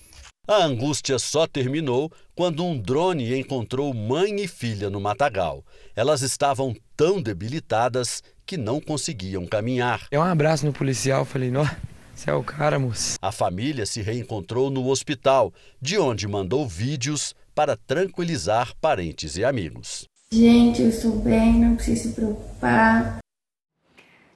A 0.46 0.62
angústia 0.62 1.18
só 1.18 1.44
terminou 1.44 2.08
quando 2.36 2.64
um 2.64 2.78
drone 2.78 3.36
encontrou 3.36 3.92
mãe 3.92 4.36
e 4.42 4.46
filha 4.46 4.88
no 4.88 5.00
matagal. 5.00 5.64
Elas 5.96 6.22
estavam 6.22 6.72
tão 6.96 7.20
debilitadas 7.20 8.22
que 8.46 8.56
não 8.56 8.80
conseguiam 8.80 9.44
caminhar. 9.44 10.06
É 10.12 10.18
um 10.20 10.22
abraço 10.22 10.64
no 10.64 10.72
policial, 10.72 11.24
falei, 11.24 11.50
não, 11.50 11.68
você 12.14 12.30
é 12.30 12.34
o 12.34 12.44
cara, 12.44 12.78
moço. 12.78 13.16
A 13.20 13.32
família 13.32 13.84
se 13.86 14.00
reencontrou 14.02 14.70
no 14.70 14.86
hospital, 14.86 15.52
de 15.82 15.98
onde 15.98 16.28
mandou 16.28 16.68
vídeos 16.68 17.34
para 17.52 17.76
tranquilizar 17.76 18.72
parentes 18.80 19.36
e 19.36 19.44
amigos. 19.44 20.06
Gente, 20.34 20.82
eu 20.82 20.88
estou 20.88 21.12
bem, 21.12 21.60
não 21.60 21.76
precisa 21.76 22.08
se 22.08 22.12
preocupar. 22.12 23.18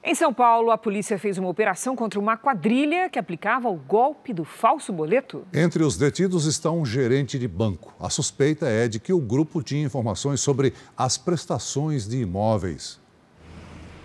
Em 0.01 0.15
São 0.15 0.33
Paulo, 0.33 0.71
a 0.71 0.77
polícia 0.77 1.19
fez 1.19 1.37
uma 1.37 1.49
operação 1.49 1.93
contra 1.93 2.17
uma 2.17 2.37
quadrilha 2.37 3.09
que 3.09 3.19
aplicava 3.19 3.67
o 3.67 3.75
golpe 3.75 4.31
do 4.31 4.45
falso 4.45 4.93
boleto. 4.93 5.45
Entre 5.53 5.83
os 5.83 5.97
detidos 5.97 6.45
está 6.45 6.71
um 6.71 6.85
gerente 6.85 7.37
de 7.37 7.49
banco. 7.49 7.93
A 7.99 8.09
suspeita 8.09 8.65
é 8.65 8.87
de 8.87 8.97
que 8.97 9.11
o 9.11 9.19
grupo 9.19 9.61
tinha 9.61 9.83
informações 9.83 10.39
sobre 10.39 10.73
as 10.95 11.17
prestações 11.17 12.07
de 12.07 12.21
imóveis. 12.21 12.97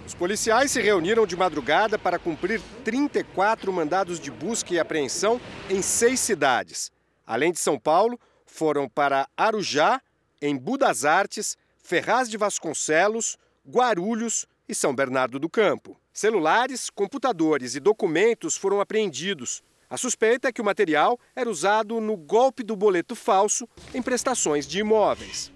Os 0.05 0.15
policiais 0.15 0.73
se 0.73 0.83
reuniram 0.83 1.25
de 1.25 1.37
madrugada 1.37 1.97
para 1.97 2.19
cumprir 2.19 2.61
34 2.83 3.73
mandados 3.73 4.19
de 4.19 4.33
busca 4.33 4.75
e 4.75 4.81
apreensão 4.81 5.41
em 5.71 5.81
seis 5.81 6.19
cidades. 6.19 6.91
Além 7.25 7.53
de 7.53 7.61
São 7.61 7.79
Paulo, 7.79 8.19
foram 8.45 8.89
para 8.89 9.29
Arujá, 9.37 10.03
em 10.43 10.57
Budas 10.57 11.05
Artes, 11.05 11.57
Ferraz 11.87 12.31
de 12.31 12.39
Vasconcelos, 12.39 13.37
Guarulhos, 13.69 14.47
e 14.67 14.75
São 14.75 14.95
Bernardo 14.95 15.39
do 15.39 15.51
Campo. 15.51 15.95
Celulares, 16.15 16.89
computadores 16.89 17.75
e 17.75 17.81
documentos 17.81 18.57
foram 18.57 18.81
apreendidos. 18.81 19.63
A 19.91 19.99
suspeita 19.99 20.49
é 20.49 20.53
que 20.53 20.63
o 20.63 20.65
material 20.65 21.21
era 21.37 21.51
usado 21.51 22.01
no 22.01 22.17
golpe 22.17 22.63
do 22.63 22.75
boleto 22.75 23.15
falso 23.15 23.69
em 23.93 24.01
prestações 24.01 24.67
de 24.67 24.79
imóveis. 24.79 25.53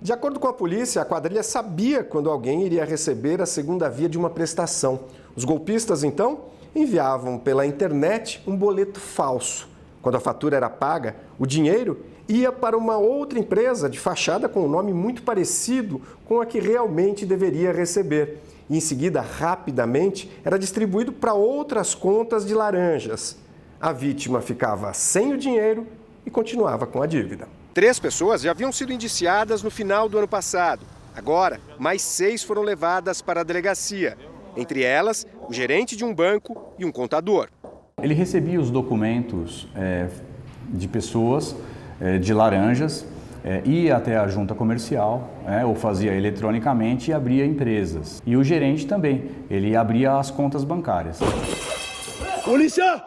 De 0.00 0.12
acordo 0.12 0.38
com 0.38 0.46
a 0.46 0.52
polícia, 0.52 1.02
a 1.02 1.04
quadrilha 1.04 1.42
sabia 1.42 2.04
quando 2.04 2.30
alguém 2.30 2.64
iria 2.64 2.84
receber 2.84 3.42
a 3.42 3.46
segunda 3.46 3.90
via 3.90 4.08
de 4.08 4.16
uma 4.16 4.30
prestação. 4.30 5.06
Os 5.34 5.42
golpistas, 5.42 6.04
então, 6.04 6.44
enviavam 6.72 7.36
pela 7.36 7.66
internet 7.66 8.40
um 8.46 8.56
boleto 8.56 9.00
falso. 9.00 9.68
Quando 10.00 10.14
a 10.14 10.20
fatura 10.20 10.56
era 10.56 10.70
paga, 10.70 11.16
o 11.36 11.44
dinheiro 11.44 12.04
ia 12.28 12.50
para 12.50 12.76
uma 12.76 12.96
outra 12.96 13.38
empresa 13.38 13.88
de 13.88 13.98
fachada 13.98 14.48
com 14.48 14.64
um 14.64 14.68
nome 14.68 14.92
muito 14.92 15.22
parecido 15.22 16.00
com 16.26 16.40
a 16.40 16.46
que 16.46 16.58
realmente 16.58 17.26
deveria 17.26 17.72
receber. 17.72 18.38
E 18.68 18.76
em 18.76 18.80
seguida, 18.80 19.20
rapidamente, 19.20 20.30
era 20.44 20.58
distribuído 20.58 21.12
para 21.12 21.34
outras 21.34 21.94
contas 21.94 22.46
de 22.46 22.54
laranjas. 22.54 23.36
A 23.80 23.92
vítima 23.92 24.40
ficava 24.40 24.92
sem 24.94 25.32
o 25.34 25.38
dinheiro 25.38 25.86
e 26.24 26.30
continuava 26.30 26.86
com 26.86 27.02
a 27.02 27.06
dívida. 27.06 27.46
Três 27.74 27.98
pessoas 27.98 28.40
já 28.40 28.52
haviam 28.52 28.72
sido 28.72 28.92
indiciadas 28.92 29.62
no 29.62 29.70
final 29.70 30.08
do 30.08 30.16
ano 30.16 30.28
passado. 30.28 30.86
Agora, 31.14 31.60
mais 31.78 32.00
seis 32.00 32.42
foram 32.42 32.62
levadas 32.62 33.20
para 33.20 33.42
a 33.42 33.44
delegacia. 33.44 34.16
Entre 34.56 34.82
elas, 34.82 35.26
o 35.48 35.52
gerente 35.52 35.96
de 35.96 36.04
um 36.04 36.14
banco 36.14 36.72
e 36.78 36.84
um 36.84 36.92
contador. 36.92 37.48
Ele 38.02 38.14
recebia 38.14 38.60
os 38.60 38.70
documentos 38.70 39.68
é, 39.74 40.08
de 40.68 40.88
pessoas 40.88 41.54
de 42.20 42.34
laranjas, 42.34 43.06
é, 43.44 43.62
ia 43.66 43.96
até 43.96 44.16
a 44.16 44.26
junta 44.26 44.54
comercial, 44.54 45.30
é, 45.46 45.66
ou 45.66 45.74
fazia 45.74 46.14
eletronicamente 46.14 47.10
e 47.10 47.14
abria 47.14 47.44
empresas. 47.44 48.22
E 48.24 48.36
o 48.36 48.42
gerente 48.42 48.86
também, 48.86 49.30
ele 49.50 49.76
abria 49.76 50.18
as 50.18 50.30
contas 50.30 50.64
bancárias. 50.64 51.18
Polícia! 52.42 53.04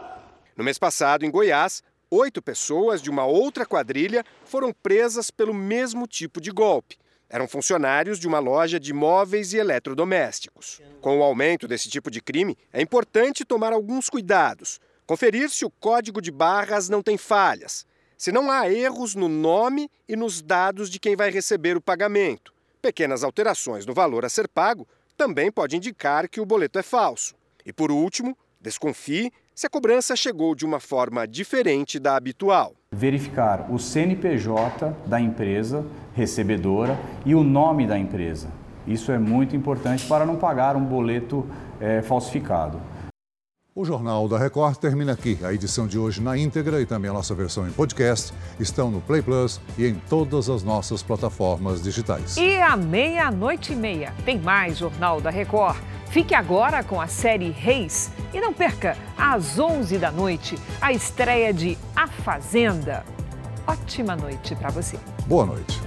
No 0.55 0.63
mês 0.63 0.77
passado, 0.77 1.25
em 1.25 1.31
Goiás, 1.31 1.81
oito 2.11 2.39
pessoas 2.39 3.01
de 3.01 3.09
uma 3.09 3.25
outra 3.25 3.65
quadrilha 3.65 4.23
foram 4.45 4.71
presas 4.71 5.31
pelo 5.31 5.53
mesmo 5.53 6.05
tipo 6.05 6.39
de 6.39 6.51
golpe. 6.51 6.97
Eram 7.29 7.47
funcionários 7.47 8.19
de 8.19 8.27
uma 8.27 8.39
loja 8.39 8.79
de 8.79 8.93
móveis 8.93 9.53
e 9.53 9.57
eletrodomésticos. 9.57 10.81
Com 11.01 11.19
o 11.19 11.23
aumento 11.23 11.67
desse 11.67 11.89
tipo 11.89 12.11
de 12.11 12.21
crime, 12.21 12.55
é 12.71 12.81
importante 12.81 13.43
tomar 13.43 13.73
alguns 13.73 14.07
cuidados. 14.07 14.79
Conferir 15.05 15.49
se 15.49 15.65
o 15.65 15.69
código 15.69 16.21
de 16.21 16.31
barras 16.31 16.89
não 16.89 17.01
tem 17.01 17.17
falhas 17.17 17.85
se 18.17 18.31
não 18.31 18.49
há 18.49 18.69
erros 18.69 19.13
no 19.13 19.29
nome 19.29 19.89
e 20.09 20.15
nos 20.15 20.41
dados 20.41 20.89
de 20.89 20.99
quem 20.99 21.15
vai 21.15 21.29
receber 21.29 21.77
o 21.77 21.81
pagamento. 21.81 22.51
Pequenas 22.81 23.23
alterações 23.23 23.85
no 23.85 23.93
valor 23.93 24.25
a 24.25 24.29
ser 24.29 24.47
pago 24.47 24.87
também 25.15 25.51
pode 25.51 25.77
indicar 25.77 26.27
que 26.27 26.41
o 26.41 26.45
boleto 26.45 26.79
é 26.79 26.83
falso. 26.83 27.35
E 27.65 27.71
por 27.71 27.91
último, 27.91 28.35
desconfie 28.59 29.31
se 29.53 29.67
a 29.67 29.69
cobrança 29.69 30.15
chegou 30.15 30.55
de 30.55 30.65
uma 30.65 30.79
forma 30.79 31.27
diferente 31.27 31.99
da 31.99 32.15
habitual. 32.15 32.73
Verificar 32.91 33.71
o 33.71 33.77
CNPJ 33.77 34.95
da 35.05 35.19
empresa 35.19 35.85
recebedora 36.13 36.97
e 37.25 37.35
o 37.35 37.43
nome 37.43 37.85
da 37.85 37.97
empresa. 37.97 38.49
Isso 38.85 39.11
é 39.11 39.19
muito 39.19 39.55
importante 39.55 40.05
para 40.07 40.25
não 40.25 40.37
pagar 40.37 40.75
um 40.75 40.85
boleto 40.85 41.45
é, 41.79 42.01
falsificado. 42.01 42.79
O 43.77 43.85
Jornal 43.85 44.27
da 44.27 44.39
Record 44.39 44.77
termina 44.77 45.11
aqui. 45.11 45.37
A 45.43 45.53
edição 45.53 45.85
de 45.85 45.99
hoje 45.99 46.19
na 46.19 46.35
íntegra 46.35 46.81
e 46.81 46.85
também 46.87 47.11
a 47.11 47.13
nossa 47.13 47.35
versão 47.35 47.67
em 47.67 47.71
podcast 47.71 48.33
estão 48.59 48.89
no 48.89 48.99
Play 48.99 49.21
Plus 49.21 49.61
e 49.77 49.85
em 49.85 49.93
todas 50.09 50.49
as 50.49 50.63
nossas 50.63 51.03
plataformas 51.03 51.83
digitais. 51.83 52.37
E 52.37 52.59
à 52.59 52.75
meia-noite 52.75 53.73
e 53.73 53.75
meia 53.75 54.11
tem 54.25 54.39
mais 54.39 54.79
Jornal 54.79 55.21
da 55.21 55.29
Record. 55.29 55.77
Fique 56.07 56.33
agora 56.33 56.83
com 56.83 56.99
a 56.99 57.05
série 57.05 57.51
Reis 57.51 58.11
e 58.33 58.41
não 58.41 58.51
perca, 58.51 58.97
às 59.15 59.59
11 59.59 59.99
da 59.99 60.11
noite, 60.11 60.57
a 60.81 60.91
estreia 60.91 61.53
de 61.53 61.77
A 61.95 62.07
Fazenda. 62.07 63.05
Ótima 63.67 64.15
noite 64.15 64.55
para 64.55 64.71
você. 64.71 64.97
Boa 65.27 65.45
noite. 65.45 65.79